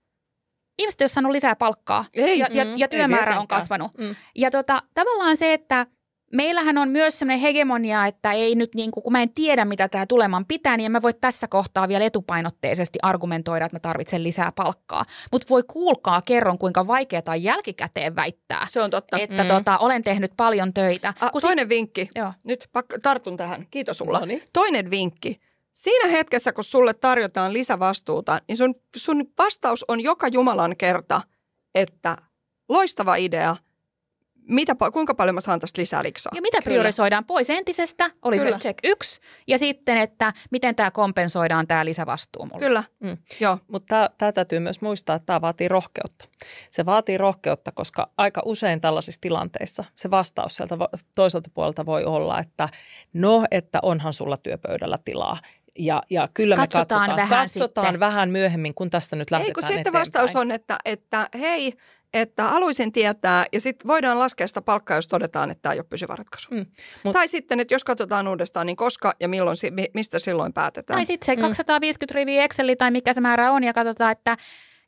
Ihmiset 0.78 1.00
ei 1.00 1.04
ole 1.04 1.08
saanut 1.08 1.32
lisää 1.32 1.56
palkkaa 1.56 2.04
ei, 2.14 2.38
ja, 2.38 2.46
mm, 2.46 2.54
ja, 2.54 2.66
ja 2.76 2.88
työmäärä 2.88 3.40
on 3.40 3.48
kasvanut. 3.48 3.98
Mm. 3.98 4.14
Ja 4.36 4.50
tota, 4.50 4.82
tavallaan 4.94 5.36
se, 5.36 5.52
että– 5.52 5.86
meillähän 6.32 6.78
on 6.78 6.88
myös 6.88 7.18
sellainen 7.18 7.40
hegemonia, 7.40 8.06
että 8.06 8.32
ei 8.32 8.54
nyt 8.54 8.74
niin 8.74 8.90
kuin, 8.90 9.04
kun 9.04 9.12
mä 9.12 9.22
en 9.22 9.34
tiedä, 9.34 9.64
mitä 9.64 9.88
tämä 9.88 10.06
tuleman 10.06 10.46
pitää, 10.46 10.76
niin 10.76 10.84
en 10.84 10.92
mä 10.92 11.02
voi 11.02 11.14
tässä 11.14 11.48
kohtaa 11.48 11.88
vielä 11.88 12.04
etupainotteisesti 12.04 12.98
argumentoida, 13.02 13.64
että 13.64 13.76
mä 13.76 13.80
tarvitsen 13.80 14.22
lisää 14.22 14.52
palkkaa. 14.52 15.04
Mutta 15.32 15.46
voi 15.50 15.62
kuulkaa 15.62 16.22
kerron, 16.22 16.58
kuinka 16.58 16.86
vaikeaa 16.86 17.22
on 17.28 17.42
jälkikäteen 17.42 18.16
väittää. 18.16 18.66
Se 18.68 18.82
on 18.82 18.90
totta. 18.90 19.18
Että 19.18 19.42
mm. 19.42 19.48
tota, 19.48 19.78
olen 19.78 20.02
tehnyt 20.02 20.32
paljon 20.36 20.74
töitä. 20.74 21.14
A, 21.20 21.30
toinen 21.40 21.64
sit... 21.64 21.68
vinkki. 21.68 22.10
Joo. 22.14 22.32
Nyt 22.44 22.68
pak- 22.72 22.98
tartun 23.02 23.36
tähän. 23.36 23.66
Kiitos 23.70 23.98
sulla. 23.98 24.20
Noniin. 24.20 24.42
Toinen 24.52 24.90
vinkki. 24.90 25.40
Siinä 25.72 26.08
hetkessä, 26.08 26.52
kun 26.52 26.64
sulle 26.64 26.94
tarjotaan 26.94 27.52
lisävastuuta, 27.52 28.40
niin 28.48 28.56
sun, 28.56 28.74
sun 28.96 29.24
vastaus 29.38 29.84
on 29.88 30.00
joka 30.00 30.28
Jumalan 30.28 30.76
kerta, 30.76 31.22
että 31.74 32.16
loistava 32.68 33.16
idea– 33.16 33.56
mitä, 34.48 34.76
kuinka 34.92 35.14
paljon 35.14 35.34
mä 35.34 35.40
saan 35.40 35.60
tästä 35.60 35.80
lisää 35.80 36.02
liksaa. 36.02 36.32
Ja 36.34 36.42
mitä 36.42 36.62
priorisoidaan 36.64 37.24
Kyllä. 37.24 37.28
pois 37.28 37.50
entisestä, 37.50 38.10
oli 38.22 38.38
Kyllä. 38.38 38.50
se 38.50 38.58
check 38.58 38.78
yksi. 38.84 39.20
Ja 39.46 39.58
sitten, 39.58 39.98
että 39.98 40.32
miten 40.50 40.74
tämä 40.74 40.90
kompensoidaan 40.90 41.66
tämä 41.66 41.84
lisävastuu 41.84 42.46
mulle. 42.46 42.66
Kyllä, 42.66 42.84
mm. 43.00 43.16
joo. 43.40 43.58
Mutta 43.68 44.10
tämä 44.18 44.32
täytyy 44.32 44.60
myös 44.60 44.80
muistaa, 44.80 45.16
että 45.16 45.26
tämä 45.26 45.40
vaatii 45.40 45.68
rohkeutta. 45.68 46.28
Se 46.70 46.86
vaatii 46.86 47.18
rohkeutta, 47.18 47.72
koska 47.72 48.10
aika 48.16 48.42
usein 48.44 48.80
tällaisissa 48.80 49.20
tilanteissa 49.20 49.84
se 49.96 50.10
vastaus 50.10 50.56
sieltä 50.56 50.76
toiselta 51.16 51.50
puolelta 51.54 51.86
voi 51.86 52.04
olla, 52.04 52.40
että 52.40 52.68
no, 53.12 53.44
että 53.50 53.78
onhan 53.82 54.12
sulla 54.12 54.36
työpöydällä 54.36 54.98
tilaa. 55.04 55.38
Ja, 55.78 56.02
ja 56.10 56.28
kyllä 56.34 56.56
me 56.56 56.62
katsotaan, 56.62 56.86
katsotaan, 57.00 57.16
vähän, 57.16 57.48
katsotaan 57.48 58.00
vähän 58.00 58.30
myöhemmin, 58.30 58.74
kun 58.74 58.90
tästä 58.90 59.16
nyt 59.16 59.30
lähdetään 59.30 59.50
Ei, 59.50 59.54
kun 59.54 59.62
sitten 59.62 59.80
eteenpäin. 59.80 60.00
vastaus 60.00 60.36
on, 60.36 60.50
että, 60.52 60.78
että 60.84 61.26
hei, 61.38 61.72
että 62.14 62.44
haluaisin 62.44 62.92
tietää, 62.92 63.44
ja 63.52 63.60
sitten 63.60 63.88
voidaan 63.88 64.18
laskea 64.18 64.48
sitä 64.48 64.62
palkkaa, 64.62 64.96
jos 64.96 65.08
todetaan, 65.08 65.50
että 65.50 65.62
tämä 65.62 65.72
ei 65.72 65.78
ole 65.78 65.86
pysyvä 65.90 66.16
ratkaisu. 66.16 66.54
Mm, 66.54 66.66
mut, 67.04 67.12
tai 67.12 67.28
sitten, 67.28 67.60
että 67.60 67.74
jos 67.74 67.84
katsotaan 67.84 68.28
uudestaan, 68.28 68.66
niin 68.66 68.76
koska 68.76 69.12
ja 69.20 69.28
milloin, 69.28 69.56
mistä 69.94 70.18
silloin 70.18 70.52
päätetään. 70.52 70.96
Tai 70.96 71.06
sitten 71.06 71.26
se 71.26 71.36
250 71.36 72.14
mm. 72.14 72.16
riviä 72.16 72.44
Exceli 72.44 72.76
tai 72.76 72.90
mikä 72.90 73.12
se 73.12 73.20
määrä 73.20 73.52
on, 73.52 73.64
ja 73.64 73.72
katsotaan, 73.72 74.12
että, 74.12 74.36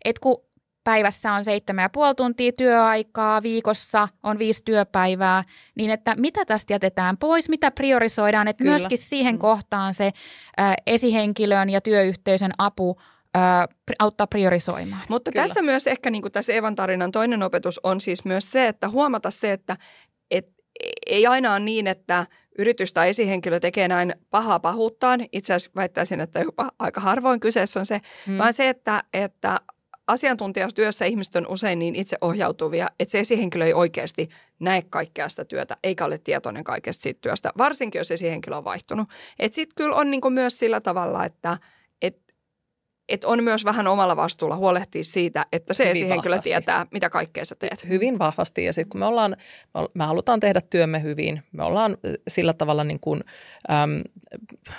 että 0.05 0.21
kun 0.21 0.45
päivässä 0.85 1.33
on 1.33 1.45
seitsemän 1.45 1.83
ja 1.83 1.91
puoli 1.91 2.15
tuntia 2.15 2.53
työaikaa, 2.53 3.43
viikossa 3.43 4.09
on 4.23 4.39
viisi 4.39 4.63
työpäivää, 4.65 5.45
niin 5.75 5.91
että 5.91 6.15
mitä 6.19 6.45
tästä 6.45 6.73
jätetään 6.73 7.17
pois, 7.19 7.49
mitä 7.49 7.71
priorisoidaan, 7.71 8.49
että 8.49 8.65
Kyllä. 8.65 8.71
myöskin 8.71 8.99
siihen 8.99 9.35
mm. 9.35 9.39
kohtaan 9.39 9.95
se 9.95 10.11
ä, 10.61 10.75
esihenkilön 10.87 11.71
ja 11.71 11.81
työyhteisön 11.81 12.53
apu 12.59 13.01
ää, 13.35 13.67
auttaa 13.99 14.27
priorisoimaan. 14.27 15.03
Mutta 15.09 15.33
Kyllä. 15.33 15.47
tässä 15.47 15.63
myös 15.63 15.87
ehkä 15.87 16.11
niin 16.11 16.23
kuin 16.23 16.33
tässä 16.33 16.53
Evan 16.53 16.75
tarinan 16.75 17.13
toinen 17.13 17.43
opetus 17.43 17.81
on 17.83 18.01
siis 18.01 18.25
myös 18.25 18.51
se, 18.51 18.69
että 18.69 18.89
huomata 18.89 19.31
se, 19.31 19.53
että 19.53 19.77
et, 20.31 20.49
ei 21.07 21.27
aina 21.27 21.51
ole 21.51 21.61
niin, 21.61 21.87
että 21.87 22.27
yritys 22.59 22.93
tai 22.93 23.09
esihenkilö 23.09 23.61
tekee 23.61 23.89
näin 23.89 24.15
pahaa 24.31 24.61
pahuuttaan. 24.61 25.27
Itse 25.33 25.55
asiassa 25.55 25.71
väittäisin, 25.77 26.21
että 26.21 26.41
jopa 26.41 26.69
aika 26.79 27.01
harvoin 27.01 27.41
kyseessä 27.41 27.81
on 27.81 27.87
se, 27.87 28.01
hmm. 28.27 28.39
vaan 28.39 28.53
se, 28.53 28.69
että, 28.69 29.03
että 29.15 29.61
asiantuntijatyössä 30.07 31.05
ihmiset 31.05 31.37
on 31.37 31.47
usein 31.49 31.79
niin 31.79 31.95
itseohjautuvia, 31.95 32.89
että 33.01 33.13
se 33.13 33.21
esihenkilö 33.21 33.65
ei 33.65 33.75
oikeasti 33.75 34.29
näe 34.59 34.83
kaikkea 34.83 35.29
sitä 35.29 35.45
työtä, 35.45 35.77
eikä 35.85 36.05
ole 36.05 36.19
tietoinen 36.19 36.65
kaikesta 36.65 37.03
siitä 37.03 37.21
työstä, 37.21 37.53
varsinkin 37.59 37.99
jos 37.99 38.11
esihenkilö 38.11 38.57
on 38.57 38.65
vaihtunut. 38.65 39.09
Sitten 39.51 39.75
kyllä 39.77 39.97
on 39.97 40.11
niin 40.11 40.33
myös 40.33 40.59
sillä 40.59 40.81
tavalla, 40.81 41.25
että– 41.25 41.57
että 43.11 43.29
on 43.29 43.45
myös 43.45 43.65
vähän 43.65 43.87
omalla 43.87 44.17
vastuulla 44.17 44.57
huolehtia 44.57 45.05
siitä, 45.05 45.47
että 45.53 45.75
se 45.75 45.91
esihenkilö 45.91 46.39
tietää, 46.39 46.87
mitä 46.91 47.11
kaikkea 47.11 47.45
sä 47.45 47.55
teet. 47.59 47.89
Hyvin 47.89 48.19
vahvasti 48.19 48.65
ja 48.65 48.73
sitten 48.73 48.89
kun 48.89 48.99
me 48.99 49.07
ollaan, 49.07 49.37
me 49.95 50.05
halutaan 50.05 50.41
tehdä 50.41 50.61
työmme 50.61 51.03
hyvin, 51.03 51.43
me 51.53 51.65
ollaan 51.65 51.97
sillä 52.29 52.53
tavalla 52.53 52.85
niin 52.85 53.01
kuin, 53.01 53.25
äm, 53.71 54.03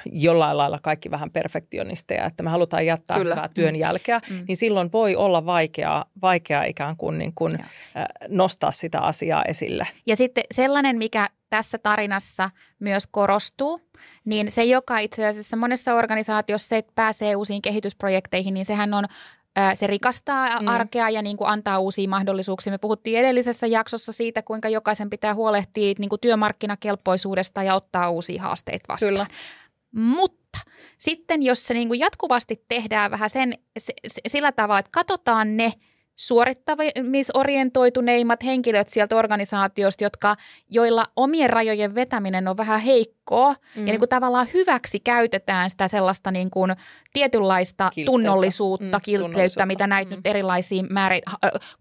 jollain 0.05 0.57
lailla 0.57 0.79
kaikki 0.84 1.11
vähän 1.11 1.32
perfektionisteja, 1.32 2.25
että 2.25 2.43
me 2.43 2.49
halutaan 2.49 2.86
jättää 2.86 3.17
Kyllä. 3.17 3.36
hyvää 3.36 3.49
työn 3.53 3.75
jälkeä, 3.75 4.21
mm. 4.29 4.43
niin 4.47 4.57
silloin 4.57 4.91
voi 4.91 5.15
olla 5.15 5.45
vaikeaa, 5.45 6.05
vaikeaa 6.21 6.63
ikään 6.63 6.97
kuin, 6.97 7.17
niin 7.17 7.34
kuin 7.36 7.59
äh, 7.61 8.05
nostaa 8.27 8.71
sitä 8.71 8.99
asiaa 8.99 9.43
esille. 9.43 9.88
Ja 10.05 10.15
sitten 10.15 10.43
sellainen, 10.51 10.97
mikä 10.97 11.29
tässä 11.52 11.78
tarinassa 11.78 12.49
myös 12.80 13.08
korostuu, 13.12 13.82
niin 14.26 14.52
se, 14.52 14.64
joka 14.64 14.99
itse 14.99 15.28
asiassa 15.28 15.58
monessa 15.58 15.93
organisaatiossa 15.93 16.68
se, 16.68 16.78
että 16.78 16.91
pääsee 16.95 17.36
uusiin 17.36 17.62
kehitysprojekteihin, 17.62 18.54
niin 18.54 18.66
sehän 18.66 18.93
on 18.93 19.06
se 19.76 19.88
rikastaa 19.88 20.62
mm. 20.62 20.68
arkea 20.68 21.10
ja 21.10 21.22
niin 21.22 21.38
kuin 21.38 21.49
antaa 21.49 21.80
uusia 21.80 22.10
mahdollisuuksia. 22.10 22.72
Me 22.72 22.78
puhuttiin 22.78 23.20
edellisessä 23.20 23.68
jaksossa 23.68 24.12
siitä, 24.12 24.41
kuinka 24.41 24.70
jokaisen 24.70 25.10
pitää 25.10 25.36
huolehtia 25.36 25.93
niin 25.99 26.10
kuin 26.10 26.22
työmarkkinakelpoisuudesta 26.22 27.64
ja 27.64 27.76
ottaa 27.76 28.10
uusia 28.10 28.41
haasteita 28.41 28.86
vastaan. 28.88 29.14
Kyllä. 29.14 29.28
Mutta 29.91 30.60
sitten 30.97 31.43
jos 31.43 31.68
se 31.68 31.74
niin 31.74 31.88
kuin 31.88 31.99
jatkuvasti 31.99 32.66
tehdään 32.68 33.12
vähän 33.12 33.30
sen, 33.30 33.58
sillä 34.28 34.52
tavalla, 34.52 34.80
että 34.80 34.91
katsotaan 34.91 35.58
ne– 35.58 35.74
suorittamisorientoituneimmat 36.16 38.43
henkilöt 38.43 38.89
sieltä 38.89 39.16
organisaatiosta, 39.16 40.03
jotka, 40.03 40.36
joilla 40.70 41.05
omien 41.16 41.49
rajojen 41.49 41.95
vetäminen 41.95 42.47
on 42.47 42.57
vähän 42.57 42.82
heikkoa. 42.82 43.55
Mm. 43.76 43.88
Ja 43.88 43.91
niin 43.91 43.99
kuin 43.99 44.09
tavallaan 44.09 44.47
hyväksi 44.53 44.99
käytetään 44.99 45.70
sitä 45.70 45.88
sellaista 45.88 46.32
niin 46.32 46.49
kuin 46.49 46.76
tietynlaista 47.14 47.89
kiltteyttä. 47.89 48.12
tunnollisuutta, 48.12 48.97
mm, 48.97 49.03
kiltteyttä, 49.03 49.66
mitä 49.66 49.88
näitä 49.88 50.12
mm. 50.12 50.16
nyt 50.16 50.28
erilaisia 50.28 50.84
määrin, 50.89 51.22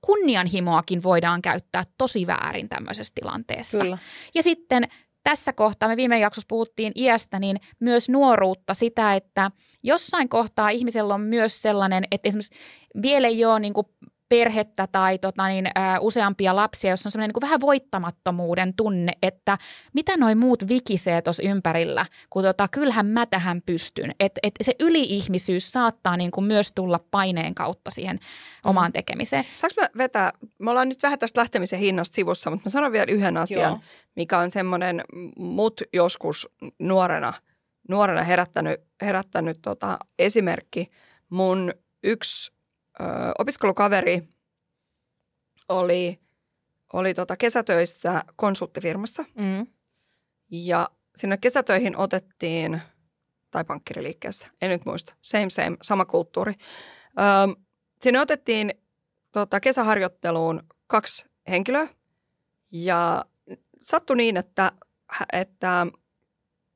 kunnianhimoakin 0.01 1.03
voidaan 1.03 1.43
käyttää 1.43 1.85
tosi 1.99 2.27
väärin 2.27 2.69
tämmöisessä 2.69 3.13
tilanteessa. 3.15 3.79
Kyllä. 3.79 3.99
Ja 4.35 4.43
sitten 4.43 4.89
tässä 5.25 5.53
kohtaa, 5.53 5.89
me 5.89 5.97
viime 5.97 6.19
jaksossa 6.19 6.47
puhuttiin 6.49 6.93
iästä, 6.97 7.39
niin 7.39 7.57
myös 7.81 8.09
nuoruutta, 8.09 8.75
sitä, 8.75 9.15
että 9.15 9.51
jossain 9.83 10.29
kohtaa 10.29 10.69
ihmisellä 10.69 11.15
on 11.15 11.21
myös 11.21 11.63
sellainen, 11.63 12.05
että 12.11 12.29
esimerkiksi 12.29 12.55
vielä 13.03 13.29
ei 13.29 13.45
ole 13.45 13.61
niin 13.61 13.75
kuin 13.75 13.87
perhettä 14.31 14.87
tai 14.87 15.19
tota 15.19 15.49
niin, 15.49 15.67
ä, 15.67 16.01
useampia 16.01 16.57
lapsia, 16.57 16.91
jossa 16.91 17.07
on 17.07 17.11
semmoinen 17.11 17.33
niin 17.35 17.43
vähän 17.43 17.61
voittamattomuuden 17.61 18.75
tunne, 18.75 19.13
että 19.23 19.59
mitä 19.93 20.17
noin 20.17 20.39
muut 20.39 20.69
vikisee 20.69 21.23
tuossa 21.23 21.43
ympärillä, 21.43 22.07
kun 22.31 22.43
tota, 22.43 22.69
kyllähän 22.69 23.07
mä 23.07 23.27
tähän 23.27 23.63
pystyn. 23.67 24.15
Että 24.21 24.41
et 24.43 24.55
se 24.63 24.73
yliihmisyys 24.81 25.73
saattaa 25.73 26.17
niin 26.17 26.31
kuin 26.31 26.45
myös 26.45 26.73
tulla 26.73 27.01
paineen 27.11 27.55
kautta 27.55 27.91
siihen 27.91 28.21
omaan 28.65 28.89
mm. 28.89 28.93
tekemiseen. 28.93 29.45
Saanko 29.55 29.81
mä 29.81 29.89
vetää, 29.99 30.33
me 30.59 30.71
ollaan 30.71 30.89
nyt 30.89 31.03
vähän 31.03 31.19
tästä 31.19 31.41
lähtemisen 31.41 31.79
hinnasta 31.79 32.15
sivussa, 32.15 32.51
mutta 32.51 32.67
mä 32.67 32.71
sanon 32.71 32.93
vielä 32.93 33.07
yhden 33.13 33.37
asian, 33.37 33.71
Joo. 33.71 33.81
mikä 34.17 34.39
on 34.39 34.51
semmoinen 34.51 35.01
mut 35.39 35.81
joskus 35.93 36.49
nuorena, 36.79 37.33
nuorena 37.89 38.23
herättänyt, 38.23 38.81
herättänyt 39.03 39.59
tota 39.63 39.99
esimerkki. 40.19 40.91
Mun 41.31 41.73
yksi 42.03 42.60
ö, 43.01 43.05
opiskelukaveri 43.39 44.29
oli, 45.69 46.21
oli 46.93 47.15
tota 47.15 47.37
kesätöissä 47.37 48.23
konsulttifirmassa. 48.37 49.25
Mm. 49.35 49.67
Ja 50.51 50.89
sinne 51.17 51.37
kesätöihin 51.37 51.97
otettiin, 51.97 52.83
tai 53.51 53.65
pankkiriliikkeessä, 53.65 54.47
en 54.63 54.71
nyt 54.71 54.85
muista, 54.85 55.15
same 55.23 55.51
same, 55.51 55.77
sama 55.83 56.05
kulttuuri. 56.05 56.53
Ö, 57.19 57.61
sinne 58.03 58.21
otettiin 58.21 58.71
tota, 59.33 59.61
kesäharjoitteluun 59.61 60.63
kaksi 60.87 61.27
henkilöä 61.49 61.89
ja 62.73 63.25
sattui 63.81 64.17
niin, 64.17 64.37
että, 64.37 64.73
että 65.33 65.87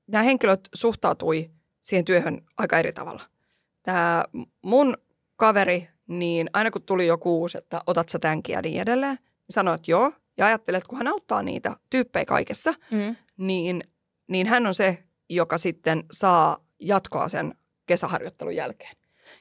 nämä 0.07 0.23
henkilöt 0.23 0.69
suhtautui 0.75 1.51
siihen 1.81 2.05
työhön 2.05 2.45
aika 2.57 2.79
eri 2.79 2.93
tavalla. 2.93 3.23
Tämä 3.83 4.25
mun 4.63 4.97
kaveri 5.37 5.89
niin 6.07 6.51
aina 6.53 6.71
kun 6.71 6.83
tuli 6.83 7.07
joku 7.07 7.41
uusi, 7.41 7.59
että 7.59 7.81
otat 7.87 8.09
sä 8.09 8.19
tämänkin 8.19 8.53
ja 8.53 8.63
niin 8.63 8.81
edelleen, 8.81 9.19
niin 9.23 9.45
sanoit 9.51 9.89
joo. 9.89 10.13
Ja 10.39 10.47
ajattelet, 10.47 10.79
että 10.79 10.89
kun 10.89 10.99
hän 10.99 11.09
auttaa 11.09 11.43
niitä 11.43 11.77
tyyppejä 11.91 12.25
kaikessa, 12.25 12.75
mm. 12.91 13.17
niin, 13.37 13.85
niin 14.29 14.47
hän 14.47 14.67
on 14.67 14.75
se, 14.75 15.05
joka 15.29 15.59
sitten 15.59 16.05
saa 16.13 16.65
jatkoa 16.81 17.29
sen 17.29 17.55
kesäharjoittelun 17.87 18.57
jälkeen. 18.57 18.97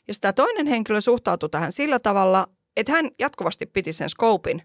Ja 0.08 0.14
tämä 0.22 0.34
toinen 0.34 0.68
henkilö 0.68 1.02
suhtautui 1.02 1.50
tähän 1.50 1.72
sillä 1.72 2.00
tavalla, 2.00 2.48
että 2.78 2.92
hän 2.92 3.10
jatkuvasti 3.20 3.66
piti 3.66 3.94
sen 3.94 4.10
skoopin 4.10 4.62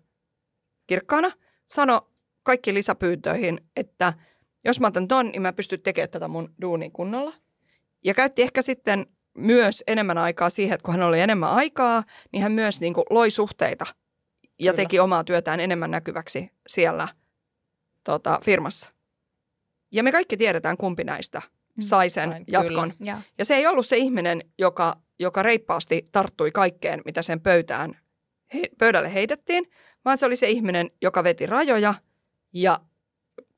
kirkkaana, 0.86 1.32
sano 1.66 2.11
kaikki 2.42 2.74
lisäpyyntöihin, 2.74 3.61
että 3.76 4.12
jos 4.64 4.80
mä 4.80 4.86
otan 4.86 5.09
ton, 5.09 5.26
niin 5.26 5.42
mä 5.42 5.53
pystyn 5.53 5.80
tekemään 5.80 6.11
tätä 6.11 6.28
mun 6.28 6.55
duunin 6.62 6.92
kunnolla. 6.92 7.34
Ja 8.05 8.14
käytti 8.14 8.42
ehkä 8.42 8.62
sitten 8.62 9.07
myös 9.35 9.85
enemmän 9.87 10.18
aikaa 10.18 10.51
siihen, 10.51 10.74
että 10.74 10.85
kun 10.85 10.95
hän 10.95 11.07
oli 11.07 11.20
enemmän 11.20 11.51
aikaa, 11.51 12.03
niin 12.33 12.43
hän 12.43 12.53
myös 12.53 12.81
niin 12.81 12.95
kuin 12.95 13.05
loi 13.11 13.31
suhteita 13.31 13.87
ja 14.59 14.72
Kyllä. 14.72 14.76
teki 14.85 15.01
omaa 15.01 15.24
työtään 15.24 15.61
enemmän 15.61 15.91
näkyväksi 15.91 16.51
siellä 16.66 17.09
tota, 18.05 18.41
firmassa. 18.45 18.91
Ja 19.93 20.03
me 20.03 20.12
kaikki 20.12 20.37
tiedetään, 20.37 20.76
kumpi 20.76 21.05
näistä 21.05 21.39
mm, 21.39 21.83
sai 21.83 22.11
sen 22.11 22.31
Sain, 22.31 22.45
jatkon. 22.49 22.93
Ja. 23.01 23.22
ja 23.39 23.45
se 23.45 23.55
ei 23.55 23.66
ollut 23.66 23.87
se 23.87 23.97
ihminen, 23.97 24.43
joka, 24.59 24.97
joka 25.18 25.43
reippaasti 25.43 26.05
tarttui 26.12 26.51
kaikkeen, 26.51 27.03
mitä 27.05 27.22
sen 27.22 27.41
pöytään, 27.41 28.01
he, 28.55 28.62
pöydälle 28.79 29.14
heitettiin, 29.14 29.70
vaan 30.05 30.18
se 30.18 30.26
oli 30.26 30.37
se 30.37 30.49
ihminen, 30.49 30.91
joka 31.03 31.24
veti 31.24 31.47
rajoja 31.47 31.95
ja 32.53 32.81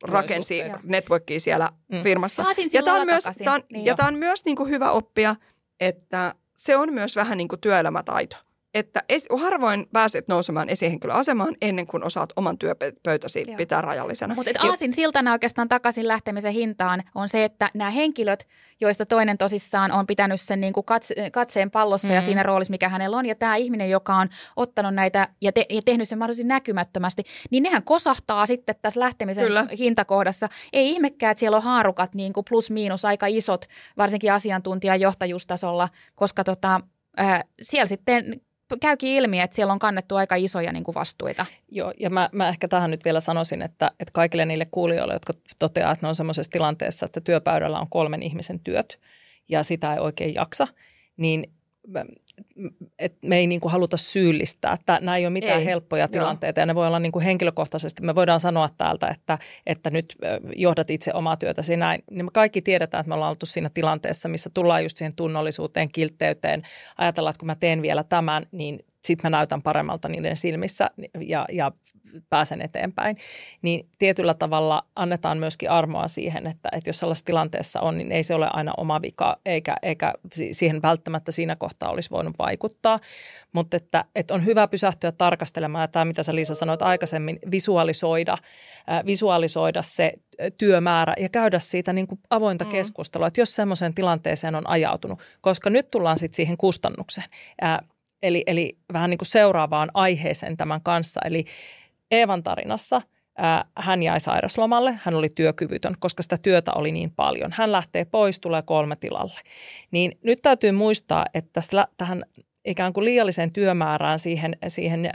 rakensi 0.03 0.63
networkia 0.83 1.41
siellä 1.41 1.71
mm. 1.89 2.03
firmassa. 2.03 2.45
Ja 2.73 2.83
tämä 2.83 3.01
on 3.01 3.07
myös, 3.07 3.25
tää 3.45 3.55
on, 3.55 3.63
niin 3.73 3.85
ja 3.85 3.95
tämä 3.95 4.09
on 4.09 4.15
myös 4.15 4.45
niin 4.45 4.57
kuin 4.57 4.71
hyvä 4.71 4.91
oppia– 4.91 5.37
että 5.81 6.35
se 6.57 6.77
on 6.77 6.93
myös 6.93 7.17
vähän 7.17 7.39
niin 7.39 7.49
kuin 7.49 7.61
työelämätaito. 7.61 8.37
Että 8.75 9.03
es, 9.09 9.29
harvoin 9.41 9.87
pääset 9.93 10.29
nousemaan 10.29 10.69
esihenkilöasemaan 10.69 11.55
ennen 11.63 11.87
kuin 11.87 12.05
osaat 12.05 12.33
oman 12.37 12.59
työpöytäsi 12.59 13.45
Joo. 13.47 13.57
pitää 13.57 13.81
rajallisena. 13.81 14.35
Mutta 14.35 14.69
aasin 14.69 14.93
siltana 14.93 15.33
oikeastaan 15.33 15.69
takaisin 15.69 16.09
lähtemisen 16.09 16.53
hintaan 16.53 17.03
on 17.15 17.29
se, 17.29 17.45
että 17.45 17.71
nämä 17.75 17.91
henkilöt, 17.91 18.47
joista 18.81 19.07
toinen 19.07 19.39
tosissaan 19.39 19.93
on 19.93 20.07
pitänyt 20.07 20.41
sen 20.41 20.61
niin 20.61 20.73
kuin 20.73 20.85
katse, 20.85 21.31
katseen 21.33 21.71
pallossa 21.71 22.09
mm-hmm. 22.09 22.15
ja 22.17 22.23
siinä 22.23 22.43
roolissa, 22.43 22.71
mikä 22.71 22.89
hänellä 22.89 23.17
on, 23.17 23.27
ja 23.27 23.35
tämä 23.35 23.57
ihminen, 23.57 23.91
joka 23.91 24.15
on 24.15 24.29
ottanut 24.57 24.95
näitä 24.95 25.29
ja, 25.41 25.53
te, 25.53 25.67
ja 25.71 25.83
tehnyt 25.83 26.09
sen 26.09 26.19
mahdollisesti 26.19 26.49
näkymättömästi, 26.49 27.23
niin 27.51 27.63
nehän 27.63 27.83
kosahtaa 27.83 28.47
sitten 28.47 28.75
tässä 28.83 29.01
lähtemisen 29.01 29.45
Kyllä. 29.45 29.67
hintakohdassa. 29.79 30.49
Ei 30.73 30.91
ihmekään, 30.91 31.31
että 31.31 31.39
siellä 31.39 31.57
on 31.57 31.63
haarukat 31.63 32.15
niin 32.15 32.33
kuin 32.33 32.45
plus 32.51 32.71
miinus 32.71 33.05
aika 33.05 33.27
isot, 33.27 33.65
varsinkin 33.97 34.33
asiantuntijan 34.33 35.01
johtajuustasolla, 35.01 35.89
koska 36.15 36.45
tota, 36.45 36.81
äh, 37.21 37.41
siellä 37.61 37.87
sitten 37.87 38.41
käykin 38.81 39.11
ilmi, 39.11 39.41
että 39.41 39.55
siellä 39.55 39.73
on 39.73 39.79
kannettu 39.79 40.17
aika 40.17 40.35
isoja 40.35 40.73
niin 40.73 40.85
kuin 40.85 40.95
vastuita. 40.95 41.47
Joo, 41.69 41.93
ja 42.01 42.11
mä, 42.11 42.29
mä 42.33 42.49
ehkä 42.49 42.69
tähän 42.69 42.91
nyt 42.91 43.05
vielä 43.05 43.21
sanoisin, 43.21 43.63
että, 43.63 43.91
että 44.01 44.13
kaikille 44.13 44.45
niille 44.45 44.67
kuulijoille, 44.71 45.15
jotka 45.15 45.33
toteaa, 45.59 45.93
että 45.93 46.07
ne 46.07 46.09
on 46.09 46.15
semmoisessa 46.15 46.53
tilanteessa, 46.53 47.07
että 47.07 47.21
työpäyrällä 47.21 47.81
on 47.81 47.91
kolmen 47.91 48.23
ihmisen 48.23 48.61
työt 48.61 49.01
ja 49.49 49.63
sitä 49.63 49.95
ei 49.95 50.01
oikein 50.01 50.35
jaksa, 50.35 50.69
niin 51.17 51.53
et 52.99 53.15
me 53.23 53.37
ei 53.37 53.47
niin 53.47 53.61
kuin 53.61 53.73
haluta 53.73 53.97
syyllistää. 53.97 54.73
Että 54.73 54.99
nämä 55.01 55.17
ei 55.17 55.25
ole 55.27 55.33
mitään 55.33 55.59
ei. 55.59 55.65
helppoja 55.65 56.09
tilanteita 56.09 56.61
Joo. 56.61 56.63
ja 56.63 56.67
ne 56.67 56.75
voi 56.75 56.87
olla 56.87 56.99
niin 56.99 57.13
kuin 57.13 57.25
henkilökohtaisesti. 57.25 58.03
Me 58.03 58.15
voidaan 58.15 58.41
sanoa 58.41 58.69
täältä, 58.79 59.09
että, 59.09 59.39
että 59.67 59.91
nyt 59.91 60.17
johdat 60.57 60.91
itse 60.91 61.13
omaa 61.15 61.37
työtäsi 61.37 61.77
näin. 61.77 62.05
Niin 62.11 62.25
me 62.25 62.31
kaikki 62.35 62.63
tiedetään, 62.63 63.01
että 63.01 63.09
me 63.09 63.15
ollaan 63.15 63.31
oltu 63.31 63.47
siinä 63.47 63.71
tilanteessa, 63.75 64.29
missä 64.29 64.51
tullaan 64.55 64.83
just 64.83 64.97
siihen 64.97 65.17
tunnollisuuteen, 65.17 65.93
kiltteyteen. 65.93 66.63
Ajatellaan, 66.99 67.31
että 67.31 67.41
kun 67.41 67.47
mä 67.47 67.55
teen 67.55 67.83
vielä 67.83 68.05
tämän, 68.05 68.47
niin 68.53 68.85
sitten 69.05 69.31
mä 69.31 69.37
näytän 69.37 69.63
paremmalta 69.63 70.09
niiden 70.09 70.37
silmissä 70.37 70.91
ja, 71.21 71.47
ja 71.53 71.73
pääsen 72.31 72.63
eteenpäin. 72.63 73.17
Niin 73.63 73.89
tietyllä 73.99 74.35
tavalla 74.35 74.83
annetaan 74.97 75.39
myöskin 75.39 75.71
armoa 75.71 76.09
siihen, 76.09 76.47
että, 76.47 76.69
että 76.73 76.89
jos 76.89 76.99
sellaisessa 76.99 77.27
tilanteessa 77.27 77.81
on, 77.81 77.99
niin 77.99 78.13
ei 78.13 78.23
se 78.23 78.35
ole 78.35 78.49
aina 78.53 78.73
oma 78.77 79.03
vika, 79.03 79.37
eikä, 79.47 79.77
eikä 79.83 80.15
siihen 80.53 80.83
välttämättä 80.83 81.33
siinä 81.33 81.57
kohtaa 81.57 81.91
olisi 81.91 82.11
voinut 82.11 82.39
vaikuttaa. 82.39 83.01
Mutta 83.53 83.77
että, 83.77 84.05
että 84.15 84.35
on 84.35 84.45
hyvä 84.45 84.69
pysähtyä 84.69 85.13
tarkastelemaan, 85.13 85.83
ja 85.83 85.89
tämä 85.89 86.05
mitä 86.05 86.23
sä 86.23 86.35
Liisa 86.35 86.55
sanoit 86.55 86.83
aikaisemmin, 86.83 87.39
visualisoida, 87.51 88.33
äh, 88.33 89.07
visualisoida 89.07 89.83
se 89.83 90.13
työmäärä 90.59 91.15
ja 91.19 91.29
käydä 91.29 91.59
siitä 91.59 91.93
niin 91.93 92.07
kuin 92.07 92.21
avointa 92.31 92.65
mm. 92.65 92.71
keskustelua, 92.71 93.27
että 93.27 93.41
jos 93.41 93.57
semmoiseen 93.57 93.95
tilanteeseen 93.95 94.55
on 94.55 94.69
ajautunut, 94.69 95.19
koska 95.41 95.71
nyt 95.71 95.91
tullaan 95.91 96.19
sitten 96.19 96.37
siihen 96.37 96.57
kustannukseen. 96.57 97.27
Äh, 97.65 97.79
Eli, 98.23 98.45
eli 98.47 98.79
vähän 98.93 99.11
niin 99.11 99.19
kuin 99.19 99.29
seuraavaan 99.29 99.91
aiheeseen 99.95 100.57
tämän 100.57 100.81
kanssa. 100.81 101.21
Eli 101.25 101.45
Eevan 102.11 102.43
tarinassa 102.43 103.03
ää, 103.39 103.65
hän 103.77 104.03
jäi 104.03 104.21
sairaslomalle, 104.21 104.99
hän 105.03 105.15
oli 105.15 105.29
työkyvytön, 105.29 105.95
koska 105.99 106.23
sitä 106.23 106.39
työtä 106.43 106.73
oli 106.73 106.93
niin 106.93 107.11
paljon. 107.11 107.53
Hän 107.53 107.73
lähtee 107.73 108.05
pois, 108.05 108.41
tulee 108.41 108.63
kolme 108.63 108.97
tilalle. 108.97 109.41
Niin 109.91 110.19
nyt 110.23 110.43
täytyy 110.43 110.73
muistaa, 110.73 111.25
että 111.35 111.61
tähän 111.97 112.25
ikään 112.65 112.93
kuin 112.93 113.05
liialliseen 113.05 113.53
työmäärään, 113.53 114.19
siihen, 114.19 114.57
siihen 114.69 115.07
ä, 115.07 115.11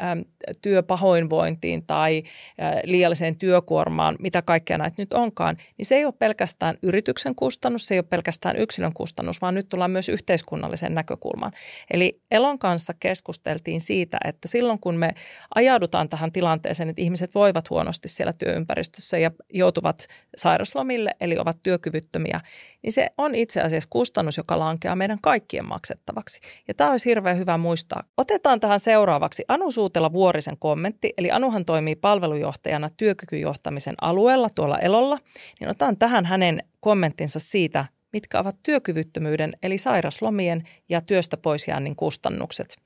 työpahoinvointiin 0.61 1.83
tai 1.87 2.23
ä, 2.61 2.81
liialliseen 2.83 3.35
työkuormaan, 3.35 4.15
mitä 4.19 4.41
kaikkea 4.41 4.77
näitä 4.77 4.95
nyt 4.97 5.13
onkaan, 5.13 5.57
niin 5.77 5.85
se 5.85 5.95
ei 5.95 6.05
ole 6.05 6.13
pelkästään 6.19 6.77
yrityksen 6.81 7.35
kustannus, 7.35 7.87
se 7.87 7.95
ei 7.95 7.99
ole 7.99 8.05
pelkästään 8.09 8.57
yksilön 8.57 8.93
kustannus, 8.93 9.41
vaan 9.41 9.55
nyt 9.55 9.69
tullaan 9.69 9.91
myös 9.91 10.09
yhteiskunnallisen 10.09 10.95
näkökulmaan. 10.95 11.51
Eli 11.91 12.21
Elon 12.31 12.59
kanssa 12.59 12.93
keskusteltiin 12.99 13.81
siitä, 13.81 14.17
että 14.25 14.47
silloin 14.47 14.79
kun 14.79 14.95
me 14.95 15.11
ajaudutaan 15.55 16.09
tähän 16.09 16.31
tilanteeseen, 16.31 16.89
että 16.89 17.01
ihmiset 17.01 17.35
voivat 17.35 17.69
huonosti 17.69 18.07
siellä 18.07 18.33
työympäristössä 18.33 19.17
ja 19.17 19.31
joutuvat 19.53 20.07
sairaslomille, 20.37 21.11
eli 21.21 21.37
ovat 21.37 21.57
työkyvyttömiä, 21.63 22.41
niin 22.81 22.93
se 22.93 23.09
on 23.17 23.35
itse 23.35 23.61
asiassa 23.61 23.89
kustannus, 23.89 24.37
joka 24.37 24.59
lankeaa 24.59 24.95
meidän 24.95 25.17
kaikkien 25.21 25.65
maksettavaksi. 25.65 26.39
Ja 26.67 26.73
tämä 26.73 26.91
olisi 26.91 27.09
hirveän 27.09 27.34
hyvä 27.37 27.57
muistaa. 27.57 28.03
Otetaan 28.17 28.59
tähän 28.59 28.79
seuraavaksi 28.79 29.45
Anu 29.47 29.71
Suutela 29.71 30.13
Vuorisen 30.13 30.57
kommentti, 30.59 31.13
eli 31.17 31.31
Anuhan 31.31 31.65
toimii 31.65 31.95
palvelujohtajana 31.95 32.89
työkykyjohtamisen 32.97 33.95
alueella 34.01 34.49
tuolla 34.49 34.79
Elolla, 34.79 35.17
niin 35.59 35.69
otan 35.69 35.97
tähän 35.97 36.25
hänen 36.25 36.63
kommenttinsa 36.79 37.39
siitä, 37.39 37.85
mitkä 38.13 38.39
ovat 38.39 38.55
työkyvyttömyyden 38.63 39.53
eli 39.63 39.77
sairaslomien 39.77 40.63
ja 40.89 41.01
työstä 41.01 41.37
poisjäännin 41.37 41.95
kustannukset, 41.95 42.77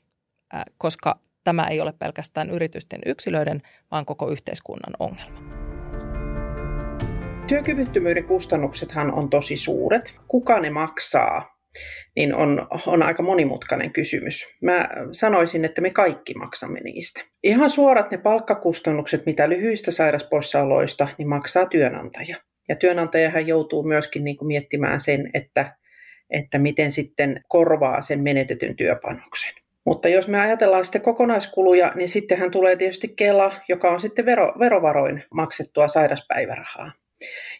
koska 0.77 1.19
tämä 1.43 1.67
ei 1.67 1.81
ole 1.81 1.93
pelkästään 1.99 2.49
yritysten 2.49 3.01
yksilöiden, 3.05 3.61
vaan 3.91 4.05
koko 4.05 4.29
yhteiskunnan 4.29 4.93
ongelma. 4.99 5.39
Työkyvyttömyyden 7.47 8.25
kustannuksethan 8.25 9.13
on 9.13 9.29
tosi 9.29 9.57
suuret. 9.57 10.19
Kuka 10.27 10.59
ne 10.59 10.69
maksaa? 10.69 11.58
Niin 12.15 12.35
on, 12.35 12.67
on 12.87 13.03
aika 13.03 13.23
monimutkainen 13.23 13.93
kysymys. 13.93 14.55
Mä 14.61 14.89
sanoisin, 15.11 15.65
että 15.65 15.81
me 15.81 15.89
kaikki 15.89 16.33
maksamme 16.33 16.79
niistä. 16.79 17.21
Ihan 17.43 17.69
suorat 17.69 18.11
ne 18.11 18.17
palkkakustannukset, 18.17 19.25
mitä 19.25 19.49
lyhyistä 19.49 19.91
sairauspoissaoloista, 19.91 21.07
niin 21.17 21.29
maksaa 21.29 21.65
työnantaja. 21.65 22.37
Ja 22.69 22.75
työnantajahan 22.75 23.47
joutuu 23.47 23.83
myöskin 23.83 24.23
niin 24.23 24.37
kuin 24.37 24.47
miettimään 24.47 24.99
sen, 24.99 25.29
että, 25.33 25.75
että 26.29 26.59
miten 26.59 26.91
sitten 26.91 27.41
korvaa 27.47 28.01
sen 28.01 28.23
menetetyn 28.23 28.75
työpanoksen. 28.75 29.53
Mutta 29.85 30.09
jos 30.09 30.27
me 30.27 30.39
ajatellaan 30.39 30.85
sitten 30.85 31.01
kokonaiskuluja, 31.01 31.91
niin 31.95 32.09
sittenhän 32.09 32.51
tulee 32.51 32.75
tietysti 32.75 33.07
Kela, 33.07 33.53
joka 33.69 33.91
on 33.91 33.99
sitten 33.99 34.25
vero, 34.25 34.53
verovaroin 34.59 35.23
maksettua 35.33 35.87
sairaspäivärahaa. 35.87 36.91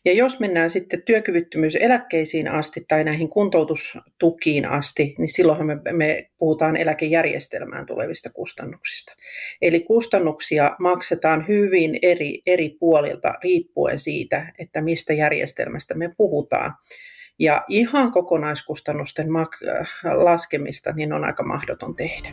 Ja 0.06 0.14
jos 0.14 0.40
mennään 0.40 0.70
sitten 0.70 1.02
työkyvyttömyyseläkkeisiin 1.02 2.52
asti 2.52 2.86
tai 2.88 3.04
näihin 3.04 3.30
kuntoutustukiin 3.30 4.66
asti, 4.66 5.16
niin 5.18 5.30
silloinhan 5.30 5.68
me, 5.68 5.78
me 5.92 6.30
puhutaan 6.38 6.78
eläkejärjestelmään 6.78 7.86
tulevista 7.86 8.30
kustannuksista. 8.34 9.16
Eli 9.62 9.80
kustannuksia 9.80 10.76
maksetaan 10.80 11.48
hyvin 11.48 12.00
eri, 12.02 12.42
eri 12.46 12.70
puolilta 12.80 13.34
riippuen 13.44 14.00
siitä, 14.00 14.54
että 14.60 14.82
mistä 14.82 15.14
järjestelmästä 15.14 15.96
me 15.96 16.14
puhutaan. 16.18 16.74
Ja 17.40 17.66
ihan 17.68 18.12
kokonaiskustannusten 18.12 19.28
laskemista 20.04 20.92
niin 20.92 21.14
on 21.14 21.24
aika 21.24 21.44
mahdoton 21.44 21.96
tehdä. 21.96 22.30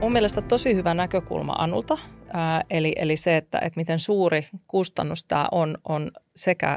Mun 0.00 0.12
mielestä 0.12 0.42
tosi 0.42 0.74
hyvä 0.74 0.94
näkökulma 0.94 1.52
Anulta, 1.52 1.98
ää, 2.32 2.64
eli, 2.70 2.92
eli 2.96 3.16
se, 3.16 3.36
että, 3.36 3.58
että 3.58 3.80
miten 3.80 3.98
suuri 3.98 4.48
kustannus 4.66 5.24
tämä 5.24 5.48
on, 5.52 5.78
on 5.84 6.10
sekä 6.36 6.76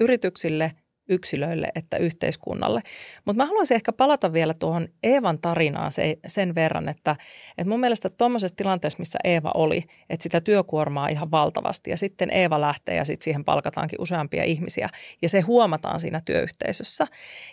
yrityksille 0.00 0.72
yksilöille 1.10 1.68
että 1.74 1.96
yhteiskunnalle. 1.96 2.82
Mutta 3.24 3.42
mä 3.42 3.46
haluaisin 3.46 3.74
ehkä 3.74 3.92
palata 3.92 4.32
vielä 4.32 4.54
tuohon 4.54 4.88
Eevan 5.02 5.38
tarinaan 5.38 5.92
se, 5.92 6.18
sen 6.26 6.54
verran, 6.54 6.88
että, 6.88 7.16
että 7.58 7.70
mun 7.70 7.80
mielestä 7.80 8.10
tuommoisessa 8.10 8.56
tilanteessa, 8.56 8.98
missä 8.98 9.18
Eeva 9.24 9.50
oli, 9.54 9.84
että 10.10 10.22
sitä 10.22 10.40
työkuormaa 10.40 11.08
ihan 11.08 11.30
valtavasti 11.30 11.90
ja 11.90 11.96
sitten 11.96 12.30
Eeva 12.30 12.60
lähtee 12.60 12.96
ja 12.96 13.04
sitten 13.04 13.24
siihen 13.24 13.44
palkataankin 13.44 14.00
useampia 14.00 14.44
ihmisiä 14.44 14.88
ja 15.22 15.28
se 15.28 15.40
huomataan 15.40 16.00
siinä 16.00 16.22
työyhteisössä, 16.24 17.06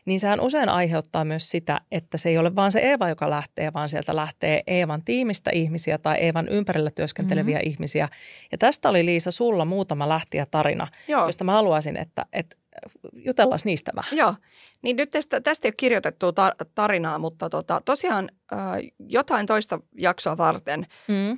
niin 0.06 0.20
sehän 0.20 0.40
usein 0.40 0.70
aiheuttaa 0.70 1.26
myös 1.26 1.52
sitä, 1.52 1.82
että 1.92 2.18
se 2.18 2.30
ei 2.30 2.38
ole 2.38 2.56
vaan 2.56 2.72
se 2.72 2.80
Eeva, 2.80 3.10
joka 3.10 3.30
lähtee, 3.30 3.74
vaan 3.74 3.90
sieltä 3.90 4.16
lähtee 4.16 4.64
Eevan 4.68 5.04
tiimistä 5.04 5.52
ihmisiä 5.54 5.98
tai 5.98 6.18
Eevan 6.18 6.48
ympärillä 6.48 6.92
työskenteleviä 6.92 7.58
mm-hmm. 7.58 7.72
ihmisiä. 7.72 8.10
Ja 8.52 8.58
tästä 8.58 8.90
oli 8.90 9.06
Liisa 9.06 9.32
sulla 9.32 9.66
muutama 9.66 10.10
lähtiä 10.10 10.46
tarina, 10.46 10.88
Joo. 11.08 11.26
josta 11.26 11.44
mä 11.44 11.52
haluaisin, 11.52 11.98
että, 11.98 12.26
että 12.34 12.56
jutellaan 13.14 13.60
niistä 13.66 13.92
vähän. 13.96 14.18
Joo, 14.18 14.36
niin 14.82 14.96
nyt 14.96 15.10
tästä, 15.10 15.42
tästä 15.42 15.68
ei 15.68 15.70
ole 15.70 15.76
kirjoitettua 15.78 16.34
tarinaa, 16.76 17.20
mutta 17.20 17.50
tota, 17.50 17.82
tosiaan 17.86 18.30
äh, 18.54 18.60
jotain 19.00 19.46
toista 19.46 19.80
jaksoa 19.98 20.38
varten 20.38 20.88
mm. 21.08 21.32
äh, 21.32 21.38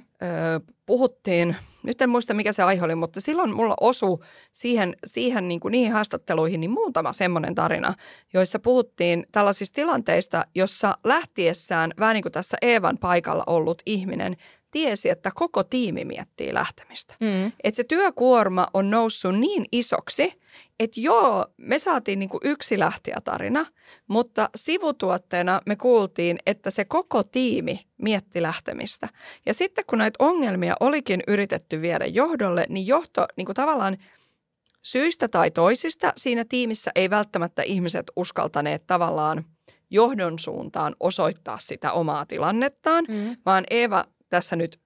puhuttiin, 0.86 1.56
nyt 1.84 2.02
en 2.02 2.10
muista 2.10 2.34
mikä 2.34 2.54
se 2.54 2.64
aihe 2.64 2.86
oli, 2.86 2.96
mutta 2.96 3.22
silloin 3.22 3.56
mulla 3.56 3.76
osu 3.82 4.24
siihen, 4.52 4.96
siihen 5.06 5.48
niin 5.48 5.60
kuin 5.60 5.72
niihin 5.72 5.92
haastatteluihin 5.92 6.60
niin 6.60 6.72
muutama 6.72 7.14
semmoinen 7.14 7.56
tarina, 7.56 7.94
joissa 8.34 8.60
puhuttiin 8.60 9.26
tällaisista 9.32 9.76
tilanteista, 9.76 10.46
jossa 10.56 10.98
lähtiessään 11.04 11.94
vähän 12.00 12.14
niin 12.14 12.24
kuin 12.24 12.32
tässä 12.32 12.58
Eevan 12.62 12.98
paikalla 12.98 13.44
ollut 13.48 13.82
ihminen 13.86 14.38
tiesi, 14.72 15.10
että 15.10 15.32
koko 15.36 15.64
tiimi 15.64 16.06
miettii 16.06 16.54
lähtemistä. 16.54 17.16
Mm. 17.20 17.52
Että 17.64 17.76
se 17.76 17.84
työkuorma 17.84 18.68
on 18.74 18.90
noussut 18.90 19.40
niin 19.40 19.66
isoksi, 19.72 20.42
että 20.80 21.00
joo, 21.02 21.48
me 21.58 21.80
saatiin 21.80 22.20
niinku 22.20 22.40
yksi 22.44 22.80
lähtijätarina, 22.80 23.66
mutta 24.08 24.50
sivutuotteena 24.56 25.62
me 25.66 25.76
kuultiin, 25.76 26.38
että 26.46 26.70
se 26.70 26.86
koko 26.86 27.24
tiimi 27.24 27.80
mietti 27.98 28.42
lähtemistä. 28.42 29.10
Ja 29.46 29.54
sitten 29.54 29.84
kun 29.88 29.98
näitä 29.98 30.16
ongelmia 30.20 30.76
olikin 30.80 31.24
yritetty 31.28 31.82
viedä 31.82 32.06
johdolle, 32.06 32.66
niin 32.70 32.88
johto 32.88 33.26
niinku 33.36 33.54
tavallaan 33.54 33.98
syistä 34.82 35.28
tai 35.28 35.52
toisista 35.52 36.14
siinä 36.18 36.46
tiimissä 36.50 36.92
ei 36.96 37.10
välttämättä 37.10 37.62
ihmiset 37.62 38.12
uskaltaneet 38.16 38.88
tavallaan 38.88 39.46
johdon 39.90 40.40
suuntaan 40.40 40.96
osoittaa 41.00 41.60
sitä 41.60 41.92
omaa 41.92 42.26
tilannettaan, 42.26 43.06
mm. 43.08 43.38
vaan 43.46 43.64
Eeva 43.70 44.06
tässä 44.30 44.56
nyt 44.56 44.80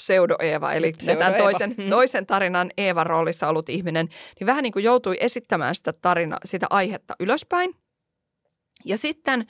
pseudo-Eeva, 0.00 0.72
eli 0.72 0.92
tämän 0.92 1.34
toisen, 1.34 1.74
hmm. 1.76 1.90
toisen 1.90 2.26
tarinan 2.26 2.70
Eevan 2.76 3.06
roolissa 3.06 3.48
ollut 3.48 3.68
ihminen, 3.68 4.08
niin 4.40 4.46
vähän 4.46 4.62
niin 4.62 4.72
kuin 4.72 4.84
joutui 4.84 5.16
esittämään 5.20 5.74
sitä, 5.74 5.92
tarina, 5.92 6.36
sitä 6.44 6.66
aihetta 6.70 7.16
ylöspäin. 7.20 7.74
Ja 8.84 8.98
sitten 8.98 9.46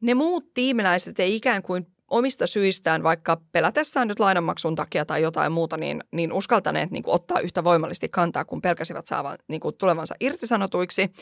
ne 0.00 0.14
muut 0.14 0.54
tiimiläiset 0.54 1.20
ei 1.20 1.36
ikään 1.36 1.62
kuin 1.62 1.86
omista 2.10 2.46
syistään, 2.46 3.02
vaikka 3.02 3.40
pelätessään 3.52 4.08
nyt 4.08 4.18
lainanmaksun 4.18 4.74
takia 4.74 5.04
tai 5.04 5.22
jotain 5.22 5.52
muuta, 5.52 5.76
niin, 5.76 6.04
niin 6.12 6.32
uskaltaneet 6.32 6.90
niin 6.90 7.02
kuin 7.02 7.14
ottaa 7.14 7.40
yhtä 7.40 7.64
voimallisesti 7.64 8.08
kantaa, 8.08 8.44
kun 8.44 8.62
pelkäsivät 8.62 9.06
saavan 9.06 9.38
niin 9.48 9.60
kuin 9.60 9.74
tulevansa 9.78 10.14
irtisanotuiksi. 10.20 11.12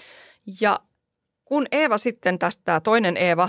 Ja 0.61 0.79
kun 1.51 1.67
Eeva 1.73 1.99
sitten 1.99 2.39
tästä, 2.39 2.81
toinen 2.81 3.17
Eeva, 3.17 3.49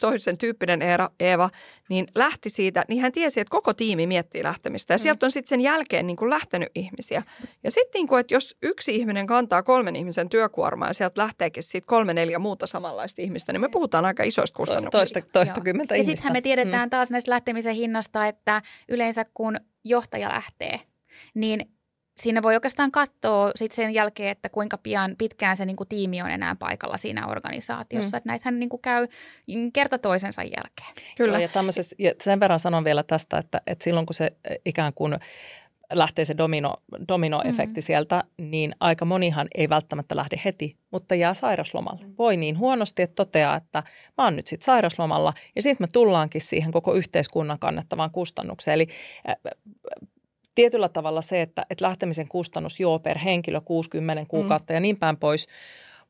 toisen 0.00 0.38
tyyppinen 0.38 0.82
Eeva, 0.82 1.10
Eeva, 1.20 1.50
niin 1.88 2.06
lähti 2.14 2.50
siitä, 2.50 2.84
niin 2.88 3.00
hän 3.02 3.12
tiesi, 3.12 3.40
että 3.40 3.50
koko 3.50 3.74
tiimi 3.74 4.06
miettii 4.06 4.42
lähtemistä. 4.42 4.94
Ja 4.94 4.98
mm. 4.98 5.02
sieltä 5.02 5.26
on 5.26 5.32
sitten 5.32 5.48
sen 5.48 5.60
jälkeen 5.60 6.06
niin 6.06 6.16
kuin 6.16 6.30
lähtenyt 6.30 6.68
ihmisiä. 6.74 7.22
Ja 7.64 7.70
sitten, 7.70 7.98
niin 7.98 8.08
kuin, 8.08 8.20
että 8.20 8.34
jos 8.34 8.56
yksi 8.62 8.94
ihminen 8.94 9.26
kantaa 9.26 9.62
kolmen 9.62 9.96
ihmisen 9.96 10.28
työkuormaa 10.28 10.88
ja 10.88 10.92
sieltä 10.92 11.22
lähteekin 11.22 11.62
sitten 11.62 11.86
kolme, 11.86 12.14
neljä 12.14 12.38
muuta 12.38 12.66
samanlaista 12.66 13.22
ihmistä, 13.22 13.52
niin 13.52 13.60
me 13.60 13.68
puhutaan 13.68 14.04
aika 14.04 14.22
isoista 14.22 14.56
kustannuksista. 14.56 14.98
Toista, 14.98 15.32
toista 15.32 15.60
kymmentä 15.60 15.94
ihmistä. 15.94 16.10
Ja 16.10 16.16
sittenhän 16.16 16.32
me 16.32 16.40
tiedetään 16.40 16.88
mm. 16.88 16.90
taas 16.90 17.10
näistä 17.10 17.30
lähtemisen 17.30 17.74
hinnasta, 17.74 18.26
että 18.26 18.62
yleensä 18.88 19.24
kun 19.34 19.56
johtaja 19.84 20.28
lähtee, 20.28 20.80
niin 21.34 21.77
siinä 22.20 22.42
voi 22.42 22.54
oikeastaan 22.54 22.92
katsoa 22.92 23.50
sit 23.56 23.72
sen 23.72 23.94
jälkeen, 23.94 24.30
että 24.30 24.48
kuinka 24.48 24.78
pian 24.78 25.14
pitkään 25.18 25.56
se 25.56 25.64
niin 25.64 25.76
kuin, 25.76 25.88
tiimi 25.88 26.22
on 26.22 26.30
enää 26.30 26.56
paikalla 26.56 26.96
siinä 26.96 27.26
organisaatiossa. 27.26 28.16
Mm. 28.16 28.18
Että 28.18 28.28
näitähän 28.28 28.58
niin 28.58 28.68
kuin, 28.68 28.82
käy 28.82 29.08
kerta 29.72 29.98
toisensa 29.98 30.42
jälkeen. 30.42 31.14
Kyllä. 31.16 31.40
Ja, 31.40 31.48
ja 31.98 32.12
sen 32.22 32.40
verran 32.40 32.60
sanon 32.60 32.84
vielä 32.84 33.02
tästä, 33.02 33.38
että, 33.38 33.60
että 33.66 33.84
silloin 33.84 34.06
kun 34.06 34.14
se 34.14 34.32
ikään 34.64 34.92
kuin 34.94 35.18
lähtee 35.92 36.24
se 36.24 36.36
domino, 36.36 36.76
dominoefekti 37.08 37.66
mm-hmm. 37.66 37.82
sieltä, 37.82 38.24
niin 38.38 38.74
aika 38.80 39.04
monihan 39.04 39.48
ei 39.54 39.68
välttämättä 39.68 40.16
lähde 40.16 40.40
heti, 40.44 40.76
mutta 40.90 41.14
jää 41.14 41.34
sairauslomalle. 41.34 42.04
Mm. 42.04 42.14
Voi 42.18 42.36
niin 42.36 42.58
huonosti, 42.58 43.02
että 43.02 43.14
toteaa, 43.14 43.56
että 43.56 43.82
mä 44.18 44.24
oon 44.24 44.36
nyt 44.36 44.46
sitten 44.46 44.64
sairaslomalla 44.64 45.34
ja 45.56 45.62
sitten 45.62 45.84
me 45.84 45.88
tullaankin 45.92 46.40
siihen 46.40 46.72
koko 46.72 46.94
yhteiskunnan 46.94 47.58
kannettavaan 47.58 48.10
kustannukseen. 48.10 48.74
Eli 48.74 48.88
tietyllä 50.58 50.88
tavalla 50.88 51.22
se, 51.22 51.42
että, 51.42 51.66
että 51.70 51.84
lähtemisen 51.84 52.28
kustannus 52.28 52.80
joo 52.80 52.98
per 52.98 53.18
henkilö 53.18 53.60
60 53.60 54.24
kuukautta 54.28 54.72
mm. 54.72 54.76
ja 54.76 54.80
niin 54.80 54.96
päin 54.96 55.16
pois, 55.16 55.46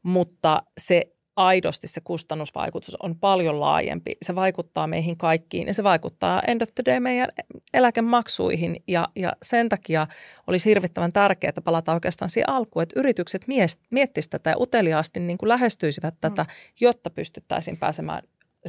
mutta 0.03 0.62
se 0.78 1.03
aidosti 1.36 1.86
se 1.86 2.01
kustannusvaikutus 2.01 2.96
on 3.03 3.16
paljon 3.16 3.61
laajempi. 3.61 4.16
Se 4.22 4.34
vaikuttaa 4.34 4.86
meihin 4.86 5.16
kaikkiin 5.16 5.66
ja 5.66 5.74
se 5.74 5.84
vaikuttaa 5.84 6.42
end 6.46 6.62
of 6.62 6.68
the 6.74 6.82
day 6.86 7.01
meidän 7.01 7.28
eläkemaksuihin 7.74 8.82
ja, 8.86 9.09
ja 9.16 9.32
sen 9.42 9.68
takia 9.68 10.07
olisi 10.46 10.70
hirvittävän 10.70 11.12
tärkeää, 11.12 11.49
että 11.49 11.61
palataan 11.61 11.96
oikeastaan 11.96 12.28
siihen 12.28 12.51
alkuun, 12.51 12.82
että 12.82 13.01
yritykset 13.01 13.42
miettisivät 13.90 14.30
tätä 14.30 14.51
ja 14.51 14.57
uteliaasti 14.59 15.20
niin 15.20 15.38
kuin 15.38 15.49
lähestyisivät 15.49 16.14
tätä, 16.20 16.42
mm. 16.42 16.49
jotta 16.80 17.11
pystyttäisiin 17.11 17.76
pääsemään 17.76 18.22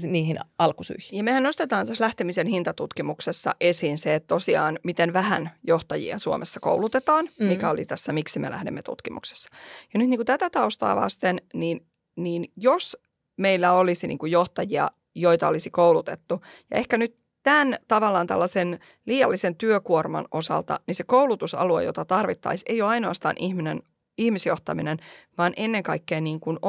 niihin 0.04 0.40
alkusyihin. 0.58 1.18
Ja 1.18 1.24
mehän 1.24 1.44
nostetaan 1.44 1.88
tässä 1.88 2.04
lähtemisen 2.04 2.48
hintatutkimuksessa 2.48 3.56
esiin 3.62 3.98
se, 3.98 4.16
että 4.16 4.28
tosiaan 4.28 4.80
miten 4.84 5.14
vähän 5.14 5.52
johtajia 5.68 6.20
Suomessa 6.20 6.60
koulutetaan, 6.60 7.30
mm. 7.40 7.46
mikä 7.46 7.70
oli 7.70 7.86
tässä 7.86 8.14
Miksi 8.14 8.40
me 8.40 8.52
lähdemme 8.52 8.82
tutkimuksessa. 8.82 9.50
Ja 9.94 9.98
nyt 9.98 10.10
niin 10.10 10.18
kuin 10.18 10.26
tätä 10.26 10.50
taustaa 10.50 10.96
vasten, 10.96 11.42
niin, 11.54 11.86
niin 12.16 12.52
jos 12.56 12.98
meillä 13.38 13.74
olisi 13.74 14.08
niin 14.08 14.18
kuin 14.18 14.32
johtajia, 14.32 14.92
joita 15.16 15.48
olisi 15.48 15.70
koulutettu, 15.70 16.42
ja 16.72 16.78
ehkä 16.78 16.98
nyt 16.98 17.20
tämän 17.44 17.76
tavallaan 17.88 18.28
tällaisen 18.28 18.80
liiallisen 19.06 19.56
työkuorman 19.56 20.26
osalta, 20.32 20.80
niin 20.88 20.96
se 20.96 21.04
koulutusalue, 21.04 21.84
jota 21.84 22.06
tarvittaisiin, 22.06 22.72
ei 22.72 22.82
ole 22.82 22.90
ainoastaan 22.90 23.36
ihminen, 23.40 23.82
ihmisjohtaminen, 24.18 24.98
vaan 25.38 25.54
ennen 25.58 25.84
kaikkea 25.84 26.22
niin 26.22 26.40
kuin 26.40 26.60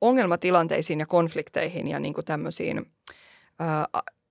ongelmatilanteisiin 0.00 1.00
ja 1.00 1.06
konflikteihin 1.06 1.88
ja 1.88 2.00
niin 2.00 2.14
kuin 2.14 2.24
tämmöisiin 2.24 2.92
ää, 3.58 3.86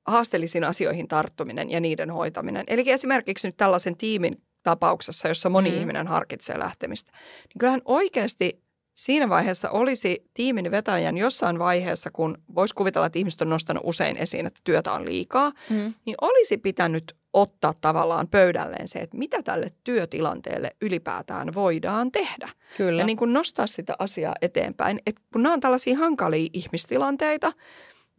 haasteellisiin 0.07 0.63
asioihin 0.63 1.07
tarttuminen 1.07 1.71
ja 1.71 1.79
niiden 1.79 2.11
hoitaminen. 2.11 2.63
Eli 2.67 2.91
esimerkiksi 2.91 3.47
nyt 3.47 3.57
tällaisen 3.57 3.97
tiimin 3.97 4.41
tapauksessa, 4.63 5.27
jossa 5.27 5.49
moni 5.49 5.69
mm. 5.69 5.77
ihminen 5.77 6.07
harkitsee 6.07 6.59
lähtemistä, 6.59 7.11
niin 7.41 7.59
kyllähän 7.59 7.81
oikeasti 7.85 8.63
siinä 8.99 9.29
vaiheessa 9.29 9.69
olisi 9.69 10.29
tiimin 10.33 10.71
vetäjän 10.71 11.17
jossain 11.17 11.59
vaiheessa, 11.59 12.11
kun 12.11 12.37
voisi 12.55 12.75
kuvitella, 12.75 13.05
että 13.05 13.19
ihmiset 13.19 13.41
on 13.41 13.49
nostanut 13.49 13.83
usein 13.85 14.17
esiin, 14.17 14.45
että 14.45 14.59
työtä 14.63 14.93
on 14.93 15.05
liikaa, 15.05 15.51
mm. 15.69 15.93
niin 16.05 16.15
olisi 16.21 16.57
pitänyt 16.57 17.15
ottaa 17.33 17.73
tavallaan 17.81 18.27
pöydälleen 18.27 18.87
se, 18.87 18.99
että 18.99 19.17
mitä 19.17 19.43
tälle 19.43 19.71
työtilanteelle 19.83 20.71
ylipäätään 20.81 21.53
voidaan 21.53 22.11
tehdä. 22.11 22.49
Kyllä. 22.77 23.01
Ja 23.01 23.05
niin 23.05 23.17
kuin 23.17 23.33
nostaa 23.33 23.67
sitä 23.67 23.95
asiaa 23.99 24.35
eteenpäin. 24.41 24.99
Että 25.05 25.21
kun 25.33 25.43
nämä 25.43 25.53
on 25.53 25.59
tällaisia 25.59 25.97
hankalia 25.97 26.49
ihmistilanteita, 26.53 27.51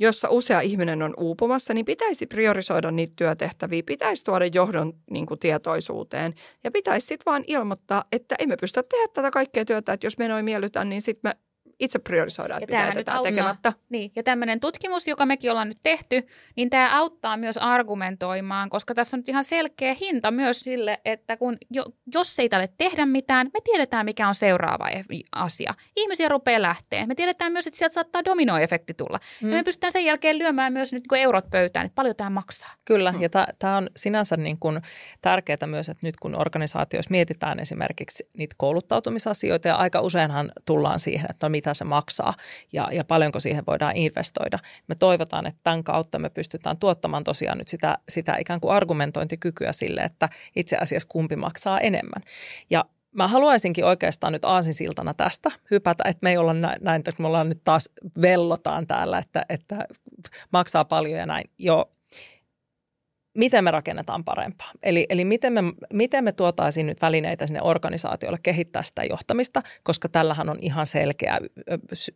jossa 0.01 0.29
usea 0.31 0.61
ihminen 0.61 1.03
on 1.03 1.15
uupumassa, 1.17 1.75
niin 1.75 1.85
pitäisi 1.85 2.27
priorisoida 2.27 2.91
niitä 2.91 3.13
työtehtäviä, 3.17 3.83
pitäisi 3.87 4.25
tuoda 4.25 4.47
johdon 4.47 4.93
niin 5.11 5.27
kuin, 5.27 5.41
tietoisuuteen. 5.41 6.35
Ja 6.65 6.71
pitäisi 6.71 7.07
sitten 7.07 7.33
vaan 7.33 7.45
ilmoittaa, 7.47 8.05
että 8.13 8.35
emme 8.39 8.57
pysty 8.57 8.83
tehdä 8.83 9.09
tätä 9.15 9.31
kaikkea 9.31 9.65
työtä, 9.65 9.93
että 9.93 10.07
jos 10.07 10.19
me 10.19 10.29
noin 10.29 10.45
miellytään, 10.45 10.89
niin 10.89 11.03
sitten 11.03 11.31
me 11.31 11.50
itse 11.81 11.99
priorisoidaan, 11.99 12.63
että 12.63 12.77
mitä 12.77 12.89
jätetään 12.89 13.23
tekemättä. 13.23 13.73
Niin, 13.89 14.13
ja 14.17 14.23
tämmöinen 14.23 14.61
tutkimus, 14.61 15.09
joka 15.09 15.27
mekin 15.27 15.51
ollaan 15.51 15.69
nyt 15.69 15.79
tehty, 15.83 16.27
niin 16.57 16.71
tämä 16.71 16.99
auttaa 16.99 17.37
myös 17.37 17.59
argumentoimaan, 17.59 18.71
koska 18.71 18.95
tässä 18.95 19.17
on 19.17 19.19
nyt 19.19 19.29
ihan 19.29 19.45
selkeä 19.45 19.97
hinta 20.01 20.31
myös 20.31 20.61
sille, 20.61 21.01
että 21.05 21.37
kun 21.37 21.57
jo, 21.71 21.85
jos 22.15 22.39
ei 22.39 22.49
tälle 22.49 22.69
tehdä 22.79 23.07
mitään, 23.07 23.51
me 23.55 23.61
tiedetään, 23.65 24.05
mikä 24.05 24.29
on 24.29 24.35
seuraava 24.35 24.89
e- 24.89 25.05
asia. 25.33 25.75
Ihmisiä 25.97 26.29
rupeaa 26.29 26.63
lähteä. 26.63 27.07
Me 27.07 27.15
tiedetään 27.15 27.53
myös, 27.53 27.67
että 27.67 27.79
sieltä 27.79 27.95
saattaa 27.95 28.25
dominoefekti 28.25 28.95
tulla. 28.95 29.21
Mm. 29.43 29.51
Ja 29.51 29.57
me 29.57 29.63
pystytään 29.63 29.93
sen 29.93 30.05
jälkeen 30.05 30.39
lyömään 30.39 30.73
myös 30.73 30.93
nyt 30.93 31.07
kun 31.09 31.19
eurot 31.19 31.51
pöytään, 31.51 31.87
että 31.87 31.95
paljon 31.95 32.17
tämä 32.17 32.31
maksaa. 32.31 32.71
Kyllä, 32.85 33.13
mm. 33.13 33.23
ja 33.23 33.29
tämä 33.59 33.77
on 33.77 33.91
sinänsä 33.97 34.37
niin 34.37 34.59
kuin 34.59 34.81
tärkeää 35.23 35.67
myös, 35.67 35.89
että 35.89 36.07
nyt 36.07 36.17
kun 36.17 36.41
organisaatioissa 36.41 37.11
mietitään 37.11 37.61
esimerkiksi 37.61 38.29
niitä 38.37 38.55
kouluttautumisasioita, 38.59 39.69
ja 39.69 39.77
aika 39.77 40.01
useinhan 40.01 40.53
tullaan 40.67 41.01
siihen, 41.01 41.27
että 41.31 41.47
no 41.47 41.51
mitä 41.51 41.70
mitä 41.71 41.75
se 41.79 41.85
maksaa 41.85 42.35
ja, 42.73 42.89
ja 42.93 43.05
paljonko 43.05 43.41
siihen 43.41 43.65
voidaan 43.67 43.97
investoida. 43.97 44.59
Me 44.89 44.95
toivotaan, 44.95 45.47
että 45.47 45.61
tämän 45.65 45.85
kautta 45.85 46.19
me 46.19 46.31
pystytään 46.31 46.77
tuottamaan 46.77 47.25
tosiaan 47.25 47.59
nyt 47.59 47.69
sitä, 47.69 47.99
sitä 48.09 48.37
ikään 48.39 48.61
kuin 48.61 48.75
argumentointikykyä 48.75 49.73
sille, 49.73 50.01
että 50.01 50.29
itse 50.57 50.77
asiassa 50.77 51.09
kumpi 51.09 51.37
maksaa 51.37 51.81
enemmän. 51.81 52.23
Ja 52.71 52.85
Mä 53.13 53.29
haluaisinkin 53.29 53.85
oikeastaan 53.85 54.33
nyt 54.33 54.45
aasinsiltana 54.45 55.15
tästä 55.15 55.51
hypätä, 55.71 56.05
että 56.09 56.19
me 56.23 56.31
ei 56.31 56.37
olla 56.37 56.55
näin, 56.55 56.99
että 56.99 57.23
me 57.23 57.27
ollaan 57.27 57.49
nyt 57.49 57.61
taas 57.65 57.89
vellotaan 58.23 58.87
täällä, 58.87 59.19
että, 59.19 59.45
että 59.49 59.87
maksaa 60.53 60.85
paljon 60.85 61.19
ja 61.19 61.27
näin. 61.27 61.51
Joo, 61.59 61.91
miten 63.35 63.65
me 63.65 63.71
rakennetaan 63.71 64.25
parempaa. 64.25 64.71
Eli, 64.83 65.07
eli 65.09 65.25
miten, 65.25 65.53
me, 65.53 65.61
miten 65.93 66.25
me 66.25 66.33
tuotaisiin 66.33 66.87
nyt 66.87 67.03
välineitä 67.03 67.47
sinne 67.47 67.63
organisaatiolle 67.63 68.39
kehittää 68.43 68.83
sitä 68.83 69.05
johtamista, 69.05 69.63
koska 69.83 70.09
tällähän 70.09 70.49
on 70.49 70.59
ihan 70.61 70.87
selkeä 70.87 71.39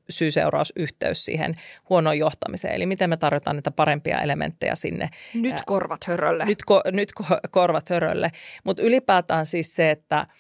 syy-seurausyhteys 0.09 1.25
siihen 1.25 1.55
huonoon 1.91 2.19
johtamiseen. 2.19 2.75
Eli 2.75 2.87
miten 2.87 3.11
me 3.11 3.17
tarjotaan 3.17 3.57
niitä 3.57 3.71
parempia 3.71 4.21
elementtejä 4.21 4.75
sinne. 4.75 5.09
Nyt 5.35 5.57
korvat 5.67 6.05
hörölle. 6.05 6.45
Nyt, 6.45 6.65
ko, 6.67 6.83
nyt 6.93 7.12
korvat 7.51 7.91
hörölle. 7.91 8.31
Mutta 8.65 8.83
ylipäätään 8.83 9.47
siis 9.47 9.77
se, 9.77 9.91
että– 9.91 10.27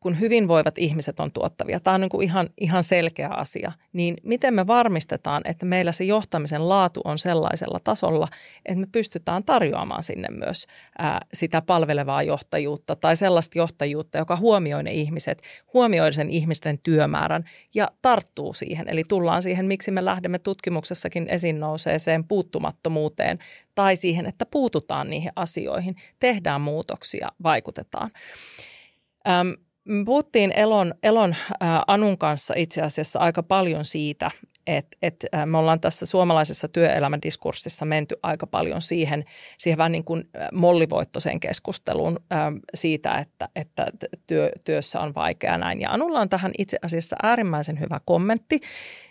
kun 0.00 0.20
hyvinvoivat 0.20 0.78
ihmiset 0.78 1.20
on 1.20 1.32
tuottavia, 1.32 1.80
tämä 1.80 1.94
on 1.94 2.00
niin 2.00 2.08
kuin 2.08 2.24
ihan, 2.24 2.48
ihan 2.60 2.84
selkeä 2.84 3.28
asia, 3.28 3.72
niin 3.92 4.16
miten 4.22 4.54
me 4.54 4.66
varmistetaan, 4.66 5.42
että 5.44 5.66
meillä 5.66 5.92
se 5.92 6.04
johtamisen 6.04 6.68
laatu 6.68 7.00
on 7.04 7.18
sellaisella 7.18 7.80
tasolla, 7.84 8.28
että 8.66 8.80
me 8.80 8.86
pystytään 8.92 9.44
tarjoamaan 9.44 10.02
sinne 10.02 10.28
myös 10.30 10.66
ää, 10.98 11.20
sitä 11.32 11.62
palvelevaa 11.62 12.22
johtajuutta 12.22 12.96
tai 12.96 13.16
sellaista 13.16 13.58
johtajuutta, 13.58 14.18
joka 14.18 14.36
huomioi 14.36 14.82
ne 14.82 14.92
ihmiset, 14.92 15.42
huomioi 15.74 16.12
sen 16.12 16.30
ihmisten 16.30 16.78
työmäärän 16.78 17.44
ja 17.74 17.90
tarttuu 18.02 18.54
siihen. 18.54 18.88
Eli 18.88 19.02
tullaan 19.08 19.42
siihen, 19.42 19.66
miksi 19.66 19.90
me 19.90 20.04
lähdemme 20.04 20.38
tutkimuksessakin 20.38 21.28
esiin 21.28 21.60
nouseeseen 21.60 22.24
puuttumattomuuteen 22.24 23.38
tai 23.74 23.96
siihen, 23.96 24.26
että 24.26 24.46
puututaan 24.46 25.10
niihin 25.10 25.32
asioihin, 25.36 25.96
tehdään 26.20 26.60
muutoksia, 26.60 27.28
vaikutetaan. 27.42 28.10
Ähm, 29.28 29.48
puhuttiin 30.04 30.52
Elon, 30.52 30.94
Elon 31.02 31.30
äh, 31.30 31.68
Anun 31.86 32.18
kanssa 32.18 32.54
itse 32.56 32.82
asiassa 32.82 33.20
aika 33.20 33.42
paljon 33.42 33.84
siitä, 33.84 34.30
että 34.66 34.96
et, 35.02 35.26
me 35.46 35.58
ollaan 35.58 35.80
tässä 35.80 36.06
suomalaisessa 36.06 36.68
työelämän-diskurssissa 36.68 37.84
menty 37.84 38.16
aika 38.22 38.46
paljon 38.46 38.82
siihen, 38.82 39.24
siihen 39.58 39.78
vähän 39.78 39.92
niin 39.92 40.04
kuin 40.04 40.24
mollivoittoiseen 40.52 41.40
keskusteluun 41.40 42.20
ähm, 42.32 42.56
siitä, 42.74 43.18
että, 43.18 43.48
että 43.56 43.86
työ, 44.26 44.50
työssä 44.64 45.00
on 45.00 45.14
vaikea 45.14 45.58
näin. 45.58 45.80
Ja 45.80 45.90
Anulla 45.90 46.20
on 46.20 46.28
tähän 46.28 46.52
itse 46.58 46.78
asiassa 46.82 47.16
äärimmäisen 47.22 47.80
hyvä 47.80 48.00
kommentti 48.04 48.60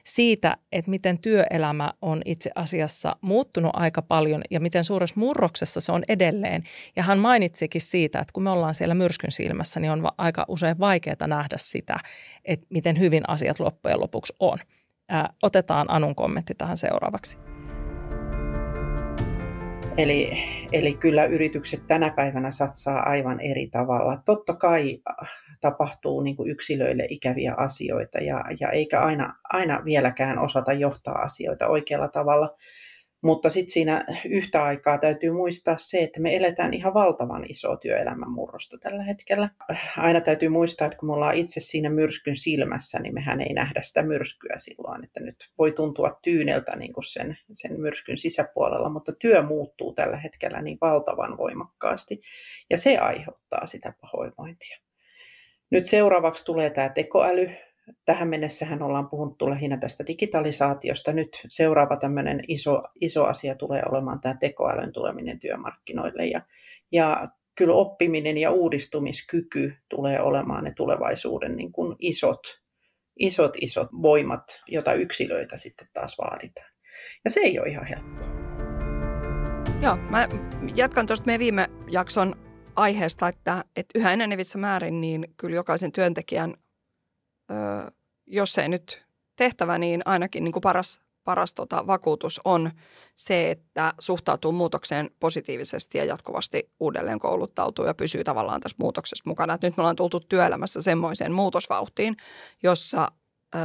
siitä, 0.03 0.57
että 0.71 0.91
miten 0.91 1.19
työelämä 1.19 1.93
on 2.01 2.21
itse 2.25 2.51
asiassa 2.55 3.15
muuttunut 3.21 3.71
aika 3.73 4.01
paljon 4.01 4.41
ja 4.49 4.59
miten 4.59 4.83
suuressa 4.83 5.19
murroksessa 5.19 5.81
se 5.81 5.91
on 5.91 6.03
edelleen. 6.07 6.63
Ja 6.95 7.03
hän 7.03 7.19
mainitsikin 7.19 7.81
siitä, 7.81 8.19
että 8.19 8.33
kun 8.33 8.43
me 8.43 8.49
ollaan 8.49 8.73
siellä 8.73 8.95
myrskyn 8.95 9.31
silmässä, 9.31 9.79
niin 9.79 9.91
on 9.91 10.11
aika 10.17 10.45
usein 10.47 10.79
vaikeaa 10.79 11.27
nähdä 11.27 11.55
sitä, 11.59 11.97
että 12.45 12.65
miten 12.69 12.99
hyvin 12.99 13.29
asiat 13.29 13.59
loppujen 13.59 13.99
lopuksi 13.99 14.33
on. 14.39 14.57
Otetaan 15.43 15.85
Anun 15.89 16.15
kommentti 16.15 16.53
tähän 16.57 16.77
seuraavaksi. 16.77 17.37
Eli, 19.97 20.43
eli 20.71 20.93
kyllä 20.93 21.25
yritykset 21.25 21.87
tänä 21.87 22.09
päivänä 22.09 22.51
satsaa 22.51 23.09
aivan 23.09 23.39
eri 23.39 23.67
tavalla. 23.67 24.17
Totta 24.25 24.53
kai 24.53 25.01
äh, 25.09 25.29
tapahtuu 25.61 26.21
niin 26.21 26.35
kuin 26.35 26.49
yksilöille 26.49 27.05
ikäviä 27.09 27.53
asioita 27.57 28.17
ja, 28.17 28.43
ja 28.59 28.69
eikä 28.69 29.01
aina, 29.01 29.33
aina 29.43 29.81
vieläkään 29.85 30.39
osata 30.39 30.73
johtaa 30.73 31.21
asioita 31.21 31.67
oikealla 31.67 32.07
tavalla. 32.07 32.55
Mutta 33.23 33.49
sitten 33.49 33.73
siinä 33.73 34.05
yhtä 34.25 34.63
aikaa 34.63 34.97
täytyy 34.97 35.31
muistaa 35.31 35.77
se, 35.77 36.03
että 36.03 36.21
me 36.21 36.35
eletään 36.35 36.73
ihan 36.73 36.93
valtavan 36.93 37.45
isoa 37.49 37.77
työelämän 37.77 38.31
murrosta 38.31 38.77
tällä 38.77 39.03
hetkellä. 39.03 39.49
Aina 39.97 40.21
täytyy 40.21 40.49
muistaa, 40.49 40.85
että 40.85 40.97
kun 40.97 41.09
me 41.09 41.13
ollaan 41.13 41.35
itse 41.35 41.59
siinä 41.59 41.89
myrskyn 41.89 42.35
silmässä, 42.35 42.99
niin 42.99 43.13
mehän 43.13 43.41
ei 43.41 43.53
nähdä 43.53 43.81
sitä 43.81 44.03
myrskyä 44.03 44.53
silloin. 44.57 45.03
Että 45.03 45.19
nyt 45.19 45.35
voi 45.57 45.71
tuntua 45.71 46.19
tyyneltä 46.23 46.75
niin 46.75 46.93
kuin 46.93 47.03
sen, 47.03 47.37
sen 47.53 47.81
myrskyn 47.81 48.17
sisäpuolella, 48.17 48.89
mutta 48.89 49.11
työ 49.19 49.41
muuttuu 49.41 49.93
tällä 49.93 50.17
hetkellä 50.17 50.61
niin 50.61 50.77
valtavan 50.81 51.37
voimakkaasti. 51.37 52.21
Ja 52.69 52.77
se 52.77 52.97
aiheuttaa 52.97 53.65
sitä 53.65 53.93
pahoinvointia. 54.01 54.77
Nyt 55.69 55.85
seuraavaksi 55.85 56.45
tulee 56.45 56.69
tämä 56.69 56.89
tekoäly, 56.89 57.49
tähän 58.05 58.27
mennessähän 58.27 58.81
ollaan 58.81 59.09
puhuttu 59.09 59.49
lähinnä 59.49 59.77
tästä 59.77 60.07
digitalisaatiosta. 60.07 61.13
Nyt 61.13 61.29
seuraava 61.49 61.97
tämmöinen 61.97 62.41
iso, 62.47 62.83
iso 63.01 63.23
asia 63.23 63.55
tulee 63.55 63.81
olemaan 63.89 64.21
tämä 64.21 64.35
tekoälyn 64.39 64.93
tuleminen 64.93 65.39
työmarkkinoille. 65.39 66.25
Ja, 66.25 66.41
ja 66.91 67.27
kyllä 67.55 67.73
oppiminen 67.73 68.37
ja 68.37 68.51
uudistumiskyky 68.51 69.73
tulee 69.89 70.21
olemaan 70.21 70.63
ne 70.63 70.73
tulevaisuuden 70.75 71.55
niin 71.55 71.71
kuin 71.71 71.95
isot, 71.99 72.41
isot, 73.19 73.51
isot 73.61 73.89
voimat, 74.01 74.43
joita 74.67 74.93
yksilöitä 74.93 75.57
sitten 75.57 75.87
taas 75.93 76.17
vaaditaan. 76.17 76.71
Ja 77.25 77.31
se 77.31 77.39
ei 77.39 77.59
ole 77.59 77.67
ihan 77.67 77.85
helppoa. 77.85 78.33
Joo, 79.81 79.97
mä 80.09 80.27
jatkan 80.75 81.07
tuosta 81.07 81.25
meidän 81.25 81.39
viime 81.39 81.67
jakson 81.91 82.35
aiheesta, 82.75 83.27
että, 83.27 83.63
että 83.75 83.99
yhä 83.99 84.13
enenevissä 84.13 84.57
määrin 84.57 85.01
niin 85.01 85.25
kyllä 85.37 85.55
jokaisen 85.55 85.91
työntekijän 85.91 86.53
jos 88.27 88.57
ei 88.57 88.69
nyt 88.69 89.05
tehtävä, 89.35 89.77
niin 89.77 90.01
ainakin 90.05 90.43
niin 90.43 90.51
kuin 90.51 90.61
paras, 90.61 91.01
paras 91.23 91.53
tota, 91.53 91.87
vakuutus 91.87 92.41
on 92.45 92.71
se, 93.15 93.51
että 93.51 93.93
suhtautuu 93.99 94.51
muutokseen 94.51 95.09
positiivisesti 95.19 95.97
ja 95.97 96.05
jatkuvasti 96.05 96.69
uudelleen 96.79 97.19
kouluttautuu 97.19 97.85
ja 97.85 97.93
pysyy 97.93 98.23
tavallaan 98.23 98.61
tässä 98.61 98.77
muutoksessa 98.79 99.23
mukana. 99.27 99.53
Et 99.53 99.61
nyt 99.61 99.77
me 99.77 99.81
ollaan 99.81 99.95
tultu 99.95 100.19
työelämässä 100.19 100.81
semmoiseen 100.81 101.31
muutosvauhtiin, 101.31 102.17
jossa 102.63 103.07
ö, 103.55 103.59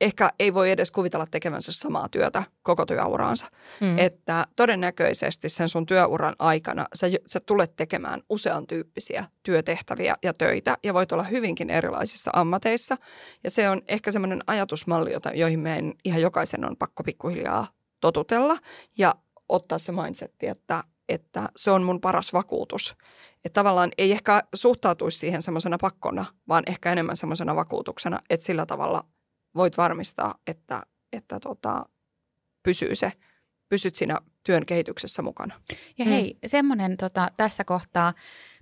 ehkä 0.00 0.30
ei 0.38 0.54
voi 0.54 0.70
edes 0.70 0.90
kuvitella 0.90 1.26
tekevänsä 1.30 1.72
samaa 1.72 2.08
työtä 2.08 2.42
koko 2.62 2.86
työuraansa. 2.86 3.46
Mm. 3.80 3.98
Että 3.98 4.46
todennäköisesti 4.56 5.48
sen 5.48 5.68
sun 5.68 5.86
työuran 5.86 6.34
aikana 6.38 6.86
sä, 6.94 7.06
sä 7.26 7.40
tulet 7.40 7.76
tekemään 7.76 8.20
usean 8.28 8.66
tyyppisiä 8.66 9.24
työtehtäviä 9.42 10.16
ja 10.22 10.32
töitä 10.34 10.76
ja 10.82 10.94
voit 10.94 11.12
olla 11.12 11.22
hyvinkin 11.22 11.70
erilaisissa 11.70 12.30
ammateissa. 12.34 12.96
Ja 13.44 13.50
se 13.50 13.70
on 13.70 13.82
ehkä 13.88 14.12
semmoinen 14.12 14.40
ajatusmalli, 14.46 15.12
jota, 15.12 15.30
joihin 15.34 15.60
meidän 15.60 15.92
ihan 16.04 16.22
jokaisen 16.22 16.64
on 16.64 16.76
pakko 16.76 17.02
pikkuhiljaa 17.02 17.68
totutella 18.00 18.58
ja 18.98 19.14
ottaa 19.48 19.78
se 19.78 19.92
mindsetti, 19.92 20.46
että, 20.46 20.84
että 21.08 21.48
se 21.56 21.70
on 21.70 21.82
mun 21.82 22.00
paras 22.00 22.32
vakuutus. 22.32 22.96
Että 23.44 23.60
tavallaan 23.60 23.90
ei 23.98 24.12
ehkä 24.12 24.42
suhtautuisi 24.54 25.18
siihen 25.18 25.42
semmoisena 25.42 25.78
pakkona, 25.80 26.24
vaan 26.48 26.62
ehkä 26.66 26.92
enemmän 26.92 27.16
semmoisena 27.16 27.56
vakuutuksena, 27.56 28.20
että 28.30 28.46
sillä 28.46 28.66
tavalla– 28.66 29.04
voit 29.56 29.76
varmistaa, 29.76 30.34
että, 30.46 30.82
että 31.12 31.40
tota, 31.40 31.86
pysyy 32.62 32.94
se, 32.94 33.12
pysyt 33.68 33.96
siinä 33.96 34.20
työn 34.42 34.66
kehityksessä 34.66 35.22
mukana. 35.22 35.60
Ja 35.98 36.04
hei, 36.04 36.32
mm. 36.34 36.48
semmoinen 36.48 36.96
tota, 36.96 37.28
tässä 37.36 37.64
kohtaa, 37.64 38.14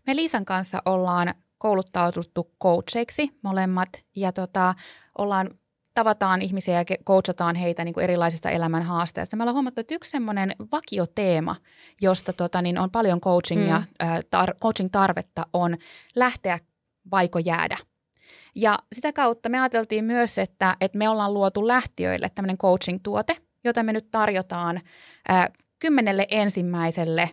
me 0.07 0.17
Liisan 0.17 0.45
kanssa 0.45 0.83
ollaan 0.85 1.35
kouluttauduttu 1.59 2.51
coacheiksi 2.63 3.31
molemmat 3.43 3.89
ja 4.17 4.33
tota, 4.33 4.75
ollaan 5.19 5.51
tavataan 5.95 6.43
ihmisiä 6.43 6.75
ja 6.75 6.85
coachataan 7.07 7.57
heitä 7.57 7.85
niin 7.85 7.95
kuin 7.95 8.05
erilaisista 8.05 8.51
elämän 8.51 8.83
haasteista. 8.83 9.37
Me 9.37 9.43
ollaan 9.43 9.55
huomattu, 9.55 9.81
että 9.81 9.95
yksi 9.95 10.11
semmoinen 10.11 10.53
vakioteema, 10.73 11.57
josta 12.01 12.33
tota, 12.33 12.63
niin 12.63 12.79
on 12.79 12.91
paljon 12.91 13.21
coachingia, 13.21 13.79
mm. 13.79 14.09
äh, 14.09 14.19
tar- 14.19 14.59
coaching-tarvetta, 14.63 15.47
on 15.53 15.77
lähteä 16.15 16.59
vaiko 17.11 17.39
jäädä– 17.39 17.77
ja 18.55 18.79
sitä 18.93 19.13
kautta 19.13 19.49
me 19.49 19.61
ajateltiin 19.61 20.05
myös, 20.05 20.39
että, 20.39 20.77
että 20.81 20.99
me 20.99 21.09
ollaan 21.09 21.35
luotu 21.35 21.69
lähtiöille 21.69 22.31
tämmöinen 22.35 22.59
coaching-tuote, 22.59 23.37
jota 23.65 23.83
me 23.83 23.93
nyt 23.93 24.11
tarjotaan 24.11 24.81
ää, 25.29 25.49
kymmenelle 25.79 26.27
ensimmäiselle 26.31 27.31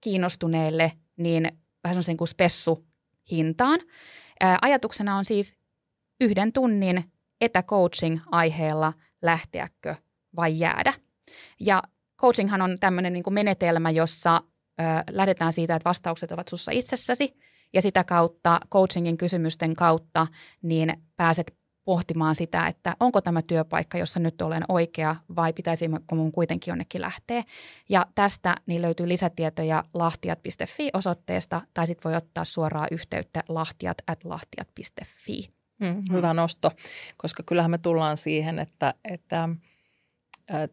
kiinnostuneelle 0.00 0.92
niin 1.16 1.44
vähän 1.84 1.94
semmoisen 1.94 2.16
kuin 2.16 2.28
spessu 2.28 2.86
hintaan. 3.30 3.80
Ää, 4.40 4.58
ajatuksena 4.62 5.16
on 5.16 5.24
siis 5.24 5.56
yhden 6.20 6.52
tunnin 6.52 7.04
etäcoaching-aiheella 7.40 8.92
lähteäkö 9.22 9.94
vai 10.36 10.58
jäädä. 10.58 10.94
Ja 11.60 11.82
coachinghan 12.20 12.62
on 12.62 12.76
tämmöinen 12.80 13.12
niin 13.12 13.22
kuin 13.22 13.34
menetelmä, 13.34 13.90
jossa 13.90 14.36
ö, 14.80 14.82
lähdetään 15.10 15.52
siitä, 15.52 15.76
että 15.76 15.88
vastaukset 15.88 16.32
ovat 16.32 16.48
sussa 16.48 16.72
itsessäsi 16.72 17.36
ja 17.74 17.82
sitä 17.82 18.04
kautta 18.04 18.60
coachingin 18.70 19.16
kysymysten 19.16 19.74
kautta 19.74 20.26
niin 20.62 21.02
pääset 21.16 21.56
pohtimaan 21.84 22.34
sitä, 22.34 22.66
että 22.66 22.96
onko 23.00 23.20
tämä 23.20 23.42
työpaikka, 23.42 23.98
jossa 23.98 24.20
nyt 24.20 24.42
olen 24.42 24.62
oikea 24.68 25.16
vai 25.36 25.52
pitäisikö 25.52 26.00
mun 26.12 26.32
kuitenkin 26.32 26.72
jonnekin 26.72 27.00
lähteä. 27.00 27.42
Ja 27.88 28.06
tästä 28.14 28.54
niin 28.66 28.82
löytyy 28.82 29.08
lisätietoja 29.08 29.84
lahtiat.fi 29.94 30.90
osoitteesta 30.92 31.60
tai 31.74 31.86
sitten 31.86 32.10
voi 32.10 32.16
ottaa 32.16 32.44
suoraan 32.44 32.88
yhteyttä 32.90 33.42
lahtiat 33.48 33.98
at 34.06 34.24
lahtiat.fi. 34.24 35.50
Mm, 35.80 36.02
hyvä 36.12 36.34
nosto, 36.34 36.70
koska 37.16 37.42
kyllähän 37.42 37.70
me 37.70 37.78
tullaan 37.78 38.16
siihen, 38.16 38.58
että, 38.58 38.94
että 39.04 39.48
äh, 40.54 40.68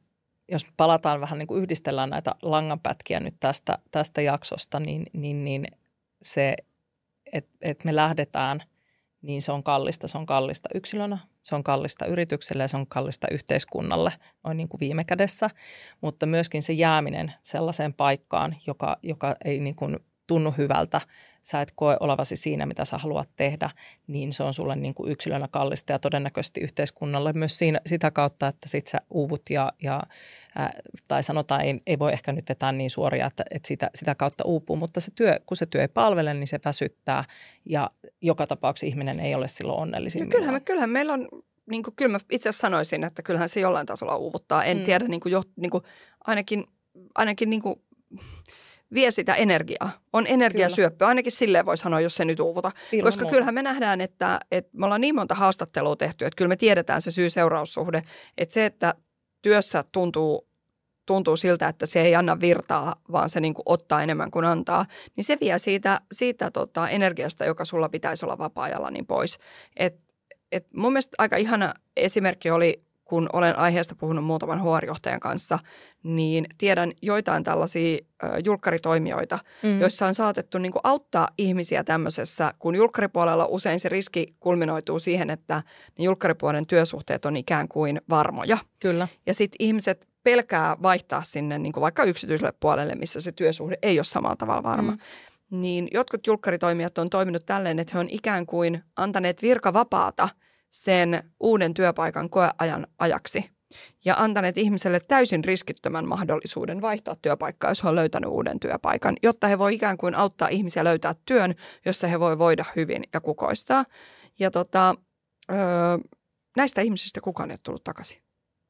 jos 0.52 0.66
palataan 0.78 1.22
vähän 1.22 1.39
niin 1.39 1.47
kuin 1.47 1.62
yhdistellään 1.62 2.10
näitä 2.10 2.36
langanpätkiä 2.41 3.20
nyt 3.20 3.36
tästä, 3.39 3.78
tästä 3.91 4.22
jaksosta, 4.22 4.80
niin, 4.80 5.06
niin, 5.14 5.43
niin 5.43 5.68
se 6.22 6.56
että 7.32 7.51
et 7.61 7.84
me 7.84 7.95
lähdetään, 7.95 8.63
niin 9.21 9.41
se 9.41 9.51
on 9.51 9.63
kallista. 9.63 10.07
Se 10.07 10.17
on 10.17 10.25
kallista 10.25 10.69
yksilönä, 10.75 11.17
se 11.43 11.55
on 11.55 11.63
kallista 11.63 12.05
yritykselle 12.05 12.63
ja 12.63 12.67
se 12.67 12.77
on 12.77 12.88
kallista 12.88 13.27
yhteiskunnalle 13.32 14.11
noin 14.43 14.57
niin 14.57 14.69
kuin 14.69 14.79
viime 14.79 15.03
kädessä. 15.03 15.49
Mutta 16.01 16.25
myöskin 16.25 16.63
se 16.63 16.73
jääminen 16.73 17.34
sellaiseen 17.43 17.93
paikkaan, 17.93 18.55
joka, 18.67 18.97
joka 19.03 19.36
ei 19.45 19.59
niin 19.59 19.75
kuin 19.75 19.99
tunnu 20.27 20.53
hyvältä, 20.57 21.01
sä 21.43 21.61
et 21.61 21.71
koe 21.75 21.97
olevasi 21.99 22.35
siinä, 22.35 22.65
mitä 22.65 22.85
sä 22.85 22.97
haluat 22.97 23.29
tehdä, 23.35 23.69
niin 24.07 24.33
se 24.33 24.43
on 24.43 24.53
sulle 24.53 24.75
niin 24.75 24.93
kuin 24.93 25.11
yksilönä 25.11 25.47
kallista 25.51 25.91
ja 25.91 25.99
todennäköisesti 25.99 26.61
yhteiskunnalle 26.61 27.33
myös 27.33 27.57
siinä, 27.57 27.81
sitä 27.85 28.11
kautta, 28.11 28.47
että 28.47 28.67
sit 28.69 28.87
sä 28.87 28.97
uuvut 29.09 29.41
ja, 29.49 29.71
ja 29.83 30.03
ää, 30.55 30.73
tai 31.07 31.23
sanotaan, 31.23 31.61
ei, 31.61 31.81
ei 31.87 31.99
voi 31.99 32.13
ehkä 32.13 32.31
nyt 32.31 32.49
vetää 32.49 32.71
niin 32.71 32.89
suoria, 32.89 33.27
että, 33.27 33.43
että 33.51 33.67
sitä, 33.67 33.89
sitä 33.95 34.15
kautta 34.15 34.43
uupuu, 34.45 34.75
mutta 34.75 34.99
se 34.99 35.11
työ, 35.15 35.39
kun 35.45 35.57
se 35.57 35.65
työ 35.65 35.81
ei 35.81 35.87
palvele, 35.87 36.33
niin 36.33 36.47
se 36.47 36.59
väsyttää 36.65 37.23
ja 37.65 37.89
joka 38.21 38.47
tapauksessa 38.47 38.85
ihminen 38.85 39.19
ei 39.19 39.35
ole 39.35 39.47
silloin 39.47 39.79
onnellisin. 39.79 40.23
No 40.23 40.29
kyllähän, 40.29 40.53
me, 40.53 40.59
kyllähän 40.59 40.89
meillä 40.89 41.13
on 41.13 41.27
niin 41.69 41.83
kuin, 41.83 41.95
kyllä 41.95 42.11
mä 42.11 42.19
itse 42.31 42.49
asiassa 42.49 42.67
sanoisin, 42.67 43.03
että 43.03 43.21
kyllähän 43.21 43.49
se 43.49 43.59
jollain 43.59 43.87
tasolla 43.87 44.15
uuvuttaa. 44.15 44.63
En 44.63 44.77
mm. 44.77 44.83
tiedä, 44.83 45.07
niin 45.07 45.21
kuin, 45.21 45.31
jo, 45.31 45.43
niin 45.55 45.71
kuin, 45.71 45.83
ainakin, 46.27 46.65
ainakin 47.15 47.49
niin 47.49 47.61
kuin, 47.61 47.75
vie 48.93 49.11
sitä 49.11 49.33
energiaa. 49.33 49.91
On 50.13 50.27
energiasyöppö, 50.27 51.07
ainakin 51.07 51.31
silleen 51.31 51.65
voi 51.65 51.77
sanoa, 51.77 51.99
jos 51.99 52.15
se 52.15 52.25
nyt 52.25 52.39
uuvuta. 52.39 52.71
Ilman 52.91 53.07
Koska 53.07 53.21
muuta. 53.21 53.31
kyllähän 53.31 53.53
me 53.53 53.63
nähdään, 53.63 54.01
että, 54.01 54.39
että 54.51 54.77
me 54.77 54.85
ollaan 54.85 55.01
niin 55.01 55.15
monta 55.15 55.35
haastattelua 55.35 55.95
tehty, 55.95 56.25
että 56.25 56.37
kyllä 56.37 56.49
me 56.49 56.55
tiedetään 56.55 57.01
se 57.01 57.11
syy-seuraussuhde. 57.11 58.03
Että 58.37 58.53
se, 58.53 58.65
että 58.65 58.95
työssä 59.41 59.83
tuntuu, 59.91 60.47
tuntuu 61.05 61.37
siltä, 61.37 61.67
että 61.67 61.85
se 61.85 62.01
ei 62.01 62.15
anna 62.15 62.39
virtaa, 62.39 62.95
vaan 63.11 63.29
se 63.29 63.39
niin 63.39 63.53
kuin 63.53 63.63
ottaa 63.65 64.03
enemmän 64.03 64.31
kuin 64.31 64.45
antaa, 64.45 64.85
niin 65.15 65.23
se 65.23 65.37
vie 65.41 65.59
siitä, 65.59 66.01
siitä 66.11 66.51
tota 66.51 66.89
energiasta, 66.89 67.45
joka 67.45 67.65
sulla 67.65 67.89
pitäisi 67.89 68.25
olla 68.25 68.37
vapaa-ajalla, 68.37 68.91
niin 68.91 69.05
pois. 69.05 69.37
Et, 69.77 69.95
et 70.51 70.67
mun 70.75 70.91
mielestä 70.91 71.15
aika 71.17 71.37
ihana 71.37 71.73
esimerkki 71.97 72.51
oli 72.51 72.83
kun 73.12 73.30
olen 73.34 73.59
aiheesta 73.59 73.95
puhunut 73.95 74.26
muutaman 74.26 74.62
huorijohtajan 74.62 75.20
kanssa, 75.20 75.59
niin 76.03 76.45
tiedän 76.57 76.91
joitain 77.01 77.43
tällaisia 77.43 77.97
julkkaritoimijoita, 78.45 79.39
mm. 79.64 79.82
joissa 79.82 80.05
on 80.07 80.16
saatettu 80.16 80.57
niin 80.57 80.72
kuin 80.72 80.82
auttaa 80.84 81.28
ihmisiä 81.38 81.84
tämmöisessä, 81.84 82.53
kun 82.59 82.76
julkkaripuolella 82.76 83.45
usein 83.45 83.80
se 83.80 83.89
riski 83.89 84.36
kulminoituu 84.39 84.99
siihen, 84.99 85.30
että 85.30 85.64
ne 85.97 86.03
julkkaripuolen 86.03 86.68
työsuhteet 86.68 87.26
on 87.26 87.38
ikään 87.38 87.68
kuin 87.68 88.01
varmoja. 88.09 88.57
Kyllä. 88.80 89.07
Ja 89.26 89.34
sitten 89.34 89.55
ihmiset 89.59 90.07
pelkää 90.24 90.78
vaihtaa 90.82 91.24
sinne 91.24 91.59
niin 91.59 91.74
kuin 91.74 91.82
vaikka 91.82 92.03
yksityiselle 92.03 92.53
puolelle, 92.59 92.95
missä 92.95 93.22
se 93.22 93.32
työsuhde 93.32 93.78
ei 93.82 93.99
ole 93.99 94.03
samalla 94.03 94.36
tavalla 94.36 94.64
varma. 94.64 94.91
Mm. 94.91 94.97
Niin 95.49 95.88
jotkut 95.93 96.28
julkkaritoimijat 96.28 96.97
on 96.97 97.09
toiminut 97.09 97.45
tälleen, 97.45 97.80
että 97.80 97.93
he 97.93 97.99
on 97.99 98.09
ikään 98.09 98.45
kuin 98.45 98.84
antaneet 98.95 99.41
virkavapaata– 99.41 100.30
sen 100.72 101.32
uuden 101.39 101.74
työpaikan 101.74 102.30
koeajan 102.30 102.88
ajaksi 102.99 103.51
ja 104.05 104.15
antaneet 104.17 104.57
ihmiselle 104.57 104.99
täysin 105.07 105.43
riskittömän 105.43 106.07
mahdollisuuden 106.07 106.82
vaihtaa 106.82 107.15
työpaikkaa, 107.22 107.72
jos 107.72 107.84
he 107.84 107.89
on 107.89 107.95
löytänyt 107.95 108.30
uuden 108.30 108.59
työpaikan, 108.59 109.17
jotta 109.24 109.47
he 109.47 109.59
voi 109.59 109.74
ikään 109.74 109.97
kuin 109.97 110.15
auttaa 110.15 110.47
ihmisiä 110.47 110.84
löytää 110.84 111.15
työn, 111.26 111.55
jossa 111.86 112.07
he 112.07 112.19
voi 112.19 112.38
voida 112.38 112.65
hyvin 112.76 113.03
ja 113.13 113.22
kukoistaa. 113.22 113.86
Ja 114.39 114.51
tota, 114.51 114.95
öö, 115.51 115.57
näistä 116.57 116.82
ihmisistä 116.82 117.22
kukaan 117.22 117.49
ei 117.49 117.53
ole 117.53 117.59
tullut 117.63 117.84
takaisin. 117.84 118.22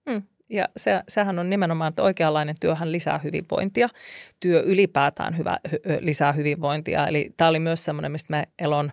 Hmm. 0.09 0.23
Ja 0.49 0.69
se, 0.77 1.03
sehän 1.07 1.39
on 1.39 1.49
nimenomaan, 1.49 1.89
että 1.89 2.03
oikeanlainen 2.03 2.55
työhän 2.61 2.91
lisää 2.91 3.17
hyvinvointia. 3.17 3.89
Työ 4.39 4.61
ylipäätään 4.61 5.37
hyvä, 5.37 5.59
hy, 5.71 5.79
lisää 5.99 6.31
hyvinvointia. 6.31 7.07
Eli 7.07 7.33
tämä 7.37 7.49
oli 7.49 7.59
myös 7.59 7.85
semmoinen, 7.85 8.11
mistä 8.11 8.31
me 8.31 8.47
Elon 8.59 8.91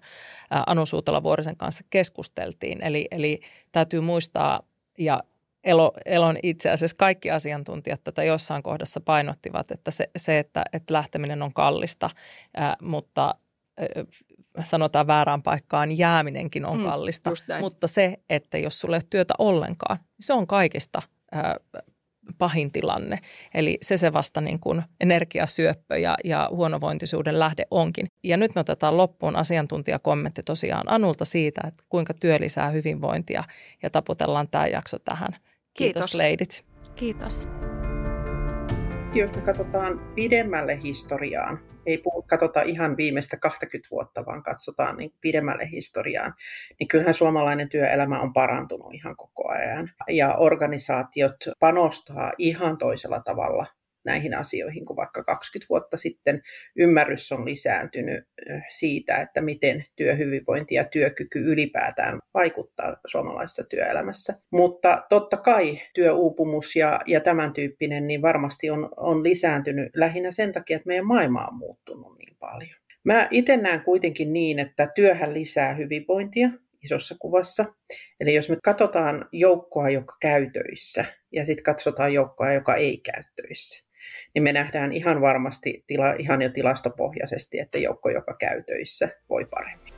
Anu 0.50 0.86
Suutala-Vuorisen 0.86 1.56
kanssa 1.56 1.84
keskusteltiin. 1.90 2.82
Eli, 2.84 3.08
eli 3.10 3.40
täytyy 3.72 4.00
muistaa, 4.00 4.60
ja 4.98 5.22
Elo, 5.64 5.92
Elon 6.04 6.36
itse 6.42 6.70
asiassa 6.70 6.96
kaikki 6.96 7.30
asiantuntijat 7.30 8.04
tätä 8.04 8.24
jossain 8.24 8.62
kohdassa 8.62 9.00
painottivat, 9.00 9.70
että 9.70 9.90
se, 9.90 10.10
se 10.16 10.38
että, 10.38 10.62
että 10.72 10.94
lähteminen 10.94 11.42
on 11.42 11.52
kallista, 11.52 12.10
ää, 12.56 12.76
mutta 12.82 13.34
sanotaan 14.62 15.06
väärään 15.06 15.42
paikkaan 15.42 15.98
jääminenkin 15.98 16.66
on 16.66 16.78
mm, 16.78 16.84
kallista. 16.84 17.30
Mutta 17.60 17.86
se, 17.86 18.16
että 18.30 18.58
jos 18.58 18.80
sulle 18.80 18.96
ei 18.96 18.98
ole 18.98 19.06
työtä 19.10 19.34
ollenkaan, 19.38 19.98
niin 19.98 20.26
se 20.26 20.32
on 20.32 20.46
kaikista– 20.46 21.02
pahin 22.38 22.72
tilanne. 22.72 23.18
Eli 23.54 23.78
se 23.82 23.96
se 23.96 24.12
vasta 24.12 24.40
niin 24.40 24.60
kuin 24.60 24.82
energiasyöppö 25.00 25.98
ja, 25.98 26.14
ja 26.24 26.48
huonovointisuuden 26.52 27.38
lähde 27.38 27.66
onkin. 27.70 28.06
Ja 28.24 28.36
nyt 28.36 28.54
me 28.54 28.60
otetaan 28.60 28.96
loppuun 28.96 29.36
asiantuntijakommentti 29.36 30.42
tosiaan 30.42 30.84
Anulta 30.86 31.24
siitä, 31.24 31.60
että 31.68 31.84
kuinka 31.88 32.14
työ 32.14 32.36
lisää 32.40 32.70
hyvinvointia 32.70 33.44
ja 33.82 33.90
taputellaan 33.90 34.48
tämä 34.48 34.66
jakso 34.66 34.98
tähän. 34.98 35.30
Kiitos, 35.32 36.00
Kiitos. 36.00 36.14
leidit. 36.14 36.64
Kiitos 36.94 37.48
jos 39.18 39.36
me 39.36 39.42
katsotaan 39.42 40.12
pidemmälle 40.14 40.78
historiaan, 40.82 41.60
ei 41.86 41.98
puhu, 41.98 42.22
katsota 42.22 42.62
ihan 42.62 42.96
viimeistä 42.96 43.36
20 43.36 43.88
vuotta, 43.90 44.26
vaan 44.26 44.42
katsotaan 44.42 44.96
niin 44.96 45.14
pidemmälle 45.20 45.70
historiaan, 45.70 46.34
niin 46.80 46.88
kyllähän 46.88 47.14
suomalainen 47.14 47.68
työelämä 47.68 48.20
on 48.20 48.32
parantunut 48.32 48.94
ihan 48.94 49.16
koko 49.16 49.48
ajan. 49.48 49.90
Ja 50.08 50.34
organisaatiot 50.34 51.36
panostaa 51.60 52.32
ihan 52.38 52.78
toisella 52.78 53.20
tavalla 53.20 53.66
näihin 54.08 54.34
asioihin 54.34 54.84
kuin 54.84 54.96
vaikka 54.96 55.24
20 55.24 55.68
vuotta 55.68 55.96
sitten. 55.96 56.42
Ymmärrys 56.76 57.32
on 57.32 57.44
lisääntynyt 57.44 58.24
siitä, 58.68 59.16
että 59.16 59.40
miten 59.40 59.84
työhyvinvointi 59.96 60.74
ja 60.74 60.84
työkyky 60.84 61.38
ylipäätään 61.38 62.18
vaikuttaa 62.34 62.96
suomalaisessa 63.06 63.64
työelämässä. 63.64 64.34
Mutta 64.50 65.02
totta 65.08 65.36
kai 65.36 65.80
työuupumus 65.94 66.76
ja, 66.76 67.00
ja 67.06 67.20
tämän 67.20 67.52
tyyppinen 67.52 68.06
niin 68.06 68.22
varmasti 68.22 68.70
on, 68.70 68.88
on 68.96 69.24
lisääntynyt 69.24 69.88
lähinnä 69.94 70.30
sen 70.30 70.52
takia, 70.52 70.76
että 70.76 70.86
meidän 70.86 71.06
maailma 71.06 71.46
on 71.46 71.58
muuttunut 71.58 72.18
niin 72.18 72.36
paljon. 72.38 72.78
Mä 73.04 73.28
itse 73.30 73.56
näen 73.56 73.80
kuitenkin 73.80 74.32
niin, 74.32 74.58
että 74.58 74.90
työhän 74.94 75.34
lisää 75.34 75.74
hyvinvointia 75.74 76.50
isossa 76.84 77.16
kuvassa. 77.18 77.64
Eli 78.20 78.34
jos 78.34 78.48
me 78.48 78.56
katsotaan 78.64 79.28
joukkoa, 79.32 79.90
joka 79.90 80.16
käy 80.20 80.50
töissä, 80.50 81.04
ja 81.32 81.44
sitten 81.44 81.64
katsotaan 81.64 82.14
joukkoa, 82.14 82.52
joka 82.52 82.74
ei 82.74 82.98
käy 82.98 83.22
töissä, 83.36 83.84
niin 84.34 84.42
me 84.42 84.52
nähdään 84.52 84.92
ihan 84.92 85.20
varmasti 85.20 85.84
tila, 85.86 86.12
ihan 86.12 86.42
jo 86.42 86.48
tilastopohjaisesti, 86.50 87.58
että 87.58 87.78
joukko, 87.78 88.10
joka 88.10 88.34
käy 88.34 88.62
töissä, 88.62 89.08
voi 89.28 89.44
paremmin. 89.44 89.94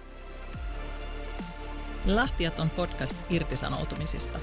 Lähtijät 2.06 2.60
on 2.60 2.70
podcast 2.70 3.18
irtisanoutumisista. 3.30 4.38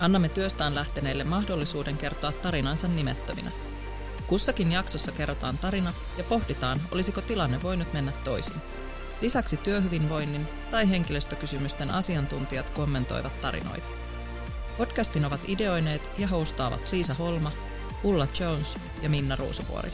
Annamme 0.00 0.28
työstään 0.28 0.74
lähteneille 0.74 1.24
mahdollisuuden 1.24 1.96
kertoa 1.96 2.32
tarinansa 2.32 2.88
nimettöminä. 2.88 3.50
Kussakin 4.26 4.72
jaksossa 4.72 5.12
kerrotaan 5.12 5.58
tarina 5.58 5.92
ja 6.18 6.24
pohditaan, 6.24 6.80
olisiko 6.92 7.20
tilanne 7.20 7.62
voinut 7.62 7.92
mennä 7.92 8.12
toisin. 8.24 8.56
Lisäksi 9.20 9.56
työhyvinvoinnin 9.56 10.46
tai 10.70 10.90
henkilöstökysymysten 10.90 11.90
asiantuntijat 11.90 12.70
kommentoivat 12.70 13.40
tarinoita. 13.40 13.88
Podcastin 14.78 15.24
ovat 15.24 15.40
ideoineet 15.46 16.10
ja 16.18 16.28
hostaavat 16.28 16.92
Liisa 16.92 17.14
Holma, 17.14 17.52
Ulla 18.02 18.26
Jones 18.40 18.76
ja 19.02 19.08
Minna 19.08 19.36
Ruusuvuori. 19.36 19.90